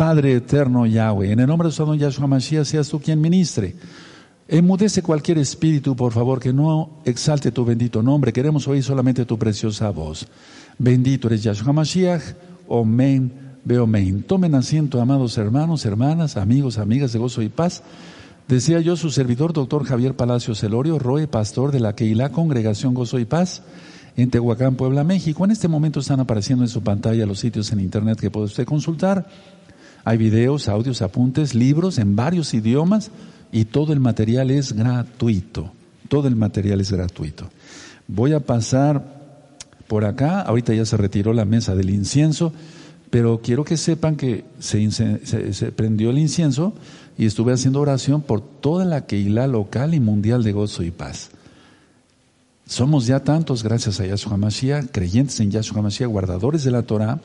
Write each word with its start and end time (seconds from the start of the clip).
Padre 0.00 0.32
eterno 0.32 0.86
Yahweh, 0.86 1.30
en 1.30 1.40
el 1.40 1.46
nombre 1.46 1.68
de 1.68 1.72
su 1.72 1.94
Yahshua 1.94 2.26
Mashiach 2.26 2.64
seas 2.64 2.88
tú 2.88 2.98
quien 3.00 3.20
ministre. 3.20 3.74
Enmudece 4.48 5.02
cualquier 5.02 5.36
espíritu, 5.36 5.94
por 5.94 6.14
favor, 6.14 6.40
que 6.40 6.54
no 6.54 7.02
exalte 7.04 7.52
tu 7.52 7.66
bendito 7.66 8.02
nombre. 8.02 8.32
Queremos 8.32 8.66
oír 8.66 8.82
solamente 8.82 9.26
tu 9.26 9.38
preciosa 9.38 9.90
voz. 9.90 10.26
Bendito 10.78 11.28
eres 11.28 11.42
Yahshua 11.42 11.74
Mashiach. 11.74 12.22
Omen, 12.66 13.30
Beomen. 13.62 14.22
Tomen 14.22 14.54
asiento, 14.54 15.02
amados 15.02 15.36
hermanos, 15.36 15.84
hermanas, 15.84 16.38
amigos, 16.38 16.78
amigas 16.78 17.12
de 17.12 17.18
gozo 17.18 17.42
y 17.42 17.50
paz. 17.50 17.82
Decía 18.48 18.80
yo, 18.80 18.96
su 18.96 19.10
servidor, 19.10 19.52
doctor 19.52 19.84
Javier 19.84 20.16
Palacio 20.16 20.54
Celorio, 20.54 20.98
Roe, 20.98 21.28
pastor 21.28 21.72
de 21.72 21.80
la 21.80 21.94
Keilah 21.94 22.30
Congregación 22.30 22.94
Gozo 22.94 23.18
y 23.18 23.26
Paz, 23.26 23.62
en 24.16 24.30
Tehuacán, 24.30 24.76
Puebla, 24.76 25.04
México. 25.04 25.44
En 25.44 25.50
este 25.50 25.68
momento 25.68 26.00
están 26.00 26.20
apareciendo 26.20 26.64
en 26.64 26.68
su 26.68 26.82
pantalla 26.82 27.26
los 27.26 27.38
sitios 27.38 27.70
en 27.70 27.80
internet 27.80 28.18
que 28.18 28.30
puede 28.30 28.46
usted 28.46 28.64
consultar. 28.64 29.26
Hay 30.04 30.16
videos, 30.16 30.68
audios, 30.68 31.02
apuntes, 31.02 31.54
libros 31.54 31.98
en 31.98 32.16
varios 32.16 32.54
idiomas 32.54 33.10
y 33.52 33.66
todo 33.66 33.92
el 33.92 34.00
material 34.00 34.50
es 34.50 34.72
gratuito. 34.72 35.72
Todo 36.08 36.28
el 36.28 36.36
material 36.36 36.80
es 36.80 36.90
gratuito. 36.90 37.48
Voy 38.08 38.32
a 38.32 38.40
pasar 38.40 39.20
por 39.86 40.04
acá. 40.04 40.40
Ahorita 40.40 40.74
ya 40.74 40.84
se 40.84 40.96
retiró 40.96 41.32
la 41.32 41.44
mesa 41.44 41.74
del 41.74 41.90
incienso, 41.90 42.52
pero 43.10 43.40
quiero 43.42 43.64
que 43.64 43.76
sepan 43.76 44.16
que 44.16 44.44
se, 44.58 45.72
prendió 45.72 46.10
el 46.10 46.18
incienso 46.18 46.72
y 47.18 47.26
estuve 47.26 47.52
haciendo 47.52 47.80
oración 47.80 48.22
por 48.22 48.40
toda 48.40 48.84
la 48.84 49.06
Keilah 49.06 49.46
local 49.46 49.94
y 49.94 50.00
mundial 50.00 50.42
de 50.42 50.52
gozo 50.52 50.82
y 50.82 50.90
paz. 50.90 51.30
Somos 52.66 53.06
ya 53.06 53.20
tantos, 53.20 53.64
gracias 53.64 53.98
a 53.98 54.06
Yahshua 54.06 54.36
Mashiach, 54.36 54.86
creyentes 54.92 55.40
en 55.40 55.50
Yahshua 55.50 55.82
Mashiach, 55.82 56.08
guardadores 56.08 56.62
de 56.62 56.70
la 56.70 56.82
Torah, 56.82 57.20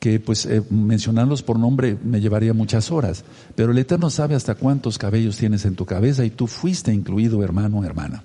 que 0.00 0.18
pues 0.18 0.46
eh, 0.46 0.62
mencionarlos 0.70 1.42
por 1.42 1.58
nombre 1.58 1.96
me 2.02 2.20
llevaría 2.20 2.54
muchas 2.54 2.90
horas. 2.90 3.22
Pero 3.54 3.70
el 3.70 3.78
Eterno 3.78 4.08
sabe 4.08 4.34
hasta 4.34 4.54
cuántos 4.54 4.96
cabellos 4.98 5.36
tienes 5.36 5.66
en 5.66 5.76
tu 5.76 5.84
cabeza 5.84 6.24
y 6.24 6.30
tú 6.30 6.46
fuiste 6.46 6.92
incluido, 6.92 7.44
hermano, 7.44 7.84
hermana. 7.84 8.24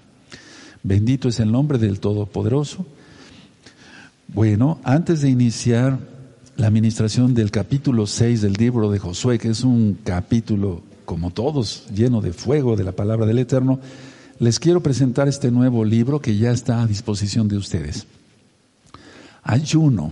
Bendito 0.82 1.28
es 1.28 1.40
el 1.42 1.52
nombre 1.52 1.78
del 1.78 2.00
Todopoderoso. 2.00 2.86
Bueno, 4.30 4.80
antes 4.84 5.22
de 5.22 5.30
iniciar 5.30 6.00
la 6.56 6.68
administración 6.68 7.34
del 7.34 7.52
capítulo 7.52 8.08
6 8.08 8.42
del 8.42 8.54
libro 8.54 8.90
de 8.90 9.00
Josué, 9.00 9.38
que 9.38 9.50
es 9.50 9.64
un 9.64 9.98
capítulo, 10.04 10.82
como 11.04 11.32
todos, 11.32 11.88
lleno 11.94 12.22
de 12.22 12.32
fuego 12.32 12.78
de 12.78 12.86
la 12.86 12.94
palabra 12.94 13.26
del 13.26 13.40
Eterno, 13.40 13.82
les 14.40 14.60
quiero 14.60 14.82
presentar 14.82 15.28
este 15.28 15.52
nuevo 15.52 15.84
libro 15.84 16.22
que 16.22 16.38
ya 16.38 16.52
está 16.52 16.82
a 16.82 16.88
disposición 16.88 17.50
de 17.50 17.58
ustedes. 17.58 18.08
Ayuno. 19.44 20.12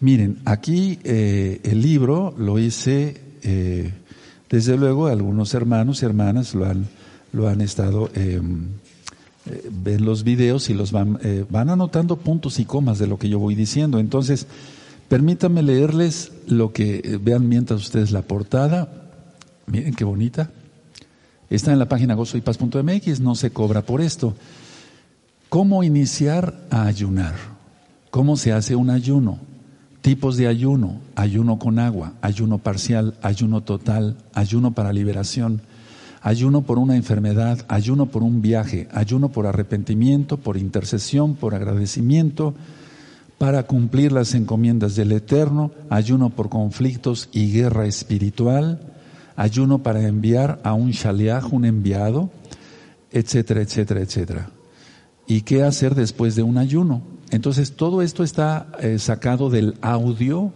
Miren, 0.00 0.38
aquí 0.44 0.98
eh, 1.04 1.60
el 1.64 1.80
libro 1.82 2.34
lo 2.36 2.58
hice, 2.58 3.20
eh, 3.42 3.92
desde 4.50 4.76
luego 4.76 5.06
algunos 5.06 5.54
hermanos 5.54 6.02
y 6.02 6.06
hermanas 6.06 6.54
lo 6.54 6.66
han, 6.66 6.86
lo 7.32 7.48
han 7.48 7.60
estado, 7.60 8.10
eh, 8.14 8.40
ven 9.70 10.04
los 10.04 10.22
videos 10.24 10.68
y 10.70 10.74
los 10.74 10.92
van, 10.92 11.18
van 11.50 11.70
anotando 11.70 12.16
puntos 12.16 12.58
y 12.58 12.64
comas 12.64 12.98
de 12.98 13.06
lo 13.06 13.18
que 13.18 13.28
yo 13.28 13.38
voy 13.38 13.54
diciendo. 13.54 13.98
Entonces, 13.98 14.46
Permítanme 15.08 15.62
leerles 15.62 16.32
lo 16.48 16.72
que 16.72 16.96
eh, 16.96 17.18
vean 17.20 17.48
mientras 17.48 17.80
ustedes 17.80 18.10
la 18.10 18.22
portada. 18.22 19.08
Miren 19.66 19.94
qué 19.94 20.04
bonita. 20.04 20.50
Está 21.48 21.72
en 21.72 21.78
la 21.78 21.88
página 21.88 22.14
gozoypaz.mx, 22.14 23.20
no 23.20 23.36
se 23.36 23.50
cobra 23.50 23.82
por 23.82 24.00
esto. 24.00 24.34
¿Cómo 25.48 25.84
iniciar 25.84 26.66
a 26.70 26.86
ayunar? 26.86 27.34
¿Cómo 28.10 28.36
se 28.36 28.52
hace 28.52 28.74
un 28.74 28.90
ayuno? 28.90 29.38
Tipos 30.06 30.36
de 30.36 30.46
ayuno, 30.46 31.00
ayuno 31.16 31.58
con 31.58 31.80
agua, 31.80 32.12
ayuno 32.22 32.58
parcial, 32.58 33.14
ayuno 33.22 33.64
total, 33.64 34.16
ayuno 34.34 34.72
para 34.72 34.92
liberación, 34.92 35.62
ayuno 36.22 36.62
por 36.62 36.78
una 36.78 36.94
enfermedad, 36.94 37.66
ayuno 37.66 38.06
por 38.06 38.22
un 38.22 38.40
viaje, 38.40 38.86
ayuno 38.92 39.30
por 39.30 39.48
arrepentimiento, 39.48 40.36
por 40.36 40.58
intercesión, 40.58 41.34
por 41.34 41.56
agradecimiento, 41.56 42.54
para 43.36 43.64
cumplir 43.64 44.12
las 44.12 44.34
encomiendas 44.34 44.94
del 44.94 45.10
Eterno, 45.10 45.72
ayuno 45.90 46.30
por 46.30 46.50
conflictos 46.50 47.28
y 47.32 47.50
guerra 47.50 47.86
espiritual, 47.86 48.94
ayuno 49.34 49.82
para 49.82 50.06
enviar 50.06 50.60
a 50.62 50.74
un 50.74 50.92
shaliach, 50.92 51.52
un 51.52 51.64
enviado, 51.64 52.30
etcétera, 53.10 53.60
etcétera, 53.60 54.02
etcétera. 54.02 54.50
¿Y 55.26 55.40
qué 55.40 55.64
hacer 55.64 55.96
después 55.96 56.36
de 56.36 56.44
un 56.44 56.58
ayuno? 56.58 57.15
Entonces 57.30 57.72
todo 57.72 58.02
esto 58.02 58.22
está 58.22 58.68
eh, 58.80 58.98
sacado 58.98 59.50
del 59.50 59.74
audio, 59.80 60.52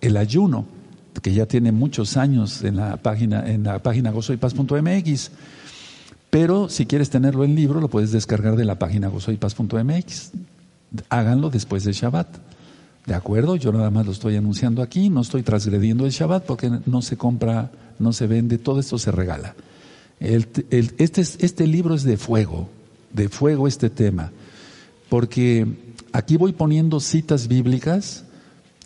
el 0.00 0.16
ayuno, 0.16 0.66
que 1.22 1.32
ya 1.32 1.46
tiene 1.46 1.72
muchos 1.72 2.16
años 2.16 2.62
en 2.64 2.76
la 2.76 2.96
página, 2.96 3.48
en 3.50 3.64
la 3.64 3.80
página 3.82 4.10
gozoypaz.mx. 4.10 5.30
Pero 6.30 6.68
si 6.68 6.86
quieres 6.86 7.10
tenerlo 7.10 7.44
en 7.44 7.54
libro, 7.54 7.80
lo 7.80 7.88
puedes 7.88 8.10
descargar 8.10 8.56
de 8.56 8.64
la 8.64 8.78
página 8.78 9.08
gozoypaz.mx 9.08 10.32
háganlo 11.08 11.50
después 11.50 11.84
del 11.84 11.94
Shabbat. 11.94 12.28
¿De 13.06 13.14
acuerdo? 13.14 13.56
Yo 13.56 13.72
nada 13.72 13.90
más 13.90 14.06
lo 14.06 14.12
estoy 14.12 14.36
anunciando 14.36 14.82
aquí, 14.82 15.10
no 15.10 15.20
estoy 15.20 15.42
transgrediendo 15.42 16.06
el 16.06 16.12
Shabbat 16.12 16.44
porque 16.44 16.70
no 16.86 17.02
se 17.02 17.16
compra, 17.16 17.70
no 17.98 18.12
se 18.12 18.26
vende, 18.26 18.58
todo 18.58 18.80
esto 18.80 18.98
se 18.98 19.10
regala. 19.10 19.54
este, 20.20 21.20
este 21.20 21.66
libro 21.66 21.94
es 21.94 22.04
de 22.04 22.16
fuego, 22.16 22.68
de 23.12 23.28
fuego 23.28 23.68
este 23.68 23.90
tema, 23.90 24.32
porque 25.10 25.66
aquí 26.14 26.36
voy 26.36 26.52
poniendo 26.52 27.00
citas 27.00 27.48
bíblicas 27.48 28.24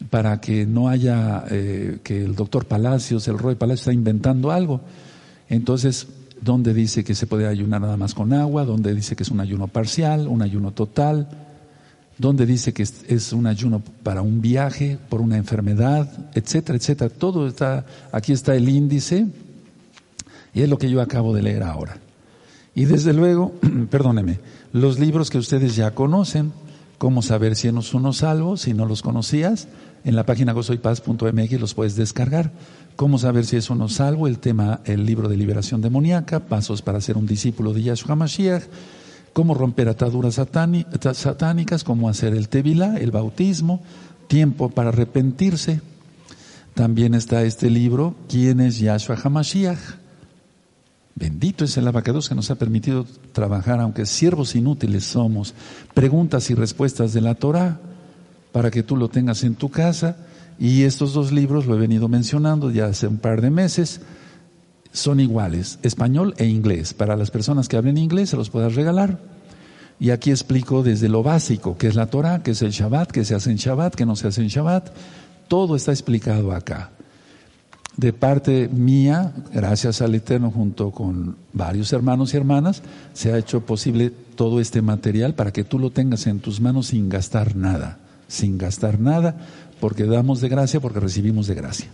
para 0.09 0.41
que 0.41 0.65
no 0.65 0.89
haya 0.89 1.44
eh, 1.50 1.99
que 2.03 2.25
el 2.25 2.34
doctor 2.34 2.65
Palacios, 2.65 3.28
el 3.28 3.39
Roy 3.39 3.55
Palacios 3.55 3.81
está 3.81 3.93
inventando 3.93 4.50
algo. 4.50 4.81
Entonces, 5.50 6.09
¿dónde 6.41 6.72
dice 6.72 7.05
que 7.05 7.15
se 7.15 7.27
puede 7.27 7.47
ayunar 7.47 7.83
nada 7.83 7.99
más 7.99 8.15
con 8.15 8.33
agua? 8.33 8.65
¿Dónde 8.65 8.94
dice 8.94 9.15
que 9.15 9.25
es 9.25 9.31
un 9.31 9.41
ayuno 9.41 9.69
parcial, 9.69 10.27
un 10.27 10.43
ayuno 10.43 10.72
total? 10.72 11.28
donde 12.19 12.47
dice 12.47 12.72
que 12.72 12.83
es 12.83 13.33
un 13.33 13.47
ayuno 13.47 13.81
para 14.03 14.22
un 14.22 14.41
viaje, 14.41 14.99
por 15.09 15.21
una 15.21 15.37
enfermedad, 15.37 16.10
etcétera, 16.34 16.77
etcétera. 16.77 17.15
Todo 17.16 17.47
está, 17.47 17.87
aquí 18.10 18.33
está 18.33 18.56
el 18.56 18.69
índice 18.69 19.28
y 20.53 20.62
es 20.62 20.69
lo 20.69 20.78
que 20.78 20.91
yo 20.91 21.00
acabo 21.00 21.33
de 21.33 21.43
leer 21.43 21.62
ahora. 21.62 21.99
Y 22.75 22.87
desde 22.87 23.12
luego, 23.12 23.53
perdóneme, 23.91 24.41
los 24.72 24.99
libros 24.99 25.31
que 25.31 25.39
ustedes 25.39 25.77
ya 25.77 25.93
conocen, 25.93 26.53
cómo 26.98 27.22
saber 27.22 27.56
si 27.56 27.69
es 27.69 27.94
uno 27.94 28.12
salvo, 28.12 28.56
si 28.56 28.75
no 28.75 28.84
los 28.84 29.03
conocías, 29.03 29.69
en 30.04 30.16
la 30.16 30.26
página 30.26 30.53
gozoypaz.mx 30.53 31.60
los 31.60 31.75
puedes 31.75 31.97
descargar. 31.97 32.53
Cómo 32.97 33.19
saber 33.19 33.47
si 33.47 33.56
es 33.56 33.70
uno 33.70 33.88
salvo, 33.88 34.26
el 34.26 34.38
tema, 34.38 34.81
el 34.84 35.06
libro 35.06 35.28
de 35.28 35.36
liberación 35.36 35.81
demoníaca, 35.81 36.41
pasos 36.41 36.82
para 36.82 37.00
ser 37.00 37.16
un 37.16 37.26
discípulo 37.26 37.72
de 37.72 37.82
Yahshua 37.84 38.16
Mashiach, 38.16 38.64
cómo 39.32 39.54
romper 39.54 39.88
ataduras 39.88 40.34
satánicas, 40.34 41.84
cómo 41.84 42.09
hacer 42.09 42.34
el 42.34 42.48
tevilá, 42.48 42.97
el 42.97 43.12
bautismo, 43.12 43.80
tiempo 44.26 44.70
para 44.70 44.88
arrepentirse. 44.88 45.80
También 46.75 47.15
está 47.15 47.42
este 47.44 47.70
libro, 47.70 48.16
¿Quién 48.28 48.60
es 48.60 48.80
Yahshua 48.80 49.16
HaMashiach? 49.16 49.78
Bendito 51.19 51.65
es 51.65 51.77
el 51.77 51.89
abacados 51.89 52.29
que 52.29 52.37
nos 52.37 52.49
ha 52.53 52.55
permitido 52.55 53.05
trabajar, 53.33 53.81
aunque 53.81 54.06
siervos 54.06 54.55
inútiles 54.55 55.03
somos. 55.05 55.53
Preguntas 55.93 56.49
y 56.51 56.55
respuestas 56.55 57.12
de 57.12 57.21
la 57.21 57.34
Torah, 57.34 57.81
para 58.53 58.71
que 58.71 58.84
tú 58.84 58.97
lo 58.97 59.09
tengas 59.09 59.43
en 59.43 59.57
tu 59.57 59.69
casa. 59.69 60.17
Y 60.61 60.84
estos 60.84 61.15
dos 61.15 61.33
libros, 61.33 61.67
lo 61.67 61.75
he 61.75 61.78
venido 61.78 62.09
mencionando 62.09 62.71
ya 62.71 62.87
hace 62.87 63.09
un 63.09 63.19
par 63.19 63.41
de 63.41 63.51
meses, 63.51 64.01
son 64.93 65.19
iguales, 65.19 65.81
español 65.83 66.34
e 66.39 66.47
inglés. 66.47 66.95
Para 66.95 67.17
las 67.17 67.33
personas 67.33 67.67
que 67.69 67.77
hablen 67.77 67.99
inglés 67.99 68.31
se 68.31 68.37
los 68.37 68.51
puedas 68.51 68.77
regalar. 68.77 69.19
Y 69.99 70.11
aquí 70.11 70.31
explico 70.31 70.84
desde 70.84 71.09
lo 71.09 71.25
básico, 71.25 71.77
que 71.77 71.89
es 71.89 71.97
la 71.97 72.07
Torah, 72.07 72.45
que 72.45 72.53
es 72.53 72.62
el 72.62 72.71
Shabbat, 72.71 73.11
que 73.11 73.25
se 73.25 73.34
hace 73.34 73.51
en 73.51 73.57
Shabbat, 73.57 73.97
que 73.97 74.07
no 74.07 74.15
se 74.15 74.28
hace 74.28 74.43
en 74.43 74.49
Shabbat. 74.49 74.91
Todo 75.49 75.75
está 75.75 75.91
explicado 75.91 76.53
acá. 76.53 76.93
De 77.98 78.12
parte 78.12 78.69
mía, 78.69 79.33
gracias 79.53 80.00
al 80.03 80.15
Eterno, 80.15 80.53
junto 80.53 80.92
con 80.92 81.34
varios 81.53 81.92
hermanos 81.92 82.33
y 82.33 82.36
hermanas, 82.36 82.80
se 83.12 83.33
ha 83.33 83.39
hecho 83.39 83.66
posible 83.66 84.12
todo 84.36 84.60
este 84.60 84.83
material 84.83 85.34
para 85.34 85.53
que 85.53 85.65
tú 85.65 85.80
lo 85.80 85.91
tengas 85.91 86.28
en 86.28 86.39
tus 86.39 86.60
manos 86.60 86.86
sin 86.86 87.09
gastar 87.09 87.56
nada. 87.56 87.98
Sin 88.28 88.56
gastar 88.56 89.00
nada, 89.00 89.36
porque 89.80 90.04
damos 90.04 90.41
de 90.41 90.48
gracia, 90.48 90.78
porque 90.78 91.00
recibimos 91.00 91.48
de 91.48 91.56
gracia. 91.56 91.89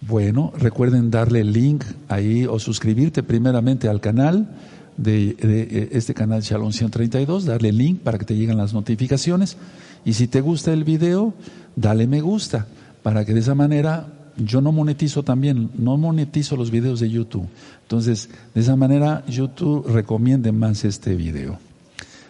Bueno, 0.00 0.52
recuerden 0.58 1.12
darle 1.12 1.42
el 1.42 1.52
link 1.52 1.84
ahí 2.08 2.44
o 2.44 2.58
suscribirte 2.58 3.22
primeramente 3.22 3.88
al 3.88 4.00
canal 4.00 4.48
de, 4.96 5.36
eh, 5.38 5.88
este 5.92 6.14
canal 6.14 6.42
Shalom 6.42 6.72
132, 6.72 7.44
darle 7.44 7.70
link 7.70 8.00
para 8.00 8.18
que 8.18 8.24
te 8.24 8.34
lleguen 8.34 8.56
las 8.56 8.74
notificaciones 8.74 9.56
y 10.04 10.14
si 10.14 10.26
te 10.26 10.40
gusta 10.40 10.72
el 10.72 10.82
video, 10.82 11.32
dale 11.76 12.08
me 12.08 12.22
gusta 12.22 12.66
para 13.04 13.24
que 13.24 13.34
de 13.34 13.40
esa 13.40 13.54
manera 13.54 14.15
yo 14.36 14.60
no 14.60 14.72
monetizo 14.72 15.22
también, 15.22 15.70
no 15.76 15.96
monetizo 15.96 16.56
los 16.56 16.70
videos 16.70 17.00
de 17.00 17.10
YouTube. 17.10 17.48
Entonces, 17.82 18.28
de 18.54 18.60
esa 18.60 18.76
manera 18.76 19.24
YouTube 19.26 19.86
recomiende 19.88 20.52
más 20.52 20.84
este 20.84 21.14
video. 21.14 21.58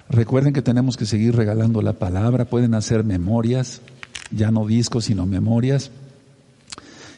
Recuerden 0.08 0.52
que 0.52 0.62
tenemos 0.62 0.96
que 0.96 1.06
seguir 1.06 1.34
regalando 1.34 1.82
la 1.82 1.94
palabra, 1.94 2.44
pueden 2.44 2.74
hacer 2.74 3.02
memorias, 3.02 3.80
ya 4.30 4.50
no 4.50 4.66
discos, 4.66 5.06
sino 5.06 5.26
memorias 5.26 5.90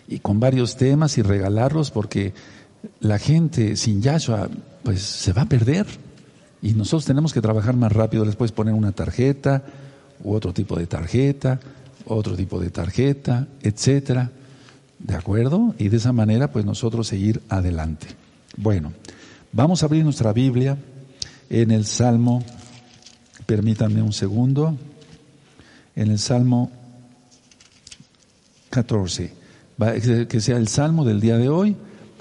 y 0.08 0.20
con 0.20 0.40
varios 0.40 0.76
temas 0.76 1.19
y 1.19 1.23
regalarlos 1.23 1.90
porque 1.90 2.32
la 3.00 3.19
gente 3.19 3.76
sin 3.76 4.00
Yahshua 4.00 4.49
pues 4.82 5.02
se 5.02 5.32
va 5.32 5.43
a 5.43 5.49
perder 5.49 5.87
y 6.62 6.73
nosotros 6.73 7.05
tenemos 7.05 7.32
que 7.32 7.43
trabajar 7.43 7.76
más 7.76 7.93
rápido, 7.93 8.25
les 8.25 8.37
puedes 8.37 8.52
poner 8.52 8.75
una 8.75 8.93
tarjeta 8.93 9.64
u 10.25 10.32
otro 10.32 10.52
tipo 10.52 10.76
de 10.76 10.87
tarjeta, 10.87 11.61
otro 12.06 12.35
tipo 12.37 12.58
de 12.58 12.70
tarjeta, 12.70 13.46
etcétera. 13.62 14.31
¿De 14.99 15.15
acuerdo? 15.15 15.75
Y 15.79 15.89
de 15.89 15.97
esa 15.97 16.12
manera 16.12 16.50
pues 16.50 16.65
nosotros 16.65 17.06
seguir 17.06 17.41
adelante. 17.49 18.09
Bueno, 18.56 18.93
vamos 19.53 19.83
a 19.83 19.87
abrir 19.87 20.05
nuestra 20.05 20.33
Biblia 20.33 20.77
en 21.50 21.71
el 21.71 21.85
Salmo, 21.85 22.45
permítanme 23.47 24.03
un 24.03 24.12
segundo, 24.12 24.77
en 25.95 26.11
el 26.11 26.19
Salmo 26.19 26.71
14, 28.71 29.33
que 30.29 30.41
sea 30.41 30.56
el 30.56 30.69
Salmo 30.69 31.05
del 31.05 31.21
día 31.21 31.39
de 31.39 31.49
hoy, 31.49 31.77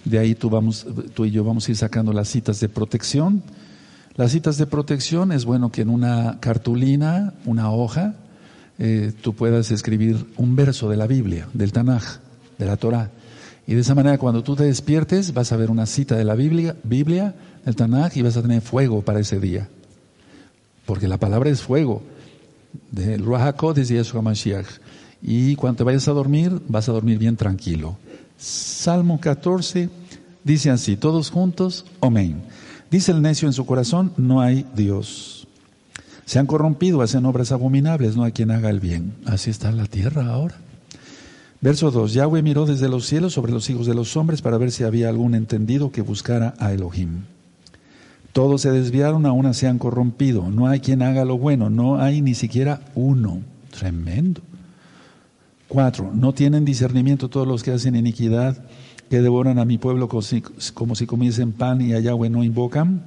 de 0.05 0.19
ahí 0.19 0.35
tú, 0.35 0.49
vamos, 0.49 0.87
tú 1.13 1.25
y 1.25 1.31
yo 1.31 1.43
vamos 1.43 1.67
a 1.67 1.71
ir 1.71 1.77
sacando 1.77 2.13
las 2.13 2.29
citas 2.29 2.59
de 2.59 2.69
protección. 2.69 3.43
Las 4.15 4.31
citas 4.31 4.57
de 4.57 4.65
protección 4.65 5.31
es 5.31 5.43
bueno 5.43 5.71
que 5.71 5.81
en 5.81 5.89
una 5.89 6.39
cartulina, 6.39 7.33
una 7.45 7.71
hoja, 7.71 8.15
eh, 8.79 9.11
tú 9.21 9.33
puedas 9.33 9.69
escribir 9.71 10.25
un 10.37 10.55
verso 10.55 10.89
de 10.89 10.97
la 10.97 11.07
Biblia, 11.07 11.49
del 11.53 11.73
Tanaj, 11.73 12.19
de 12.57 12.65
la 12.65 12.77
Torah. 12.77 13.11
Y 13.65 13.73
de 13.73 13.81
esa 13.81 13.95
manera 13.95 14.17
cuando 14.17 14.43
tú 14.43 14.55
te 14.55 14.63
despiertes 14.63 15.33
vas 15.33 15.51
a 15.51 15.57
ver 15.57 15.69
una 15.69 15.85
cita 15.85 16.15
de 16.15 16.23
la 16.23 16.35
Biblia, 16.35 16.75
Biblia 16.83 17.35
del 17.65 17.75
Tanaj 17.75 18.15
y 18.15 18.21
vas 18.21 18.37
a 18.37 18.41
tener 18.41 18.61
fuego 18.61 19.01
para 19.01 19.19
ese 19.19 19.39
día. 19.39 19.67
Porque 20.85 21.07
la 21.07 21.17
palabra 21.17 21.49
es 21.49 21.61
fuego. 21.61 22.01
De 22.91 23.17
Ruach 23.17 23.55
y 23.77 23.83
Yeshua 23.83 24.21
Mashiach. 24.21 24.67
Y 25.21 25.55
cuando 25.55 25.77
te 25.77 25.83
vayas 25.83 26.07
a 26.07 26.13
dormir, 26.13 26.61
vas 26.67 26.87
a 26.87 26.93
dormir 26.93 27.17
bien 27.17 27.35
tranquilo. 27.35 27.97
Salmo 28.37 29.19
14 29.19 29.89
dice 30.43 30.69
así, 30.69 30.95
todos 30.95 31.29
juntos, 31.29 31.85
amén. 32.01 32.41
Dice 32.89 33.11
el 33.11 33.21
necio 33.21 33.47
en 33.47 33.53
su 33.53 33.65
corazón, 33.65 34.13
no 34.15 34.39
hay 34.39 34.65
Dios. 34.75 35.47
Se 36.25 36.39
han 36.39 36.45
corrompido, 36.45 37.01
hacen 37.01 37.25
obras 37.25 37.51
abominables, 37.51 38.15
no 38.15 38.23
hay 38.23 38.31
quien 38.31 38.51
haga 38.51 38.69
el 38.69 38.79
bien. 38.79 39.13
Así 39.25 39.49
está 39.49 39.71
la 39.71 39.85
tierra 39.85 40.27
ahora. 40.27 40.55
Verso 41.59 41.89
2. 41.89 42.13
Yahweh 42.13 42.43
miró 42.43 42.65
desde 42.65 42.87
los 42.87 43.05
cielos 43.05 43.33
sobre 43.33 43.51
los 43.51 43.69
hijos 43.69 43.87
de 43.87 43.95
los 43.95 44.15
hombres 44.15 44.41
para 44.41 44.57
ver 44.57 44.71
si 44.71 44.83
había 44.83 45.09
algún 45.09 45.33
entendido 45.33 45.91
que 45.91 46.01
buscara 46.01 46.53
a 46.59 46.71
Elohim. 46.71 47.23
Todos 48.31 48.61
se 48.61 48.71
desviaron, 48.71 49.25
aún 49.25 49.51
se 49.55 49.67
han 49.67 49.79
corrompido. 49.79 50.51
No 50.51 50.67
hay 50.67 50.79
quien 50.79 51.01
haga 51.01 51.25
lo 51.25 51.39
bueno, 51.39 51.71
no 51.71 51.99
hay 51.99 52.21
ni 52.21 52.35
siquiera 52.35 52.81
uno. 52.93 53.41
Tremendo. 53.71 54.41
Cuatro, 55.67 56.11
no 56.13 56.33
tienen 56.33 56.63
discernimiento 56.63 57.29
todos 57.29 57.47
los 57.47 57.63
que 57.63 57.71
hacen 57.71 57.95
iniquidad, 57.95 58.63
que 59.09 59.21
devoran 59.21 59.57
a 59.57 59.65
mi 59.65 59.77
pueblo 59.77 60.07
como 60.07 60.21
si, 60.21 60.41
comiesen 61.07 61.51
pan 61.51 61.81
y 61.81 61.93
a 61.93 61.99
Yahweh 61.99 62.29
no 62.29 62.43
invocan. 62.43 63.01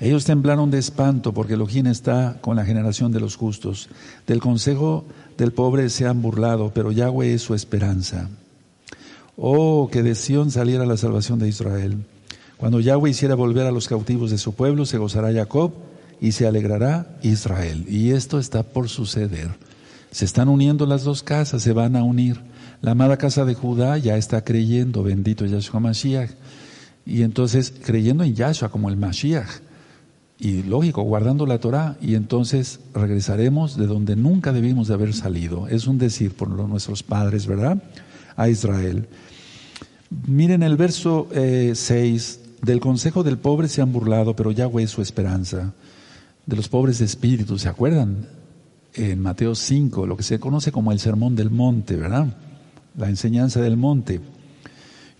Ellos 0.00 0.24
temblaron 0.24 0.72
de 0.72 0.78
espanto 0.78 1.32
porque 1.32 1.54
Elohim 1.54 1.86
está 1.86 2.38
con 2.40 2.56
la 2.56 2.64
generación 2.64 3.12
de 3.12 3.20
los 3.20 3.36
justos. 3.36 3.88
Del 4.26 4.40
consejo 4.40 5.04
del 5.36 5.52
pobre 5.52 5.88
se 5.90 6.06
han 6.06 6.22
burlado, 6.22 6.72
pero 6.74 6.92
Yahweh 6.92 7.34
es 7.34 7.42
su 7.42 7.54
esperanza. 7.54 8.28
Oh, 9.36 9.88
que 9.90 10.02
de 10.02 10.14
Sión 10.14 10.50
saliera 10.50 10.86
la 10.86 10.96
salvación 10.96 11.38
de 11.38 11.48
Israel. 11.48 11.98
Cuando 12.56 12.80
Yahweh 12.80 13.10
hiciera 13.10 13.34
volver 13.34 13.66
a 13.66 13.72
los 13.72 13.88
cautivos 13.88 14.30
de 14.30 14.38
su 14.38 14.54
pueblo, 14.54 14.86
se 14.86 14.98
gozará 14.98 15.32
Jacob 15.32 15.72
y 16.20 16.32
se 16.32 16.46
alegrará 16.46 17.18
Israel. 17.22 17.84
Y 17.88 18.10
esto 18.10 18.38
está 18.38 18.62
por 18.62 18.88
suceder. 18.88 19.50
Se 20.12 20.24
están 20.24 20.48
uniendo 20.48 20.86
las 20.86 21.02
dos 21.02 21.22
casas, 21.22 21.62
se 21.62 21.72
van 21.72 21.96
a 21.96 22.04
unir. 22.04 22.40
La 22.80 22.92
amada 22.92 23.16
casa 23.16 23.44
de 23.44 23.54
Judá 23.54 23.98
ya 23.98 24.16
está 24.16 24.44
creyendo, 24.44 25.02
bendito 25.02 25.46
Yahshua 25.46 25.80
Mashiach. 25.80 26.30
Y 27.04 27.22
entonces 27.22 27.72
creyendo 27.84 28.22
en 28.22 28.34
Yahshua 28.34 28.70
como 28.70 28.88
el 28.88 28.96
Mashiach. 28.96 29.48
Y 30.42 30.64
lógico, 30.64 31.02
guardando 31.02 31.46
la 31.46 31.58
Torah. 31.58 31.96
Y 32.02 32.16
entonces 32.16 32.80
regresaremos 32.92 33.76
de 33.76 33.86
donde 33.86 34.16
nunca 34.16 34.52
debimos 34.52 34.88
de 34.88 34.94
haber 34.94 35.14
salido. 35.14 35.68
Es 35.68 35.86
un 35.86 35.98
decir 35.98 36.32
por 36.32 36.48
nuestros 36.48 37.04
padres, 37.04 37.46
¿verdad? 37.46 37.80
A 38.34 38.48
Israel. 38.48 39.06
Miren 40.26 40.64
el 40.64 40.76
verso 40.76 41.28
6. 41.32 41.80
Eh, 41.80 42.48
del 42.60 42.80
consejo 42.80 43.22
del 43.22 43.38
pobre 43.38 43.68
se 43.68 43.82
han 43.82 43.92
burlado, 43.92 44.36
pero 44.36 44.50
Yahweh 44.50 44.82
es 44.82 44.90
su 44.90 45.00
esperanza. 45.00 45.72
De 46.44 46.56
los 46.56 46.68
pobres 46.68 46.98
de 46.98 47.04
espíritu, 47.04 47.56
¿se 47.58 47.68
acuerdan? 47.68 48.26
en 48.94 49.20
Mateo 49.20 49.54
5, 49.54 50.06
lo 50.06 50.16
que 50.16 50.22
se 50.22 50.38
conoce 50.38 50.72
como 50.72 50.92
el 50.92 50.98
sermón 50.98 51.34
del 51.34 51.50
monte, 51.50 51.96
¿verdad? 51.96 52.26
La 52.96 53.08
enseñanza 53.08 53.60
del 53.60 53.76
monte. 53.76 54.20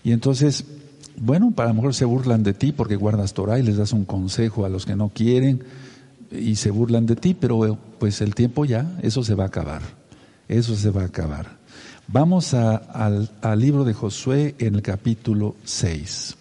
Y 0.03 0.11
entonces, 0.11 0.65
bueno, 1.17 1.51
para 1.51 1.69
lo 1.69 1.75
mejor 1.75 1.93
se 1.93 2.05
burlan 2.05 2.43
de 2.43 2.53
ti 2.53 2.71
porque 2.71 2.95
guardas 2.95 3.33
Torah 3.33 3.59
y 3.59 3.63
les 3.63 3.77
das 3.77 3.93
un 3.93 4.05
consejo 4.05 4.65
a 4.65 4.69
los 4.69 4.85
que 4.85 4.95
no 4.95 5.09
quieren 5.09 5.63
y 6.31 6.55
se 6.55 6.71
burlan 6.71 7.05
de 7.05 7.15
ti, 7.15 7.33
pero 7.33 7.77
pues 7.99 8.21
el 8.21 8.35
tiempo 8.35 8.65
ya, 8.65 8.97
eso 9.01 9.23
se 9.23 9.35
va 9.35 9.45
a 9.45 9.47
acabar. 9.47 9.81
Eso 10.47 10.75
se 10.75 10.89
va 10.89 11.03
a 11.03 11.05
acabar. 11.05 11.57
Vamos 12.07 12.53
al, 12.53 13.29
al 13.41 13.59
libro 13.59 13.85
de 13.85 13.93
Josué 13.93 14.55
en 14.59 14.75
el 14.75 14.81
capítulo 14.81 15.55
6. 15.63 16.35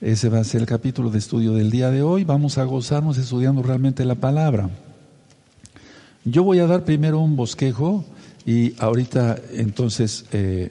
Ese 0.00 0.28
va 0.28 0.38
a 0.38 0.44
ser 0.44 0.60
el 0.60 0.66
capítulo 0.66 1.10
de 1.10 1.18
estudio 1.18 1.54
del 1.54 1.70
día 1.70 1.90
de 1.90 2.02
hoy. 2.02 2.22
Vamos 2.24 2.56
a 2.56 2.64
gozarnos 2.64 3.18
estudiando 3.18 3.62
realmente 3.62 4.04
la 4.04 4.14
palabra. 4.14 4.70
Yo 6.24 6.44
voy 6.44 6.60
a 6.60 6.66
dar 6.66 6.84
primero 6.84 7.18
un 7.18 7.34
bosquejo 7.34 8.04
y 8.46 8.74
ahorita 8.78 9.38
entonces 9.54 10.24
eh, 10.32 10.70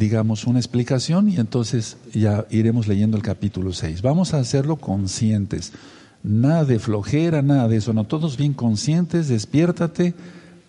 digamos 0.00 0.46
una 0.46 0.58
explicación 0.58 1.28
y 1.28 1.36
entonces 1.36 1.98
ya 2.14 2.46
iremos 2.48 2.88
leyendo 2.88 3.18
el 3.18 3.22
capítulo 3.22 3.74
6. 3.74 4.00
Vamos 4.00 4.32
a 4.32 4.38
hacerlo 4.38 4.76
conscientes. 4.76 5.74
Nada 6.22 6.64
de 6.64 6.78
flojera, 6.78 7.42
nada 7.42 7.68
de 7.68 7.76
eso, 7.76 7.92
no, 7.92 8.04
todos 8.04 8.38
bien 8.38 8.54
conscientes, 8.54 9.28
despiértate 9.28 10.14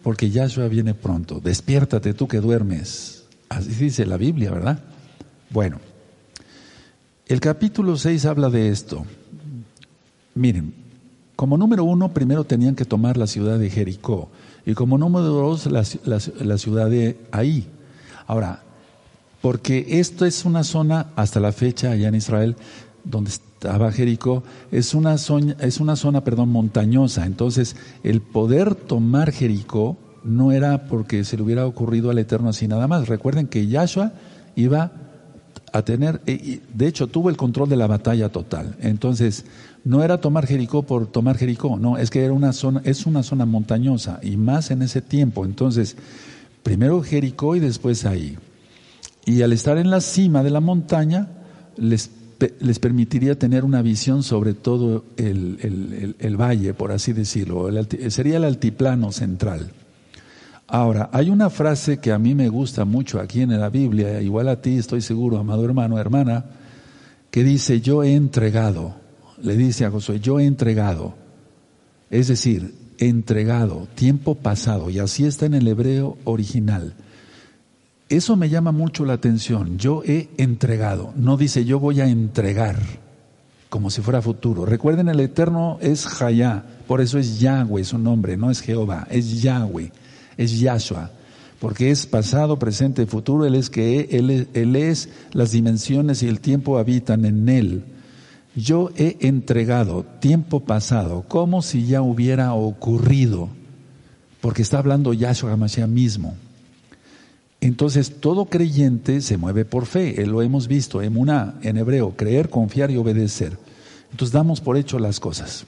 porque 0.04 0.32
Yahshua 0.32 0.68
viene 0.68 0.94
pronto. 0.94 1.40
Despiértate 1.40 2.14
tú 2.14 2.28
que 2.28 2.42
duermes. 2.42 3.24
Así 3.48 3.70
dice 3.70 4.06
la 4.06 4.18
Biblia, 4.18 4.52
¿verdad? 4.52 4.84
Bueno, 5.50 5.80
el 7.26 7.40
capítulo 7.40 7.96
6 7.96 8.26
habla 8.26 8.50
de 8.50 8.68
esto. 8.68 9.06
Miren, 10.36 10.74
como 11.38 11.58
número 11.58 11.86
uno, 11.86 12.14
primero 12.14 12.44
tenían 12.44 12.76
que 12.76 12.84
tomar 12.84 13.16
la 13.16 13.28
ciudad 13.28 13.58
de 13.58 13.70
Jericó. 13.70 14.30
Y 14.66 14.74
como 14.74 14.98
número 14.98 15.28
dos, 15.28 15.68
la, 15.68 16.58
ciudad 16.58 16.90
de 16.90 17.18
Ahí. 17.32 17.70
Ahora, 18.28 18.64
porque 19.42 20.00
esto 20.00 20.26
es 20.26 20.46
una 20.46 20.64
zona, 20.64 21.08
hasta 21.16 21.40
la 21.40 21.52
fecha 21.52 21.92
allá 21.92 22.08
en 22.08 22.16
Israel, 22.16 22.56
donde 23.04 23.32
estaba 23.32 23.92
Jericó, 23.92 24.44
es 24.72 24.94
una 24.94 25.18
zona, 25.18 25.56
es 25.60 25.80
una 25.80 25.96
zona 25.96 26.24
perdón, 26.24 26.50
montañosa. 26.50 27.26
Entonces, 27.26 27.76
el 28.04 28.22
poder 28.22 28.76
tomar 28.76 29.32
Jericó 29.32 29.98
no 30.24 30.52
era 30.52 30.88
porque 30.88 31.24
se 31.24 31.38
le 31.38 31.44
hubiera 31.44 31.66
ocurrido 31.66 32.12
al 32.12 32.20
Eterno 32.20 32.50
así 32.50 32.68
nada 32.68 32.88
más. 32.88 33.08
Recuerden 33.08 33.48
que 33.48 33.68
Yahshua 33.68 34.14
iba 34.56 34.92
a 35.74 35.82
tener, 35.84 36.22
de 36.22 36.88
hecho 36.88 37.08
tuvo 37.08 37.30
el 37.30 37.38
control 37.38 37.70
de 37.70 37.78
la 37.78 37.88
batalla 37.88 38.30
total. 38.30 38.76
Entonces, 38.82 39.46
no 39.84 40.04
era 40.04 40.20
tomar 40.20 40.46
Jericó 40.46 40.84
por 40.84 41.08
tomar 41.08 41.38
Jericó, 41.38 41.78
no, 41.78 41.98
es 41.98 42.10
que 42.10 42.24
era 42.24 42.34
una 42.34 42.54
zona, 42.54 42.82
es 42.84 43.06
una 43.06 43.24
zona 43.24 43.46
montañosa 43.46 44.20
y 44.22 44.38
más 44.38 44.70
en 44.70 44.82
ese 44.82 45.02
tiempo. 45.02 45.46
Entonces, 45.46 45.96
primero 46.62 47.02
Jericó 47.02 47.56
y 47.56 47.60
después 47.60 48.06
ahí. 48.06 48.38
Y 49.26 49.42
al 49.42 49.54
estar 49.54 49.78
en 49.78 49.90
la 49.90 50.02
cima 50.02 50.44
de 50.44 50.50
la 50.50 50.60
montaña, 50.60 51.28
les, 51.78 52.10
les 52.60 52.80
permitiría 52.80 53.38
tener 53.38 53.64
una 53.64 53.82
visión 53.82 54.24
sobre 54.24 54.54
todo 54.54 55.06
el, 55.18 56.16
el, 56.20 56.38
valle, 56.38 56.74
por 56.74 56.92
así 56.92 57.14
decirlo. 57.14 57.70
sería 58.10 58.38
el 58.38 58.44
altiplano 58.44 59.12
central. 59.12 59.72
Ahora, 60.68 61.10
hay 61.12 61.30
una 61.30 61.50
frase 61.50 62.00
que 62.00 62.12
a 62.12 62.18
mí 62.18 62.34
me 62.34 62.50
gusta 62.50 62.86
mucho 62.86 63.20
aquí 63.20 63.42
en 63.42 63.60
la 63.60 63.70
Biblia, 63.70 64.22
igual 64.22 64.48
a 64.48 64.62
ti, 64.62 64.78
estoy 64.78 65.02
seguro, 65.02 65.38
amado 65.38 65.66
hermano, 65.66 66.00
hermana, 66.00 66.46
que 67.30 67.44
dice, 67.44 67.82
yo 67.82 68.04
he 68.04 68.16
entregado 68.16 69.02
le 69.42 69.58
dice 69.58 69.86
a 69.86 69.92
Josué, 69.92 70.20
yo 70.20 70.40
he 70.40 70.46
entregado, 70.46 71.16
es 72.10 72.28
decir, 72.28 72.76
entregado, 72.98 73.88
tiempo 73.96 74.36
pasado, 74.36 74.90
y 74.90 75.00
así 75.00 75.26
está 75.26 75.46
en 75.46 75.56
el 75.56 75.68
hebreo 75.68 76.18
original. 76.24 76.94
Eso 78.12 78.36
me 78.36 78.50
llama 78.50 78.74
mucho 78.74 79.06
la 79.06 79.14
atención, 79.14 79.78
yo 79.78 80.04
he 80.06 80.28
entregado, 80.36 81.14
no 81.16 81.38
dice 81.38 81.64
yo 81.64 81.80
voy 81.80 82.02
a 82.02 82.10
entregar, 82.10 82.76
como 83.70 83.90
si 83.90 84.02
fuera 84.02 84.22
futuro. 84.22 84.66
Recuerden, 84.66 85.08
el 85.08 85.22
Eterno 85.22 85.78
es 85.80 86.06
Jaya, 86.06 86.66
por 86.90 87.00
eso 87.00 87.18
es 87.18 87.40
Yahweh 87.40 87.86
su 87.86 87.98
nombre, 87.98 88.36
no 88.36 88.52
es 88.52 88.60
Jehová, 88.60 89.08
es 89.10 89.42
Yahweh, 89.42 89.94
es 90.36 90.60
Yahshua, 90.60 91.10
porque 91.62 91.90
es 91.90 92.06
pasado, 92.06 92.60
presente, 92.60 93.06
futuro, 93.06 93.46
Él 93.46 93.56
es 93.56 93.70
que 93.70 94.10
él, 94.12 94.50
él 94.54 94.76
es, 94.76 95.08
las 95.32 95.52
dimensiones 95.52 96.22
y 96.22 96.28
el 96.28 96.42
tiempo 96.42 96.80
habitan 96.80 97.24
en 97.24 97.48
Él. 97.48 97.86
Yo 98.58 98.90
he 98.98 99.20
entregado 99.22 100.04
tiempo 100.20 100.60
pasado 100.60 101.24
como 101.30 101.62
si 101.62 101.86
ya 101.86 102.02
hubiera 102.02 102.54
ocurrido, 102.56 103.48
porque 104.42 104.64
está 104.64 104.80
hablando 104.80 105.14
Yahshua 105.14 105.54
Hamashiach 105.54 105.88
mismo. 105.88 106.36
Entonces, 107.62 108.20
todo 108.20 108.46
creyente 108.46 109.22
se 109.22 109.38
mueve 109.38 109.66
por 109.66 109.86
fe, 109.86 110.20
eh, 110.20 110.26
lo 110.26 110.42
hemos 110.42 110.68
visto, 110.68 111.04
emuná 111.04 111.60
en 111.62 111.78
hebreo, 111.78 112.16
creer, 112.18 112.50
confiar 112.50 112.90
y 112.90 112.98
obedecer. 112.98 113.58
Entonces, 114.10 114.34
damos 114.34 114.62
por 114.62 114.78
hecho 114.78 114.98
las 114.98 115.20
cosas. 115.20 115.66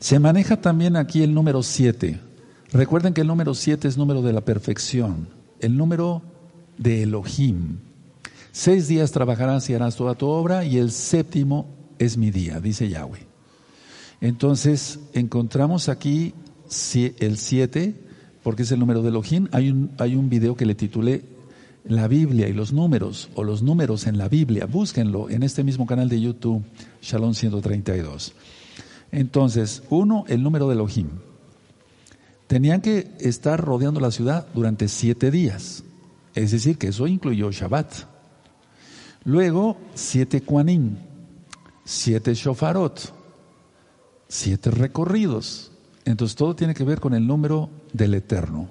Se 0.00 0.18
maneja 0.18 0.60
también 0.60 0.96
aquí 0.96 1.22
el 1.22 1.32
número 1.32 1.62
7. 1.62 2.18
Recuerden 2.72 3.14
que 3.14 3.20
el 3.20 3.28
número 3.28 3.54
7 3.54 3.86
es 3.86 3.96
número 3.96 4.20
de 4.20 4.32
la 4.32 4.40
perfección, 4.40 5.28
el 5.60 5.76
número 5.76 6.22
de 6.76 7.04
Elohim. 7.04 7.78
Seis 8.50 8.88
días 8.88 9.12
trabajarás 9.12 9.70
y 9.70 9.74
harás 9.74 9.94
toda 9.94 10.16
tu 10.16 10.26
obra 10.26 10.64
y 10.64 10.78
el 10.78 10.90
séptimo 10.90 11.66
es 11.98 12.16
mi 12.16 12.32
día, 12.32 12.58
dice 12.58 12.88
Yahweh. 12.88 13.26
Entonces, 14.20 14.98
encontramos 15.12 15.88
aquí 15.88 16.34
el 17.20 17.38
7 17.38 18.05
porque 18.46 18.62
es 18.62 18.70
el 18.70 18.78
número 18.78 19.02
de 19.02 19.08
Elohim. 19.08 19.48
Hay 19.50 19.70
un, 19.70 19.90
hay 19.98 20.14
un 20.14 20.30
video 20.30 20.54
que 20.54 20.66
le 20.66 20.76
titulé 20.76 21.24
La 21.82 22.06
Biblia 22.06 22.46
y 22.46 22.52
los 22.52 22.72
números, 22.72 23.28
o 23.34 23.42
los 23.42 23.60
números 23.60 24.06
en 24.06 24.18
la 24.18 24.28
Biblia. 24.28 24.66
Búsquenlo 24.66 25.28
en 25.28 25.42
este 25.42 25.64
mismo 25.64 25.84
canal 25.84 26.08
de 26.08 26.20
YouTube, 26.20 26.62
Shalom 27.02 27.34
132. 27.34 28.34
Entonces, 29.10 29.82
uno, 29.90 30.24
el 30.28 30.44
número 30.44 30.68
de 30.68 30.74
Elohim. 30.74 31.08
Tenían 32.46 32.82
que 32.82 33.10
estar 33.18 33.60
rodeando 33.60 33.98
la 33.98 34.12
ciudad 34.12 34.46
durante 34.54 34.86
siete 34.86 35.32
días. 35.32 35.82
Es 36.36 36.52
decir, 36.52 36.78
que 36.78 36.86
eso 36.86 37.08
incluyó 37.08 37.50
Shabbat. 37.50 37.94
Luego, 39.24 39.76
siete 39.94 40.42
Kuanim, 40.42 40.98
siete 41.84 42.32
Shofarot, 42.32 43.12
siete 44.28 44.70
recorridos. 44.70 45.72
Entonces 46.04 46.36
todo 46.36 46.54
tiene 46.54 46.74
que 46.74 46.84
ver 46.84 47.00
con 47.00 47.12
el 47.12 47.26
número 47.26 47.70
del 47.96 48.14
Eterno. 48.14 48.68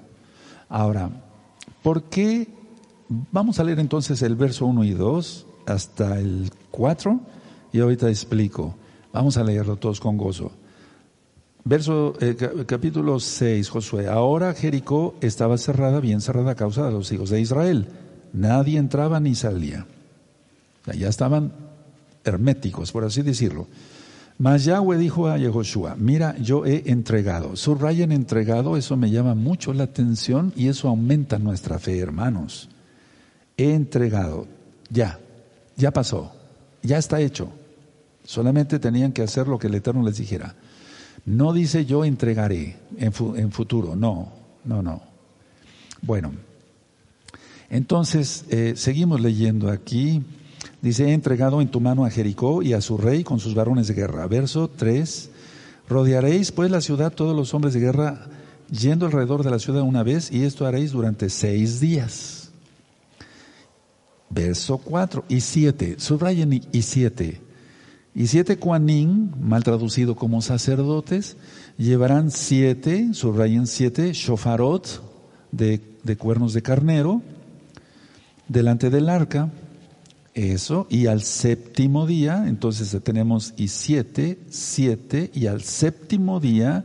Ahora, 0.68 1.10
¿por 1.82 2.04
qué? 2.04 2.48
Vamos 3.08 3.60
a 3.60 3.64
leer 3.64 3.78
entonces 3.78 4.22
el 4.22 4.36
verso 4.36 4.66
1 4.66 4.84
y 4.84 4.90
2 4.90 5.46
hasta 5.66 6.18
el 6.18 6.50
4 6.70 7.20
y 7.72 7.80
ahorita 7.80 8.08
explico. 8.08 8.74
Vamos 9.12 9.36
a 9.36 9.44
leerlo 9.44 9.76
todos 9.76 10.00
con 10.00 10.16
gozo. 10.16 10.52
Verso, 11.64 12.14
eh, 12.20 12.36
capítulo 12.66 13.18
6, 13.18 13.68
Josué. 13.70 14.06
Ahora 14.08 14.54
Jericó 14.54 15.16
estaba 15.20 15.58
cerrada, 15.58 15.98
bien 15.98 16.20
cerrada 16.20 16.52
a 16.52 16.54
causa 16.54 16.86
de 16.86 16.92
los 16.92 17.10
hijos 17.10 17.30
de 17.30 17.40
Israel. 17.40 17.88
Nadie 18.32 18.78
entraba 18.78 19.18
ni 19.18 19.34
salía. 19.34 19.86
Ya 20.96 21.08
estaban 21.08 21.52
herméticos, 22.24 22.92
por 22.92 23.04
así 23.04 23.22
decirlo. 23.22 23.66
Mas 24.38 24.64
Yahweh 24.64 24.98
dijo 24.98 25.28
a 25.28 25.38
Yehoshua, 25.38 25.96
mira, 25.96 26.36
yo 26.38 26.66
he 26.66 26.90
entregado. 26.90 27.56
Subrayen 27.56 28.12
entregado, 28.12 28.76
eso 28.76 28.96
me 28.96 29.10
llama 29.10 29.34
mucho 29.34 29.72
la 29.72 29.84
atención 29.84 30.52
y 30.54 30.68
eso 30.68 30.88
aumenta 30.88 31.38
nuestra 31.38 31.78
fe, 31.78 31.98
hermanos. 31.98 32.68
He 33.56 33.72
entregado, 33.72 34.46
ya, 34.90 35.18
ya 35.76 35.90
pasó, 35.90 36.32
ya 36.82 36.98
está 36.98 37.20
hecho. 37.20 37.50
Solamente 38.24 38.78
tenían 38.78 39.12
que 39.12 39.22
hacer 39.22 39.48
lo 39.48 39.58
que 39.58 39.68
el 39.68 39.74
Eterno 39.74 40.02
les 40.02 40.18
dijera. 40.18 40.54
No 41.24 41.54
dice 41.54 41.86
yo 41.86 42.04
entregaré 42.04 42.76
en, 42.98 43.12
futuro, 43.52 43.96
no, 43.96 44.32
no, 44.64 44.82
no. 44.82 45.00
Bueno, 46.02 46.32
entonces 47.70 48.44
eh, 48.50 48.74
seguimos 48.76 49.20
leyendo 49.20 49.70
aquí. 49.70 50.22
Dice, 50.82 51.08
he 51.08 51.12
entregado 51.12 51.60
en 51.60 51.68
tu 51.68 51.80
mano 51.80 52.04
a 52.04 52.10
Jericó 52.10 52.62
y 52.62 52.72
a 52.72 52.80
su 52.80 52.98
rey 52.98 53.24
con 53.24 53.40
sus 53.40 53.54
varones 53.54 53.88
de 53.88 53.94
guerra. 53.94 54.26
Verso 54.26 54.68
3, 54.68 55.30
rodearéis 55.88 56.52
pues 56.52 56.70
la 56.70 56.80
ciudad 56.80 57.12
todos 57.12 57.34
los 57.34 57.54
hombres 57.54 57.74
de 57.74 57.80
guerra 57.80 58.28
yendo 58.70 59.06
alrededor 59.06 59.42
de 59.42 59.50
la 59.50 59.58
ciudad 59.58 59.82
una 59.82 60.02
vez 60.02 60.30
y 60.30 60.44
esto 60.44 60.66
haréis 60.66 60.92
durante 60.92 61.30
seis 61.30 61.80
días. 61.80 62.50
Verso 64.28 64.78
4 64.78 65.24
y 65.28 65.40
7, 65.40 65.96
subrayen 65.98 66.52
y 66.52 66.82
7. 66.82 67.40
Y 68.14 68.28
siete 68.28 68.56
Kuanin, 68.56 69.34
mal 69.40 69.62
traducido 69.62 70.16
como 70.16 70.40
sacerdotes, 70.40 71.36
llevarán 71.76 72.30
siete, 72.30 73.12
subrayen 73.12 73.66
siete, 73.66 74.14
shofarot 74.14 75.02
de, 75.52 75.82
de 76.02 76.16
cuernos 76.16 76.54
de 76.54 76.62
carnero 76.62 77.20
delante 78.48 78.88
del 78.88 79.10
arca 79.10 79.50
eso, 80.36 80.86
y 80.90 81.06
al 81.06 81.22
séptimo 81.22 82.06
día, 82.06 82.44
entonces 82.46 82.94
tenemos 83.02 83.54
y 83.56 83.68
siete, 83.68 84.38
siete, 84.50 85.30
y 85.32 85.46
al 85.46 85.62
séptimo 85.62 86.40
día 86.40 86.84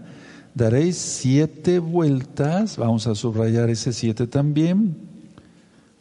daréis 0.56 0.96
siete 0.96 1.80
vueltas, 1.80 2.78
vamos 2.78 3.08
a 3.08 3.16
subrayar 3.16 3.70
ese 3.70 3.92
siete 3.92 4.26
también, 4.26 4.96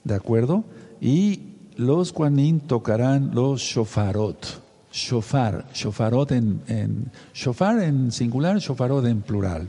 ¿de 0.04 0.14
acuerdo? 0.14 0.64
Y 1.00 1.40
los 1.74 2.12
cuanín 2.12 2.60
tocarán 2.60 3.34
los 3.34 3.60
shofarot, 3.60 4.46
shofar, 4.92 5.66
shofarot 5.74 6.30
en, 6.30 7.10
shofar 7.34 7.82
en 7.82 8.12
singular, 8.12 8.58
shofarot 8.58 9.04
en 9.06 9.22
plural. 9.22 9.68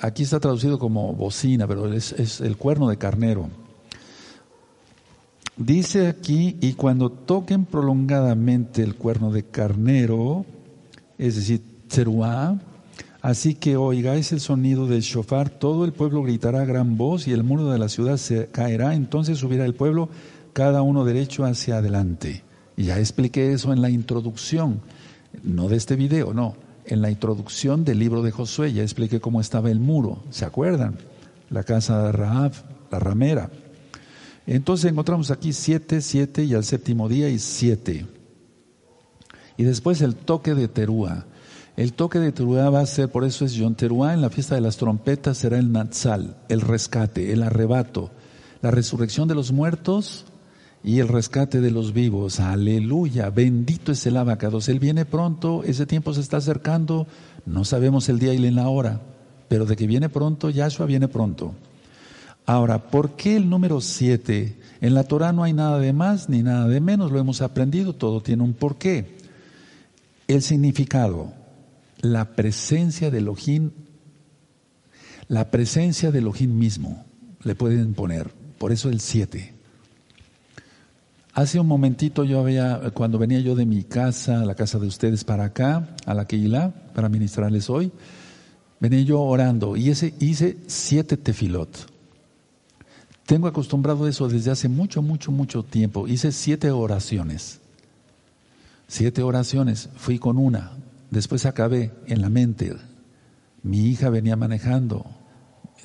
Aquí 0.00 0.22
está 0.22 0.40
traducido 0.40 0.78
como 0.78 1.12
bocina, 1.12 1.66
pero 1.66 1.92
es 1.92 2.40
el 2.40 2.56
cuerno 2.56 2.88
de 2.88 2.96
carnero. 2.96 3.50
Dice 5.58 6.06
aquí, 6.06 6.56
y 6.60 6.74
cuando 6.74 7.10
toquen 7.10 7.64
prolongadamente 7.64 8.80
el 8.84 8.94
cuerno 8.94 9.32
de 9.32 9.42
carnero, 9.42 10.46
es 11.18 11.34
decir, 11.34 11.60
teruá, 11.88 12.60
así 13.22 13.56
que 13.56 13.76
oigáis 13.76 14.30
el 14.30 14.38
sonido 14.38 14.86
del 14.86 15.00
shofar, 15.00 15.50
todo 15.50 15.84
el 15.84 15.92
pueblo 15.92 16.22
gritará 16.22 16.60
a 16.60 16.64
gran 16.64 16.96
voz 16.96 17.26
y 17.26 17.32
el 17.32 17.42
muro 17.42 17.72
de 17.72 17.78
la 17.80 17.88
ciudad 17.88 18.18
se 18.18 18.46
caerá, 18.46 18.94
entonces 18.94 19.38
subirá 19.38 19.64
el 19.64 19.74
pueblo, 19.74 20.08
cada 20.52 20.82
uno 20.82 21.04
derecho 21.04 21.44
hacia 21.44 21.78
adelante. 21.78 22.44
Y 22.76 22.84
ya 22.84 23.00
expliqué 23.00 23.52
eso 23.52 23.72
en 23.72 23.82
la 23.82 23.90
introducción, 23.90 24.80
no 25.42 25.68
de 25.68 25.76
este 25.76 25.96
video, 25.96 26.32
no, 26.32 26.54
en 26.84 27.02
la 27.02 27.10
introducción 27.10 27.84
del 27.84 27.98
libro 27.98 28.22
de 28.22 28.30
Josué, 28.30 28.72
ya 28.72 28.82
expliqué 28.82 29.18
cómo 29.18 29.40
estaba 29.40 29.72
el 29.72 29.80
muro, 29.80 30.22
¿se 30.30 30.44
acuerdan? 30.44 30.98
La 31.50 31.64
casa 31.64 32.00
de 32.04 32.12
Raab, 32.12 32.52
la 32.92 33.00
ramera. 33.00 33.50
Entonces 34.50 34.90
encontramos 34.90 35.30
aquí 35.30 35.52
siete, 35.52 36.00
siete 36.00 36.42
y 36.42 36.54
al 36.54 36.64
séptimo 36.64 37.06
día 37.06 37.28
y 37.28 37.38
siete. 37.38 38.06
Y 39.58 39.64
después 39.64 40.00
el 40.00 40.16
toque 40.16 40.54
de 40.54 40.68
Terúa. 40.68 41.26
El 41.76 41.92
toque 41.92 42.18
de 42.18 42.32
Terúa 42.32 42.70
va 42.70 42.80
a 42.80 42.86
ser, 42.86 43.10
por 43.10 43.24
eso 43.24 43.44
es 43.44 43.54
John 43.58 43.74
Terúa, 43.74 44.14
en 44.14 44.22
la 44.22 44.30
fiesta 44.30 44.54
de 44.54 44.62
las 44.62 44.78
trompetas 44.78 45.36
será 45.36 45.58
el 45.58 45.70
Natsal, 45.70 46.38
el 46.48 46.62
rescate, 46.62 47.30
el 47.34 47.42
arrebato, 47.42 48.10
la 48.62 48.70
resurrección 48.70 49.28
de 49.28 49.34
los 49.34 49.52
muertos 49.52 50.24
y 50.82 51.00
el 51.00 51.08
rescate 51.08 51.60
de 51.60 51.70
los 51.70 51.92
vivos. 51.92 52.40
Aleluya, 52.40 53.28
bendito 53.28 53.92
es 53.92 54.06
el 54.06 54.16
abacados. 54.16 54.70
Él 54.70 54.80
viene 54.80 55.04
pronto, 55.04 55.62
ese 55.62 55.84
tiempo 55.84 56.14
se 56.14 56.22
está 56.22 56.38
acercando, 56.38 57.06
no 57.44 57.66
sabemos 57.66 58.08
el 58.08 58.18
día 58.18 58.32
y 58.32 58.38
la 58.50 58.70
hora, 58.70 59.02
pero 59.48 59.66
de 59.66 59.76
que 59.76 59.86
viene 59.86 60.08
pronto, 60.08 60.48
Yahshua 60.48 60.86
viene 60.86 61.06
pronto. 61.06 61.54
Ahora, 62.48 62.78
¿por 62.78 63.10
qué 63.10 63.36
el 63.36 63.50
número 63.50 63.82
7? 63.82 64.56
En 64.80 64.94
la 64.94 65.04
Torah 65.04 65.34
no 65.34 65.42
hay 65.42 65.52
nada 65.52 65.78
de 65.78 65.92
más 65.92 66.30
ni 66.30 66.42
nada 66.42 66.66
de 66.66 66.80
menos, 66.80 67.12
lo 67.12 67.18
hemos 67.18 67.42
aprendido, 67.42 67.92
todo 67.92 68.22
tiene 68.22 68.42
un 68.42 68.54
porqué. 68.54 69.18
El 70.28 70.40
significado, 70.40 71.34
la 72.00 72.30
presencia 72.36 73.10
de 73.10 73.18
Elohim, 73.18 73.72
la 75.28 75.50
presencia 75.50 76.10
de 76.10 76.20
Elohim 76.20 76.56
mismo, 76.56 77.04
le 77.42 77.54
pueden 77.54 77.92
poner, 77.92 78.30
por 78.56 78.72
eso 78.72 78.88
el 78.88 79.00
7. 79.00 79.52
Hace 81.34 81.60
un 81.60 81.66
momentito 81.66 82.24
yo 82.24 82.40
había, 82.40 82.80
cuando 82.94 83.18
venía 83.18 83.40
yo 83.40 83.56
de 83.56 83.66
mi 83.66 83.84
casa, 83.84 84.46
la 84.46 84.54
casa 84.54 84.78
de 84.78 84.86
ustedes 84.86 85.22
para 85.22 85.44
acá, 85.44 85.94
a 86.06 86.14
la 86.14 86.26
Keilah, 86.26 86.70
para 86.94 87.10
ministrarles 87.10 87.68
hoy, 87.68 87.92
venía 88.80 89.02
yo 89.02 89.20
orando 89.20 89.76
y 89.76 89.90
ese, 89.90 90.14
hice 90.18 90.56
siete 90.66 91.18
tefilot. 91.18 91.97
Tengo 93.28 93.46
acostumbrado 93.46 94.08
eso 94.08 94.26
desde 94.26 94.50
hace 94.50 94.70
mucho, 94.70 95.02
mucho, 95.02 95.30
mucho 95.30 95.62
tiempo. 95.62 96.08
Hice 96.08 96.32
siete 96.32 96.70
oraciones. 96.70 97.60
Siete 98.86 99.22
oraciones. 99.22 99.90
Fui 99.96 100.18
con 100.18 100.38
una. 100.38 100.72
Después 101.10 101.44
acabé 101.44 101.92
en 102.06 102.22
la 102.22 102.30
mente. 102.30 102.74
Mi 103.62 103.80
hija 103.80 104.08
venía 104.08 104.34
manejando. 104.34 105.04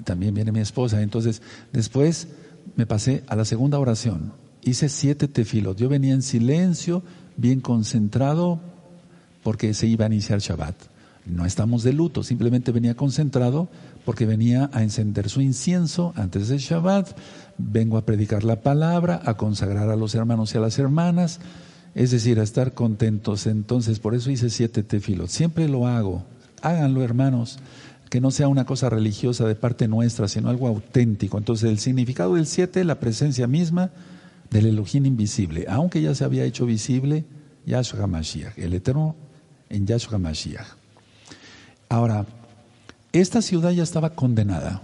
También 0.06 0.34
viene 0.34 0.54
mi 0.54 0.62
esposa. 0.62 1.02
Entonces, 1.02 1.42
después 1.74 2.30
me 2.78 2.86
pasé 2.86 3.26
a 3.28 3.36
la 3.36 3.44
segunda 3.44 3.78
oración. 3.78 4.32
Hice 4.62 4.88
siete 4.88 5.28
tefilos. 5.28 5.76
Yo 5.76 5.90
venía 5.90 6.14
en 6.14 6.22
silencio, 6.22 7.04
bien 7.36 7.60
concentrado, 7.60 8.62
porque 9.44 9.74
se 9.74 9.88
iba 9.88 10.06
a 10.06 10.08
iniciar 10.08 10.40
Shabbat. 10.40 10.76
No 11.26 11.46
estamos 11.46 11.84
de 11.84 11.92
luto, 11.92 12.24
simplemente 12.24 12.72
venía 12.72 12.96
concentrado 12.96 13.68
porque 14.06 14.26
venía 14.26 14.70
a 14.74 14.84
encender 14.84 15.30
su 15.30 15.42
incienso 15.42 16.14
antes 16.16 16.50
del 16.50 16.60
Shabbat, 16.60 17.18
vengo 17.58 17.98
a 17.98 18.06
predicar 18.06 18.44
la 18.44 18.62
palabra, 18.62 19.22
a 19.26 19.36
consagrar 19.36 19.90
a 19.90 19.96
los 19.96 20.16
hermanos 20.16 20.54
y 20.54 20.58
a 20.58 20.62
las 20.62 20.78
hermanas, 20.80 21.40
es 21.96 22.12
decir, 22.12 22.40
a 22.40 22.44
estar 22.44 22.74
contentos. 22.74 23.48
Entonces, 23.48 24.00
por 24.00 24.16
eso 24.16 24.32
hice 24.32 24.50
siete 24.50 24.84
tefilos. 24.84 25.32
Siempre 25.32 25.70
lo 25.70 25.88
hago. 25.88 26.24
Háganlo, 26.62 27.04
hermanos. 27.04 27.60
que 28.10 28.22
no 28.22 28.30
sea 28.30 28.48
una 28.48 28.66
cosa 28.66 28.92
religiosa 28.92 29.48
de 29.48 29.56
parte 29.56 29.88
nuestra, 29.88 30.28
sino 30.28 30.50
algo 30.50 30.68
auténtico. 30.68 31.40
Entonces, 31.40 31.68
el 31.72 31.80
significado 31.80 32.36
del 32.36 32.46
siete, 32.46 32.84
la 32.84 33.00
presencia 33.00 33.48
misma 33.48 33.90
del 34.52 34.68
Elohim 34.68 35.08
invisible, 35.08 35.66
aunque 35.68 36.00
ya 36.00 36.14
se 36.14 36.24
había 36.24 36.44
hecho 36.44 36.68
visible 36.68 37.26
Yahshua 37.66 38.04
HaMashiach, 38.04 38.60
el 38.60 38.74
Eterno 38.74 39.16
en 39.70 39.88
Yahshua 39.88 40.18
HaMashiach. 40.18 40.68
Ahora, 41.90 42.28
esta 43.14 43.42
ciudad 43.42 43.72
ya 43.72 43.84
estaba 43.84 44.12
condenada. 44.12 44.82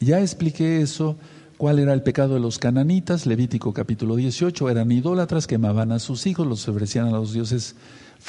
Ya 0.00 0.20
expliqué 0.20 0.80
eso, 0.80 1.16
cuál 1.58 1.78
era 1.78 1.92
el 1.92 2.02
pecado 2.02 2.34
de 2.34 2.40
los 2.40 2.58
cananitas, 2.58 3.26
Levítico 3.26 3.72
capítulo 3.72 4.16
18, 4.16 4.70
eran 4.70 4.92
idólatras, 4.92 5.46
quemaban 5.46 5.92
a 5.92 5.98
sus 5.98 6.26
hijos, 6.26 6.46
los 6.46 6.66
ofrecían 6.68 7.08
a 7.08 7.10
los 7.10 7.32
dioses 7.32 7.76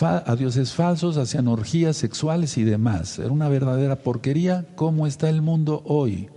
a 0.02 0.36
dioses 0.36 0.74
falsos, 0.74 1.18
hacían 1.18 1.48
orgías 1.48 1.98
sexuales 1.98 2.58
y 2.58 2.64
demás. 2.64 3.18
Era 3.20 3.32
una 3.32 3.50
verdadera 3.50 3.96
porquería. 3.98 4.66
¿Cómo 4.76 5.08
está 5.08 5.30
el 5.30 5.42
mundo 5.42 5.82
hoy? 5.86 6.30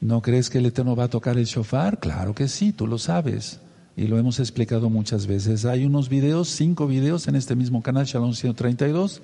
¿No 0.00 0.20
crees 0.20 0.50
que 0.50 0.58
el 0.58 0.66
Eterno 0.66 0.94
va 0.94 1.04
a 1.04 1.08
tocar 1.10 1.38
el 1.38 1.46
shofar? 1.46 1.98
Claro 1.98 2.34
que 2.34 2.48
sí, 2.48 2.72
tú 2.72 2.86
lo 2.86 2.98
sabes. 2.98 3.60
Y 3.96 4.08
lo 4.08 4.18
hemos 4.18 4.38
explicado 4.40 4.90
muchas 4.90 5.26
veces. 5.26 5.64
Hay 5.64 5.86
unos 5.86 6.10
videos, 6.10 6.48
cinco 6.48 6.86
videos 6.86 7.28
en 7.28 7.36
este 7.36 7.56
mismo 7.56 7.82
canal, 7.82 8.04
Shalom 8.04 8.34
132, 8.34 9.22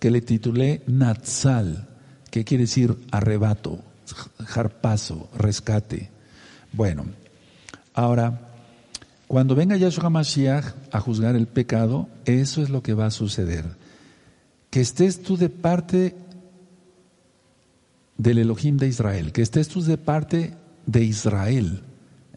que 0.00 0.10
le 0.10 0.20
titulé 0.20 0.82
Natsal, 0.86 1.87
que 2.30 2.44
quiere 2.44 2.64
decir 2.64 2.96
arrebato, 3.10 3.80
jarpazo, 4.44 5.28
rescate. 5.36 6.10
Bueno, 6.72 7.04
ahora 7.94 8.48
cuando 9.28 9.54
venga 9.54 9.76
Yahshua 9.76 10.08
Mashiach 10.08 10.64
a 10.90 11.00
juzgar 11.00 11.36
el 11.36 11.46
pecado, 11.46 12.08
eso 12.24 12.62
es 12.62 12.70
lo 12.70 12.82
que 12.82 12.94
va 12.94 13.06
a 13.06 13.10
suceder. 13.10 13.66
Que 14.70 14.80
estés 14.80 15.22
tú 15.22 15.36
de 15.36 15.50
parte 15.50 16.16
del 18.16 18.38
Elohim 18.38 18.78
de 18.78 18.88
Israel, 18.88 19.32
que 19.32 19.42
estés 19.42 19.68
tú 19.68 19.82
de 19.82 19.98
parte 19.98 20.54
de 20.86 21.04
Israel, 21.04 21.82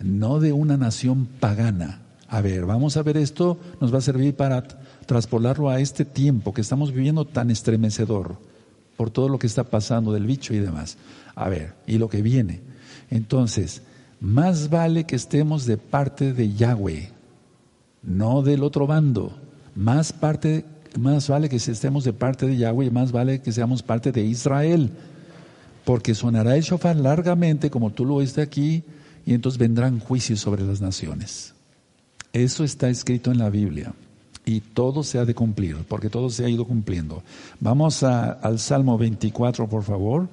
no 0.02 0.42
de 0.42 0.52
una 0.52 0.76
nación 0.76 1.28
pagana. 1.40 2.02
A 2.28 2.42
ver, 2.42 2.66
vamos 2.66 2.98
a 2.98 3.04
ver 3.04 3.16
esto, 3.16 3.58
nos 3.80 3.94
va 3.94 4.00
a 4.00 4.02
servir 4.02 4.36
para 4.36 4.64
traspolarlo 5.06 5.70
a 5.70 5.80
este 5.80 6.04
tiempo 6.04 6.54
que 6.54 6.62
estamos 6.62 6.92
viviendo 6.92 7.24
tan 7.24 7.52
estremecedor 7.52 8.38
por 9.02 9.10
todo 9.10 9.30
lo 9.30 9.40
que 9.40 9.48
está 9.48 9.64
pasando 9.64 10.14
del 10.14 10.28
bicho 10.28 10.54
y 10.54 10.60
demás. 10.60 10.96
A 11.34 11.50
ver, 11.50 11.74
y 11.88 11.98
lo 11.98 12.08
que 12.08 12.22
viene. 12.22 12.62
Entonces, 13.10 13.82
más 14.20 14.70
vale 14.70 15.06
que 15.06 15.16
estemos 15.16 15.66
de 15.66 15.78
parte 15.78 16.34
de 16.34 16.54
Yahweh, 16.54 17.10
no 18.04 18.44
del 18.44 18.62
otro 18.62 18.86
bando. 18.86 19.36
Más, 19.74 20.14
parte, 20.14 20.66
más 21.00 21.30
vale 21.30 21.50
que 21.50 21.56
estemos 21.56 22.04
de 22.04 22.14
parte 22.14 22.46
de 22.46 22.58
Yahweh, 22.58 22.92
más 22.92 23.12
vale 23.12 23.42
que 23.42 23.52
seamos 23.52 23.82
parte 23.82 24.12
de 24.12 24.22
Israel. 24.22 24.92
Porque 25.84 26.14
sonará 26.14 26.56
el 26.56 26.62
shofar 26.62 26.96
largamente, 26.96 27.72
como 27.72 27.90
tú 27.90 28.06
lo 28.06 28.14
oíste 28.18 28.44
aquí, 28.44 28.84
y 29.26 29.34
entonces 29.34 29.58
vendrán 29.58 30.00
juicios 30.00 30.42
sobre 30.42 30.62
las 30.62 30.80
naciones. 30.80 31.56
Eso 32.34 32.64
está 32.64 32.88
escrito 32.88 33.32
en 33.32 33.40
la 33.40 33.50
Biblia. 33.50 33.96
Y 34.46 34.62
todo 34.62 35.04
se 35.04 35.20
ha 35.20 35.26
de 35.26 35.36
cumplir, 35.36 35.78
porque 35.88 36.10
todo 36.10 36.30
se 36.30 36.46
ha 36.46 36.50
ido 36.50 36.66
cumpliendo. 36.66 37.24
Vamos 37.60 38.04
al 38.04 38.60
Salmo 38.60 38.98
24, 38.98 39.70
por 39.70 39.84
favor. 39.84 40.28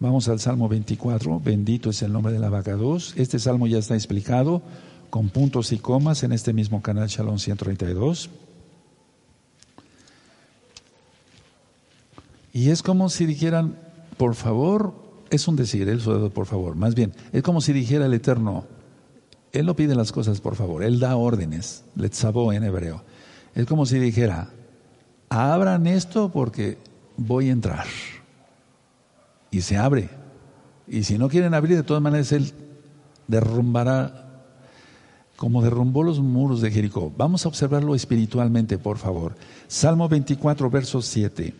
Vamos 0.00 0.28
al 0.28 0.40
Salmo 0.40 0.68
24, 0.68 1.38
bendito 1.38 1.90
es 1.90 2.02
el 2.02 2.12
nombre 2.12 2.32
de 2.32 2.40
la 2.40 2.48
vaca 2.48 2.74
2. 2.74 3.14
Este 3.18 3.38
salmo 3.38 3.68
ya 3.68 3.78
está 3.78 3.94
explicado 3.94 4.60
con 5.10 5.28
puntos 5.28 5.70
y 5.70 5.78
comas 5.78 6.24
en 6.24 6.32
este 6.32 6.52
mismo 6.52 6.82
canal 6.82 7.06
Shalom 7.06 7.38
132. 7.38 8.30
Y 12.52 12.70
es 12.70 12.82
como 12.82 13.08
si 13.10 13.26
dijeran, 13.26 13.76
por 14.16 14.34
favor, 14.34 14.94
es 15.30 15.46
un 15.48 15.56
decir, 15.56 15.88
el 15.88 16.00
soldado, 16.00 16.30
por 16.30 16.46
favor, 16.46 16.74
más 16.76 16.94
bien, 16.94 17.12
es 17.32 17.42
como 17.42 17.60
si 17.60 17.72
dijera 17.72 18.06
el 18.06 18.14
Eterno, 18.14 18.64
Él 19.52 19.66
no 19.66 19.76
pide 19.76 19.94
las 19.94 20.12
cosas 20.12 20.40
por 20.40 20.56
favor, 20.56 20.82
Él 20.82 20.98
da 20.98 21.14
órdenes, 21.16 21.84
letzabó 21.94 22.52
en 22.52 22.64
hebreo. 22.64 23.04
Es 23.54 23.66
como 23.66 23.86
si 23.86 23.98
dijera, 23.98 24.48
abran 25.28 25.86
esto 25.86 26.30
porque 26.30 26.78
voy 27.16 27.48
a 27.48 27.52
entrar 27.52 27.86
y 29.50 29.60
se 29.60 29.76
abre. 29.76 30.08
Y 30.88 31.04
si 31.04 31.18
no 31.18 31.28
quieren 31.28 31.54
abrir, 31.54 31.76
de 31.76 31.82
todas 31.82 32.02
maneras 32.02 32.32
Él 32.32 32.52
derrumbará 33.28 34.22
como 35.42 35.60
derrumbó 35.60 36.04
los 36.04 36.20
muros 36.20 36.60
de 36.60 36.70
Jericó. 36.70 37.12
Vamos 37.16 37.44
a 37.44 37.48
observarlo 37.48 37.96
espiritualmente, 37.96 38.78
por 38.78 38.98
favor. 38.98 39.34
Salmo 39.66 40.08
24, 40.08 40.70
verso 40.70 41.02
7. 41.02 41.52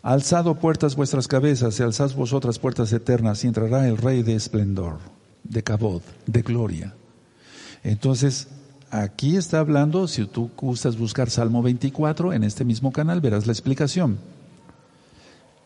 Alzado 0.00 0.54
puertas 0.54 0.96
vuestras 0.96 1.28
cabezas 1.28 1.78
y 1.78 1.82
alzad 1.82 2.10
vosotras 2.14 2.58
puertas 2.58 2.90
eternas 2.94 3.44
y 3.44 3.48
entrará 3.48 3.86
el 3.86 3.98
Rey 3.98 4.22
de 4.22 4.34
esplendor, 4.34 4.98
de 5.44 5.62
cabod, 5.62 6.00
de 6.26 6.40
gloria. 6.40 6.94
Entonces, 7.82 8.48
aquí 9.02 9.36
está 9.36 9.60
hablando, 9.60 10.08
si 10.08 10.26
tú 10.26 10.50
gustas 10.56 10.98
buscar 10.98 11.30
Salmo 11.30 11.62
24 11.62 12.32
en 12.32 12.44
este 12.44 12.64
mismo 12.64 12.92
canal, 12.92 13.20
verás 13.20 13.46
la 13.46 13.52
explicación. 13.52 14.18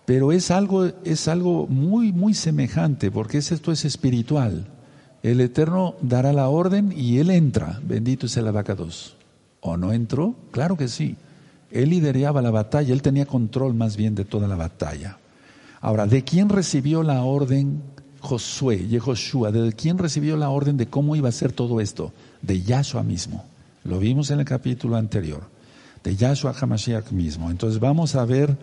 Pero 0.07 0.33
es 0.33 0.51
algo, 0.51 0.87
es 1.05 1.29
algo 1.29 1.66
muy, 1.66 2.12
muy 2.12 2.35
semejante, 2.35 3.11
porque 3.11 3.38
esto 3.38 3.73
es 3.73 3.85
espiritual. 3.85 4.66
El 5.23 5.40
Eterno 5.40 5.95
dará 6.01 6.33
la 6.33 6.49
orden 6.49 6.93
y 6.97 7.19
Él 7.19 7.31
entra. 7.31 7.81
Bendito 7.83 8.27
es 8.27 8.37
el 8.37 8.49
abacados. 8.49 9.16
¿O 9.61 9.77
no 9.77 9.93
entró? 9.93 10.35
Claro 10.51 10.77
que 10.77 10.88
sí. 10.88 11.16
Él 11.71 11.90
lideraba 11.90 12.43
la 12.43 12.51
batalla, 12.51 12.93
él 12.93 13.03
tenía 13.03 13.27
control 13.27 13.75
más 13.75 13.97
bien 13.97 14.14
de 14.14 14.25
toda 14.25 14.49
la 14.49 14.57
batalla. 14.57 15.19
Ahora, 15.81 16.07
¿de 16.07 16.25
quién 16.25 16.49
recibió 16.49 17.03
la 17.03 17.23
orden 17.23 17.83
Josué, 18.21 18.88
Yehoshua? 18.88 19.53
¿De 19.53 19.73
quién 19.73 19.99
recibió 19.99 20.37
la 20.37 20.51
orden 20.51 20.77
de 20.77 20.87
cómo 20.88 21.14
iba 21.16 21.29
a 21.29 21.33
ser 21.33 21.53
todo 21.53 21.81
esto? 21.81 22.12
De 22.42 22.62
Yahshua 22.62 23.03
mismo. 23.03 23.44
Lo 23.85 23.98
vimos 23.98 24.31
en 24.31 24.40
el 24.40 24.44
capítulo 24.44 24.96
anterior. 24.96 25.42
De 26.03 26.16
Yahshua 26.16 26.55
Hamashiach 26.59 27.11
mismo. 27.11 27.50
Entonces 27.50 27.81
vamos 27.81 28.14
a 28.14 28.24
ver 28.24 28.57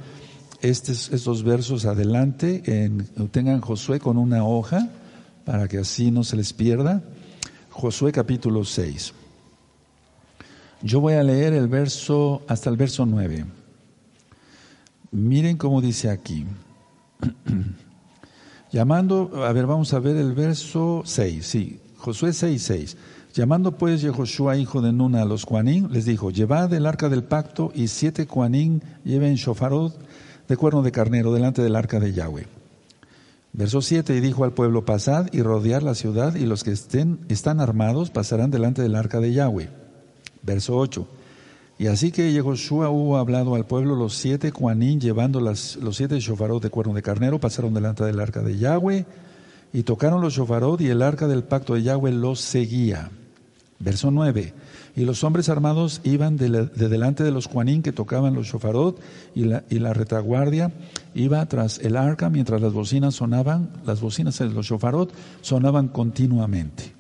estos, 0.62 1.44
versos 1.44 1.86
adelante, 1.86 2.64
tengan 3.32 3.62
Josué 3.62 4.00
con 4.00 4.18
una 4.18 4.44
hoja 4.44 4.90
para 5.46 5.68
que 5.68 5.80
así 5.80 6.12
no 6.12 6.24
se 6.24 6.36
les 6.36 6.54
pierda. 6.54 7.04
Josué 7.70 8.12
capítulo 8.12 8.66
6. 8.66 9.14
Yo 10.82 11.00
voy 11.00 11.14
a 11.14 11.24
leer 11.24 11.54
el 11.54 11.68
verso 11.68 12.44
hasta 12.48 12.70
el 12.70 12.78
verso 12.78 13.06
9. 13.06 13.46
Miren 15.12 15.58
cómo 15.58 15.82
dice 15.82 16.10
aquí. 16.10 16.46
Llamando, 18.72 19.46
a 19.46 19.54
ver, 19.54 19.66
vamos 19.66 19.94
a 19.94 20.00
ver 20.00 20.18
el 20.18 20.34
verso 20.34 21.02
6, 21.06 21.46
sí, 21.46 21.80
Josué 21.98 22.34
6, 22.34 22.62
6. 22.62 22.98
Llamando 23.38 23.74
pues 23.74 24.02
Yehoshua, 24.02 24.58
hijo 24.58 24.82
de 24.82 24.92
Nuna, 24.92 25.22
a 25.22 25.26
los 25.26 25.44
Juanín, 25.44 25.94
les 25.94 26.06
dijo, 26.06 26.32
llevad 26.32 26.74
el 26.74 26.88
arca 26.88 27.08
del 27.08 27.24
pacto 27.24 27.72
y 27.76 27.88
siete 27.88 28.26
Juanín 28.26 28.82
lleven 29.06 29.36
shofarot 29.36 29.94
de 30.48 30.58
cuerno 30.58 30.82
de 30.82 30.92
carnero 30.92 31.32
delante 31.32 31.62
del 31.62 31.76
arca 31.76 32.00
de 32.00 32.14
Yahweh. 32.14 32.48
Verso 33.54 33.84
7, 33.84 34.16
y 34.16 34.22
dijo 34.22 34.44
al 34.44 34.54
pueblo, 34.54 34.86
pasad 34.86 35.28
y 35.34 35.44
rodear 35.44 35.84
la 35.84 35.94
ciudad, 35.94 36.34
y 36.34 36.48
los 36.48 36.64
que 36.64 36.72
estén, 36.72 37.20
están 37.30 37.60
armados 37.60 38.10
pasarán 38.10 38.50
delante 38.50 38.82
del 38.82 38.96
arca 38.96 39.20
de 39.20 39.32
Yahweh. 39.32 39.70
Verso 40.42 40.76
8, 40.76 41.08
y 41.78 41.86
así 41.86 42.12
que 42.12 42.34
Yehoshua 42.34 42.90
hubo 42.90 43.18
hablado 43.18 43.54
al 43.54 43.68
pueblo, 43.68 43.96
los 43.96 44.16
siete 44.16 44.52
cuanín 44.52 45.00
llevando 45.00 45.42
las, 45.42 45.76
los 45.76 45.98
siete 45.98 46.20
shofarot 46.20 46.64
de 46.64 46.72
cuerno 46.72 46.96
de 46.96 47.04
carnero 47.04 47.40
pasaron 47.40 47.76
delante 47.76 48.04
del 48.04 48.20
arca 48.20 48.42
de 48.42 48.58
Yahweh, 48.58 49.06
y 49.74 49.84
tocaron 49.84 50.22
los 50.22 50.34
shofarot, 50.34 50.82
y 50.82 50.88
el 50.88 51.04
arca 51.04 51.28
del 51.28 51.44
pacto 51.44 51.76
de 51.76 51.84
Yahweh 51.84 52.14
los 52.14 52.40
seguía. 52.40 53.12
Verso 53.80 54.10
9, 54.10 54.54
y 54.96 55.06
los 55.06 55.24
hombres 55.24 55.50
armados 55.50 56.02
iban 56.04 56.36
de, 56.36 56.50
delante 56.50 57.24
de 57.24 57.30
los 57.30 57.46
Juanín 57.46 57.84
que 57.84 57.92
tocaban 57.92 58.34
los 58.34 58.48
shofarot 58.48 59.00
y 59.36 59.44
la, 59.44 59.64
y 59.70 59.78
la, 59.78 59.94
retaguardia 59.94 60.72
iba 61.14 61.46
tras 61.46 61.78
el 61.78 61.96
arca 61.96 62.32
mientras 62.32 62.60
las 62.60 62.74
bocinas 62.74 63.14
sonaban, 63.14 63.70
las 63.86 64.02
bocinas 64.02 64.40
de 64.40 64.50
los 64.50 64.66
shofarot 64.66 65.14
sonaban 65.42 65.90
continuamente. 65.90 66.92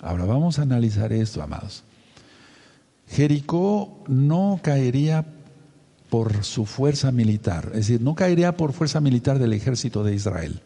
Ahora 0.00 0.26
vamos 0.26 0.60
a 0.60 0.62
analizar 0.62 1.12
esto, 1.12 1.42
amados. 1.42 1.82
Jericó 3.08 4.04
no 4.06 4.60
caería 4.62 5.26
por 6.08 6.44
su 6.44 6.66
fuerza 6.66 7.10
militar, 7.10 7.66
es 7.74 7.88
decir, 7.88 8.00
no 8.00 8.14
caería 8.14 8.56
por 8.56 8.72
fuerza 8.72 9.00
militar 9.00 9.40
del 9.40 9.52
ejército 9.52 10.04
de 10.04 10.14
Israel. 10.14 10.60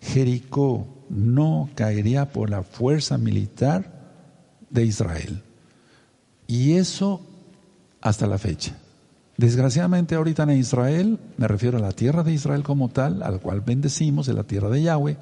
Jericó 0.00 0.86
no 1.10 1.70
caería 1.74 2.32
por 2.32 2.50
la 2.50 2.62
fuerza 2.62 3.18
militar 3.18 3.93
de 4.74 4.84
Israel. 4.84 5.42
Y 6.46 6.72
eso 6.72 7.22
hasta 8.02 8.26
la 8.26 8.36
fecha. 8.36 8.76
Desgraciadamente 9.36 10.14
ahorita 10.14 10.42
en 10.42 10.50
Israel, 10.50 11.18
me 11.38 11.48
refiero 11.48 11.78
a 11.78 11.80
la 11.80 11.92
tierra 11.92 12.22
de 12.22 12.32
Israel 12.32 12.62
como 12.62 12.88
tal, 12.88 13.22
al 13.22 13.40
cual 13.40 13.62
bendecimos, 13.62 14.26
de 14.26 14.34
la 14.34 14.44
tierra 14.44 14.68
de 14.68 14.82
Yahweh. 14.82 15.16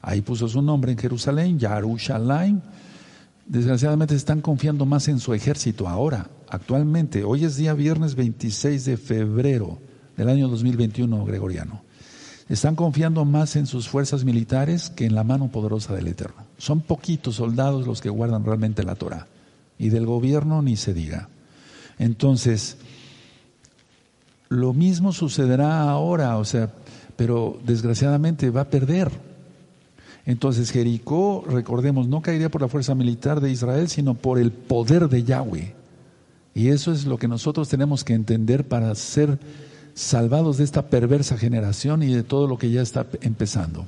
Ahí 0.00 0.20
puso 0.20 0.48
su 0.48 0.62
nombre 0.62 0.92
en 0.92 0.98
Jerusalén, 0.98 1.58
Yarushalayim. 1.58 2.60
Desgraciadamente 3.46 4.14
están 4.14 4.40
confiando 4.40 4.86
más 4.86 5.08
en 5.08 5.20
su 5.20 5.34
ejército 5.34 5.88
ahora, 5.88 6.28
actualmente. 6.48 7.24
Hoy 7.24 7.44
es 7.44 7.56
día 7.56 7.74
viernes 7.74 8.14
26 8.14 8.84
de 8.84 8.96
febrero 8.96 9.78
del 10.16 10.28
año 10.28 10.48
2021 10.48 11.24
gregoriano. 11.24 11.82
Están 12.48 12.74
confiando 12.74 13.24
más 13.24 13.56
en 13.56 13.66
sus 13.66 13.88
fuerzas 13.88 14.24
militares 14.24 14.90
que 14.90 15.06
en 15.06 15.14
la 15.14 15.24
mano 15.24 15.48
poderosa 15.48 15.94
del 15.94 16.08
Eterno. 16.08 16.43
Son 16.58 16.80
poquitos 16.80 17.36
soldados 17.36 17.86
los 17.86 18.00
que 18.00 18.10
guardan 18.10 18.44
realmente 18.44 18.82
la 18.82 18.94
Torah. 18.94 19.26
Y 19.78 19.88
del 19.88 20.06
gobierno 20.06 20.62
ni 20.62 20.76
se 20.76 20.94
diga. 20.94 21.28
Entonces, 21.98 22.76
lo 24.48 24.72
mismo 24.72 25.12
sucederá 25.12 25.82
ahora, 25.82 26.38
o 26.38 26.44
sea, 26.44 26.70
pero 27.16 27.58
desgraciadamente 27.64 28.50
va 28.50 28.62
a 28.62 28.70
perder. 28.70 29.10
Entonces 30.26 30.70
Jericó, 30.70 31.44
recordemos, 31.46 32.08
no 32.08 32.22
caería 32.22 32.48
por 32.48 32.62
la 32.62 32.68
fuerza 32.68 32.94
militar 32.94 33.40
de 33.40 33.50
Israel, 33.50 33.88
sino 33.88 34.14
por 34.14 34.38
el 34.38 34.52
poder 34.52 35.08
de 35.08 35.22
Yahweh. 35.22 35.74
Y 36.54 36.68
eso 36.68 36.92
es 36.92 37.04
lo 37.04 37.18
que 37.18 37.28
nosotros 37.28 37.68
tenemos 37.68 38.04
que 38.04 38.14
entender 38.14 38.66
para 38.66 38.94
ser 38.94 39.38
salvados 39.94 40.58
de 40.58 40.64
esta 40.64 40.86
perversa 40.86 41.36
generación 41.36 42.02
y 42.02 42.14
de 42.14 42.22
todo 42.22 42.46
lo 42.46 42.58
que 42.58 42.70
ya 42.70 42.80
está 42.80 43.06
empezando. 43.20 43.86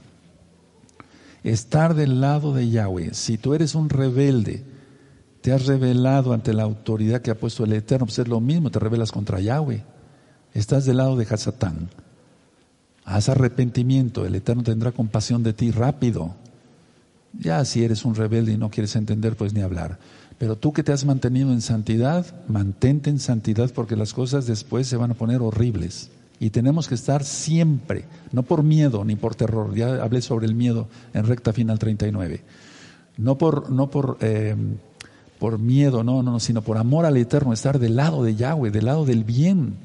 Estar 1.46 1.94
del 1.94 2.20
lado 2.20 2.52
de 2.52 2.68
Yahweh. 2.68 3.14
Si 3.14 3.38
tú 3.38 3.54
eres 3.54 3.76
un 3.76 3.88
rebelde, 3.88 4.64
te 5.42 5.52
has 5.52 5.66
rebelado 5.66 6.32
ante 6.32 6.52
la 6.52 6.64
autoridad 6.64 7.22
que 7.22 7.30
ha 7.30 7.38
puesto 7.38 7.62
el 7.62 7.72
Eterno, 7.72 8.06
pues 8.06 8.18
es 8.18 8.26
lo 8.26 8.40
mismo, 8.40 8.72
te 8.72 8.80
rebelas 8.80 9.12
contra 9.12 9.38
Yahweh. 9.38 9.85
Estás 10.54 10.87
del 10.87 10.96
lado 10.96 11.14
de 11.14 11.24
Hasatán. 11.24 11.88
Haz 13.04 13.28
arrepentimiento, 13.28 14.26
el 14.26 14.35
Eterno 14.35 14.64
tendrá 14.64 14.90
compasión 14.90 15.44
de 15.44 15.52
ti 15.52 15.70
rápido. 15.70 16.35
Ya 17.32 17.64
si 17.64 17.85
eres 17.85 18.04
un 18.04 18.16
rebelde 18.16 18.50
y 18.50 18.56
no 18.56 18.68
quieres 18.68 18.96
entender, 18.96 19.37
pues 19.37 19.52
ni 19.52 19.61
hablar. 19.61 20.00
Pero 20.38 20.56
tú 20.56 20.72
que 20.72 20.82
te 20.82 20.90
has 20.90 21.04
mantenido 21.04 21.52
en 21.52 21.61
santidad, 21.61 22.26
mantente 22.48 23.09
en 23.09 23.20
santidad 23.20 23.70
porque 23.72 23.94
las 23.94 24.12
cosas 24.14 24.48
después 24.48 24.88
se 24.88 24.96
van 24.96 25.12
a 25.12 25.14
poner 25.14 25.42
horribles. 25.42 26.11
Y 26.38 26.51
tenemos 26.51 26.87
que 26.88 26.94
estar 26.94 27.25
siempre, 27.25 28.05
no 28.33 28.42
por 28.42 28.62
miedo 28.62 29.05
ni 29.05 29.16
por 29.16 29.35
terror. 29.35 29.75
Ya 29.75 30.03
hablé 30.03 30.20
sobre 30.20 30.46
el 30.46 30.55
miedo 30.55 30.88
en 31.14 31.27
recta 31.27 31.53
final 31.53 31.79
39. 31.79 32.42
No 33.16 33.38
por, 33.38 33.70
no 33.70 33.88
por, 33.88 34.18
eh, 34.20 34.55
por 35.38 35.59
miedo, 35.59 36.05
no, 36.05 36.22
no, 36.22 36.38
sino 36.40 36.61
por 36.61 36.77
amor 36.77 37.07
al 37.07 37.16
Eterno, 37.16 37.53
estar 37.53 37.79
del 37.79 37.96
lado 37.96 38.22
de 38.22 38.35
Yahweh, 38.35 38.70
del 38.70 38.85
lado 38.85 39.07
del 39.07 39.25
bien. 39.25 39.77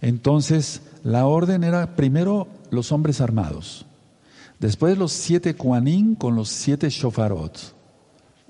Entonces, 0.00 0.82
la 1.02 1.26
orden 1.26 1.64
era 1.64 1.94
primero 1.96 2.48
los 2.70 2.92
hombres 2.92 3.20
armados, 3.20 3.84
después 4.58 4.96
los 4.96 5.12
siete 5.12 5.54
kuanín 5.54 6.14
con 6.14 6.36
los 6.36 6.48
siete 6.48 6.88
shofarot, 6.88 7.58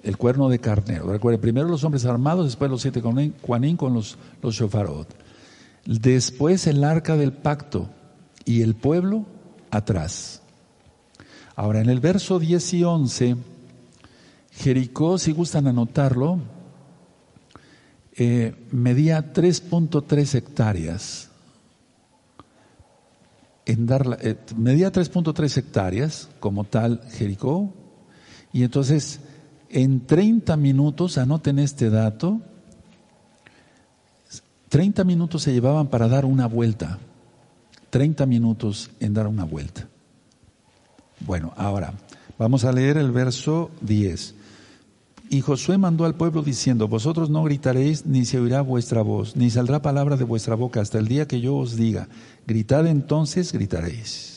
el 0.05 0.17
cuerno 0.17 0.49
de 0.49 0.61
carnero. 0.61 1.11
Recuerden, 1.11 1.41
primero 1.41 1.69
los 1.69 1.83
hombres 1.83 2.05
armados, 2.05 2.47
después 2.47 2.71
los 2.71 2.83
siete 2.83 3.03
kuanín 3.03 3.77
con 3.77 3.95
los, 3.95 4.17
los 4.43 4.55
shofarot. 4.55 5.24
Después 5.87 6.67
el 6.67 6.85
arca 6.85 7.17
del 7.17 7.33
pacto 7.33 7.91
y 8.45 8.63
el 8.63 8.75
pueblo 8.75 9.27
atrás. 9.71 10.41
Ahora, 11.57 11.81
en 11.81 11.91
el 11.91 12.01
verso 12.01 12.39
10 12.39 12.75
y 12.75 12.85
11, 12.85 13.37
Jericó, 14.53 15.19
si 15.19 15.33
gustan 15.33 15.67
anotarlo, 15.67 16.39
eh, 18.17 18.55
medía 18.71 19.33
3.3 19.33 20.35
hectáreas 20.37 21.31
en 23.67 23.87
dar 23.87 24.19
eh, 24.21 24.37
medía 24.57 24.93
3.3 24.93 25.57
hectáreas 25.57 26.29
como 26.39 26.65
tal 26.65 27.01
Jericó 27.11 27.73
y 28.53 28.63
entonces 28.63 29.21
en 29.71 30.07
30 30.07 30.57
minutos, 30.57 31.19
anoten 31.19 31.59
este 31.59 31.91
dato, 31.91 32.41
30 34.75 35.05
minutos 35.05 35.43
se 35.43 35.53
llevaban 35.53 35.87
para 35.87 36.09
dar 36.09 36.25
una 36.25 36.49
vuelta, 36.49 36.99
30 37.91 38.27
minutos 38.27 38.91
en 38.99 39.15
dar 39.15 39.29
una 39.29 39.45
vuelta. 39.45 39.87
Bueno, 41.21 41.53
ahora 41.57 41.95
vamos 42.41 42.65
a 42.65 42.73
leer 42.73 42.97
el 42.97 43.13
verso 43.13 43.71
10. 43.83 44.35
Y 45.31 45.43
Josué 45.43 45.79
mandó 45.79 46.07
al 46.07 46.17
pueblo 46.17 46.43
diciendo, 46.43 46.89
vosotros 46.89 47.31
no 47.31 47.45
gritaréis, 47.45 48.05
ni 48.05 48.25
se 48.25 48.41
oirá 48.41 48.63
vuestra 48.63 49.03
voz, 49.03 49.37
ni 49.37 49.49
saldrá 49.49 49.81
palabra 49.81 50.17
de 50.17 50.25
vuestra 50.25 50.57
boca 50.57 50.81
hasta 50.81 50.99
el 50.99 51.07
día 51.07 51.29
que 51.29 51.41
yo 51.41 51.55
os 51.55 51.77
diga, 51.77 52.09
gritad 52.45 52.89
entonces, 52.89 53.53
gritaréis. 53.53 54.34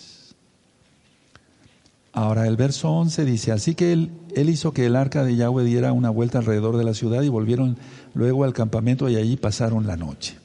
Ahora 2.18 2.48
el 2.48 2.58
verso 2.58 2.90
11 2.90 3.26
dice, 3.26 3.52
así 3.52 3.76
que 3.76 3.94
él, 3.94 4.10
hizo 4.36 4.74
que 4.74 4.88
el 4.88 4.96
arca 4.96 5.24
de 5.24 5.36
Yahweh 5.36 5.64
diera 5.64 5.94
una 5.94 6.10
vuelta 6.10 6.40
alrededor 6.40 6.76
de 6.76 6.84
la 6.84 6.96
ciudad 6.96 7.22
y 7.22 7.30
volvieron 7.30 7.78
luego 8.16 8.44
al 8.44 8.54
campamento 8.54 9.08
y 9.08 9.18
allí 9.18 9.38
pasaron 9.38 9.86
la 9.86 9.98
noche. 9.98 10.36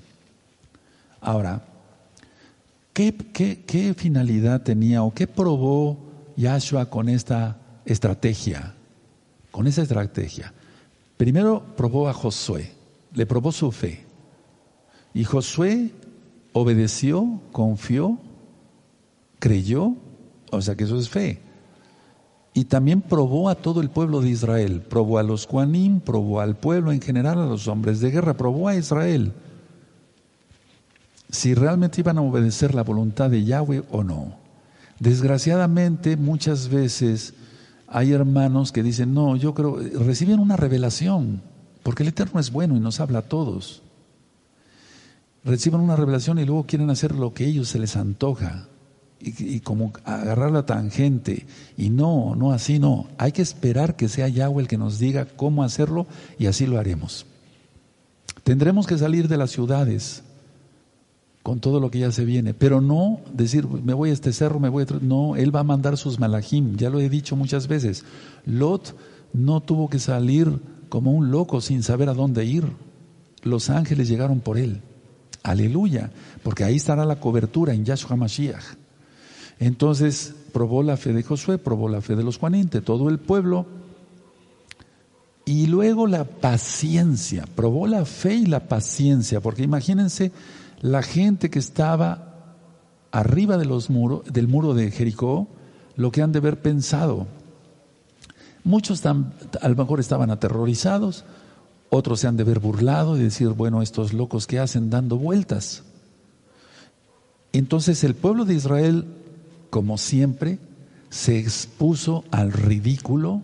Ahora, 1.22 1.64
¿qué, 2.92 3.16
qué, 3.32 3.64
qué 3.66 3.94
finalidad 3.94 4.60
tenía 4.60 5.02
o 5.02 5.14
qué 5.14 5.26
probó 5.26 5.96
Yahshua 6.36 6.90
con 6.90 7.08
esta 7.08 7.56
estrategia? 7.86 8.74
con 9.52 9.66
esa 9.68 9.82
estrategia. 9.82 10.52
Primero 11.16 11.62
probó 11.76 12.08
a 12.08 12.12
Josué, 12.12 12.72
le 13.14 13.26
probó 13.26 13.52
su 13.52 13.70
fe. 13.70 14.04
Y 15.14 15.22
Josué 15.22 15.92
obedeció, 16.52 17.40
confió, 17.52 18.18
creyó, 19.38 19.94
o 20.50 20.60
sea 20.60 20.74
que 20.74 20.84
eso 20.84 20.98
es 20.98 21.08
fe. 21.08 21.41
Y 22.54 22.64
también 22.64 23.00
probó 23.00 23.48
a 23.48 23.54
todo 23.54 23.80
el 23.80 23.88
pueblo 23.88 24.20
de 24.20 24.28
Israel, 24.28 24.82
probó 24.82 25.18
a 25.18 25.22
los 25.22 25.46
Juanim, 25.46 26.00
probó 26.00 26.40
al 26.40 26.56
pueblo 26.56 26.92
en 26.92 27.00
general, 27.00 27.38
a 27.38 27.46
los 27.46 27.66
hombres 27.66 28.00
de 28.00 28.10
guerra, 28.10 28.34
probó 28.34 28.68
a 28.68 28.76
Israel. 28.76 29.32
Si 31.30 31.54
realmente 31.54 32.02
iban 32.02 32.18
a 32.18 32.22
obedecer 32.22 32.74
la 32.74 32.82
voluntad 32.82 33.30
de 33.30 33.44
Yahweh 33.44 33.84
o 33.90 34.04
no. 34.04 34.36
Desgraciadamente 34.98 36.18
muchas 36.18 36.68
veces 36.68 37.34
hay 37.88 38.12
hermanos 38.12 38.70
que 38.70 38.82
dicen, 38.82 39.14
no, 39.14 39.36
yo 39.36 39.54
creo, 39.54 39.76
reciben 39.76 40.38
una 40.38 40.56
revelación, 40.56 41.42
porque 41.82 42.02
el 42.02 42.10
Eterno 42.10 42.38
es 42.38 42.52
bueno 42.52 42.76
y 42.76 42.80
nos 42.80 43.00
habla 43.00 43.20
a 43.20 43.28
todos. 43.28 43.82
Reciben 45.44 45.80
una 45.80 45.96
revelación 45.96 46.38
y 46.38 46.44
luego 46.44 46.64
quieren 46.64 46.90
hacer 46.90 47.14
lo 47.14 47.34
que 47.34 47.46
ellos 47.46 47.68
se 47.68 47.78
les 47.78 47.96
antoja. 47.96 48.68
Y, 49.24 49.60
como 49.60 49.92
agarrar 50.04 50.50
la 50.50 50.66
tangente. 50.66 51.46
Y 51.76 51.90
no, 51.90 52.34
no, 52.34 52.52
así 52.52 52.78
no. 52.78 53.06
Hay 53.18 53.32
que 53.32 53.42
esperar 53.42 53.94
que 53.94 54.08
sea 54.08 54.28
Yahweh 54.28 54.62
el 54.62 54.68
que 54.68 54.78
nos 54.78 54.98
diga 54.98 55.26
cómo 55.26 55.62
hacerlo 55.62 56.06
y 56.38 56.46
así 56.46 56.66
lo 56.66 56.78
haremos. 56.78 57.24
Tendremos 58.42 58.86
que 58.86 58.98
salir 58.98 59.28
de 59.28 59.36
las 59.36 59.50
ciudades 59.50 60.24
con 61.42 61.60
todo 61.60 61.80
lo 61.80 61.90
que 61.90 62.00
ya 62.00 62.12
se 62.12 62.24
viene, 62.24 62.54
pero 62.54 62.80
no 62.80 63.20
decir, 63.32 63.66
me 63.66 63.94
voy 63.94 64.10
a 64.10 64.12
este 64.12 64.32
cerro, 64.32 64.60
me 64.60 64.68
voy 64.68 64.84
a... 64.84 64.86
No, 65.00 65.36
Él 65.36 65.54
va 65.54 65.60
a 65.60 65.64
mandar 65.64 65.96
sus 65.96 66.18
malajim, 66.18 66.76
ya 66.76 66.90
lo 66.90 67.00
he 67.00 67.08
dicho 67.08 67.36
muchas 67.36 67.66
veces. 67.68 68.04
Lot 68.44 68.96
no 69.32 69.60
tuvo 69.60 69.88
que 69.88 69.98
salir 69.98 70.60
como 70.88 71.12
un 71.12 71.30
loco 71.30 71.60
sin 71.60 71.82
saber 71.82 72.08
a 72.08 72.14
dónde 72.14 72.44
ir. 72.44 72.64
Los 73.42 73.70
ángeles 73.70 74.08
llegaron 74.08 74.40
por 74.40 74.58
Él. 74.58 74.82
Aleluya, 75.42 76.12
porque 76.44 76.64
ahí 76.64 76.76
estará 76.76 77.04
la 77.04 77.18
cobertura 77.18 77.74
en 77.74 77.84
Yahshua 77.84 78.16
Mashiach. 78.16 78.81
Entonces, 79.62 80.34
probó 80.52 80.82
la 80.82 80.96
fe 80.96 81.12
de 81.12 81.22
Josué, 81.22 81.56
probó 81.56 81.88
la 81.88 82.00
fe 82.00 82.16
de 82.16 82.24
los 82.24 82.36
Juaninte, 82.36 82.80
todo 82.80 83.08
el 83.08 83.20
pueblo, 83.20 83.64
y 85.44 85.68
luego 85.68 86.08
la 86.08 86.24
paciencia, 86.24 87.44
probó 87.54 87.86
la 87.86 88.04
fe 88.04 88.34
y 88.34 88.46
la 88.46 88.66
paciencia, 88.66 89.40
porque 89.40 89.62
imagínense, 89.62 90.32
la 90.80 91.00
gente 91.00 91.48
que 91.48 91.60
estaba 91.60 92.56
arriba 93.12 93.56
de 93.56 93.66
del 94.32 94.48
muro 94.48 94.74
de 94.74 94.90
Jericó, 94.90 95.46
lo 95.94 96.10
que 96.10 96.22
han 96.22 96.32
de 96.32 96.40
haber 96.40 96.60
pensado. 96.60 97.28
Muchos 98.64 99.06
a 99.06 99.14
lo 99.68 99.76
mejor 99.76 100.00
estaban 100.00 100.32
aterrorizados, 100.32 101.24
otros 101.88 102.18
se 102.18 102.26
han 102.26 102.36
de 102.36 102.42
haber 102.42 102.58
burlado 102.58 103.16
y 103.16 103.22
decir, 103.22 103.50
bueno, 103.50 103.80
estos 103.80 104.12
locos 104.12 104.48
que 104.48 104.58
hacen 104.58 104.90
dando 104.90 105.18
vueltas. 105.18 105.84
Entonces 107.52 108.02
el 108.02 108.16
pueblo 108.16 108.44
de 108.44 108.54
Israel, 108.54 109.21
como 109.72 109.96
siempre, 109.96 110.58
se 111.08 111.38
expuso 111.38 112.24
al 112.30 112.52
ridículo 112.52 113.40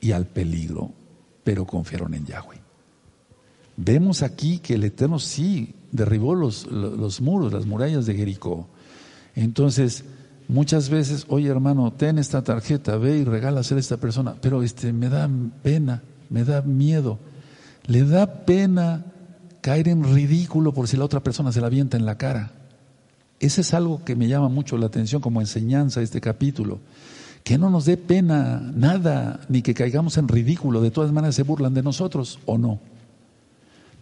y 0.00 0.12
al 0.12 0.26
peligro, 0.26 0.92
pero 1.42 1.66
confiaron 1.66 2.14
en 2.14 2.26
Yahweh. 2.26 2.60
Vemos 3.76 4.22
aquí 4.22 4.60
que 4.60 4.74
el 4.74 4.84
Eterno 4.84 5.18
sí 5.18 5.74
derribó 5.90 6.36
los, 6.36 6.68
los, 6.68 7.20
muros, 7.20 7.52
las 7.52 7.66
murallas 7.66 8.06
de 8.06 8.14
Jericó. 8.14 8.68
Entonces, 9.34 10.04
muchas 10.46 10.90
veces, 10.90 11.26
oye 11.26 11.48
hermano, 11.48 11.92
ten 11.92 12.18
esta 12.18 12.44
tarjeta, 12.44 12.96
ve 12.96 13.18
y 13.18 13.24
regálasela 13.24 13.78
a 13.78 13.80
esta 13.80 13.96
persona, 13.96 14.36
pero 14.40 14.62
este, 14.62 14.92
me 14.92 15.08
da 15.08 15.28
pena, 15.64 16.04
me 16.30 16.44
da 16.44 16.62
miedo. 16.62 17.18
Le 17.86 18.04
da 18.04 18.44
pena 18.44 19.06
caer 19.60 19.88
en 19.88 20.04
ridículo 20.04 20.72
por 20.72 20.86
si 20.86 20.96
la 20.96 21.04
otra 21.04 21.18
persona 21.18 21.50
se 21.50 21.60
la 21.60 21.66
avienta 21.66 21.96
en 21.96 22.06
la 22.06 22.16
cara. 22.16 22.55
Ese 23.40 23.60
es 23.60 23.74
algo 23.74 24.02
que 24.04 24.16
me 24.16 24.28
llama 24.28 24.48
mucho 24.48 24.78
la 24.78 24.86
atención 24.86 25.20
como 25.20 25.40
enseñanza 25.40 26.00
este 26.00 26.20
capítulo. 26.20 26.80
Que 27.44 27.58
no 27.58 27.70
nos 27.70 27.84
dé 27.84 27.96
pena 27.96 28.72
nada, 28.74 29.40
ni 29.48 29.62
que 29.62 29.74
caigamos 29.74 30.16
en 30.16 30.26
ridículo. 30.26 30.80
De 30.80 30.90
todas 30.90 31.12
maneras 31.12 31.34
se 31.34 31.42
burlan 31.42 31.74
de 31.74 31.82
nosotros 31.82 32.38
o 32.46 32.58
no. 32.58 32.80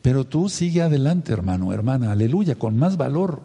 Pero 0.02 0.24
tú 0.24 0.48
sigue 0.48 0.82
adelante, 0.82 1.32
hermano, 1.32 1.72
hermana, 1.72 2.12
aleluya, 2.12 2.54
con 2.56 2.76
más 2.76 2.96
valor. 2.96 3.40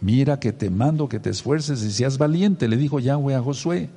Mira 0.00 0.40
que 0.40 0.52
te 0.52 0.68
mando 0.68 1.08
que 1.08 1.20
te 1.20 1.30
esfuerces 1.30 1.82
y 1.82 1.90
seas 1.90 2.18
valiente, 2.18 2.68
le 2.68 2.76
dijo 2.76 3.00
Yahweh 3.00 3.34
a 3.34 3.42
Josué. 3.42 3.88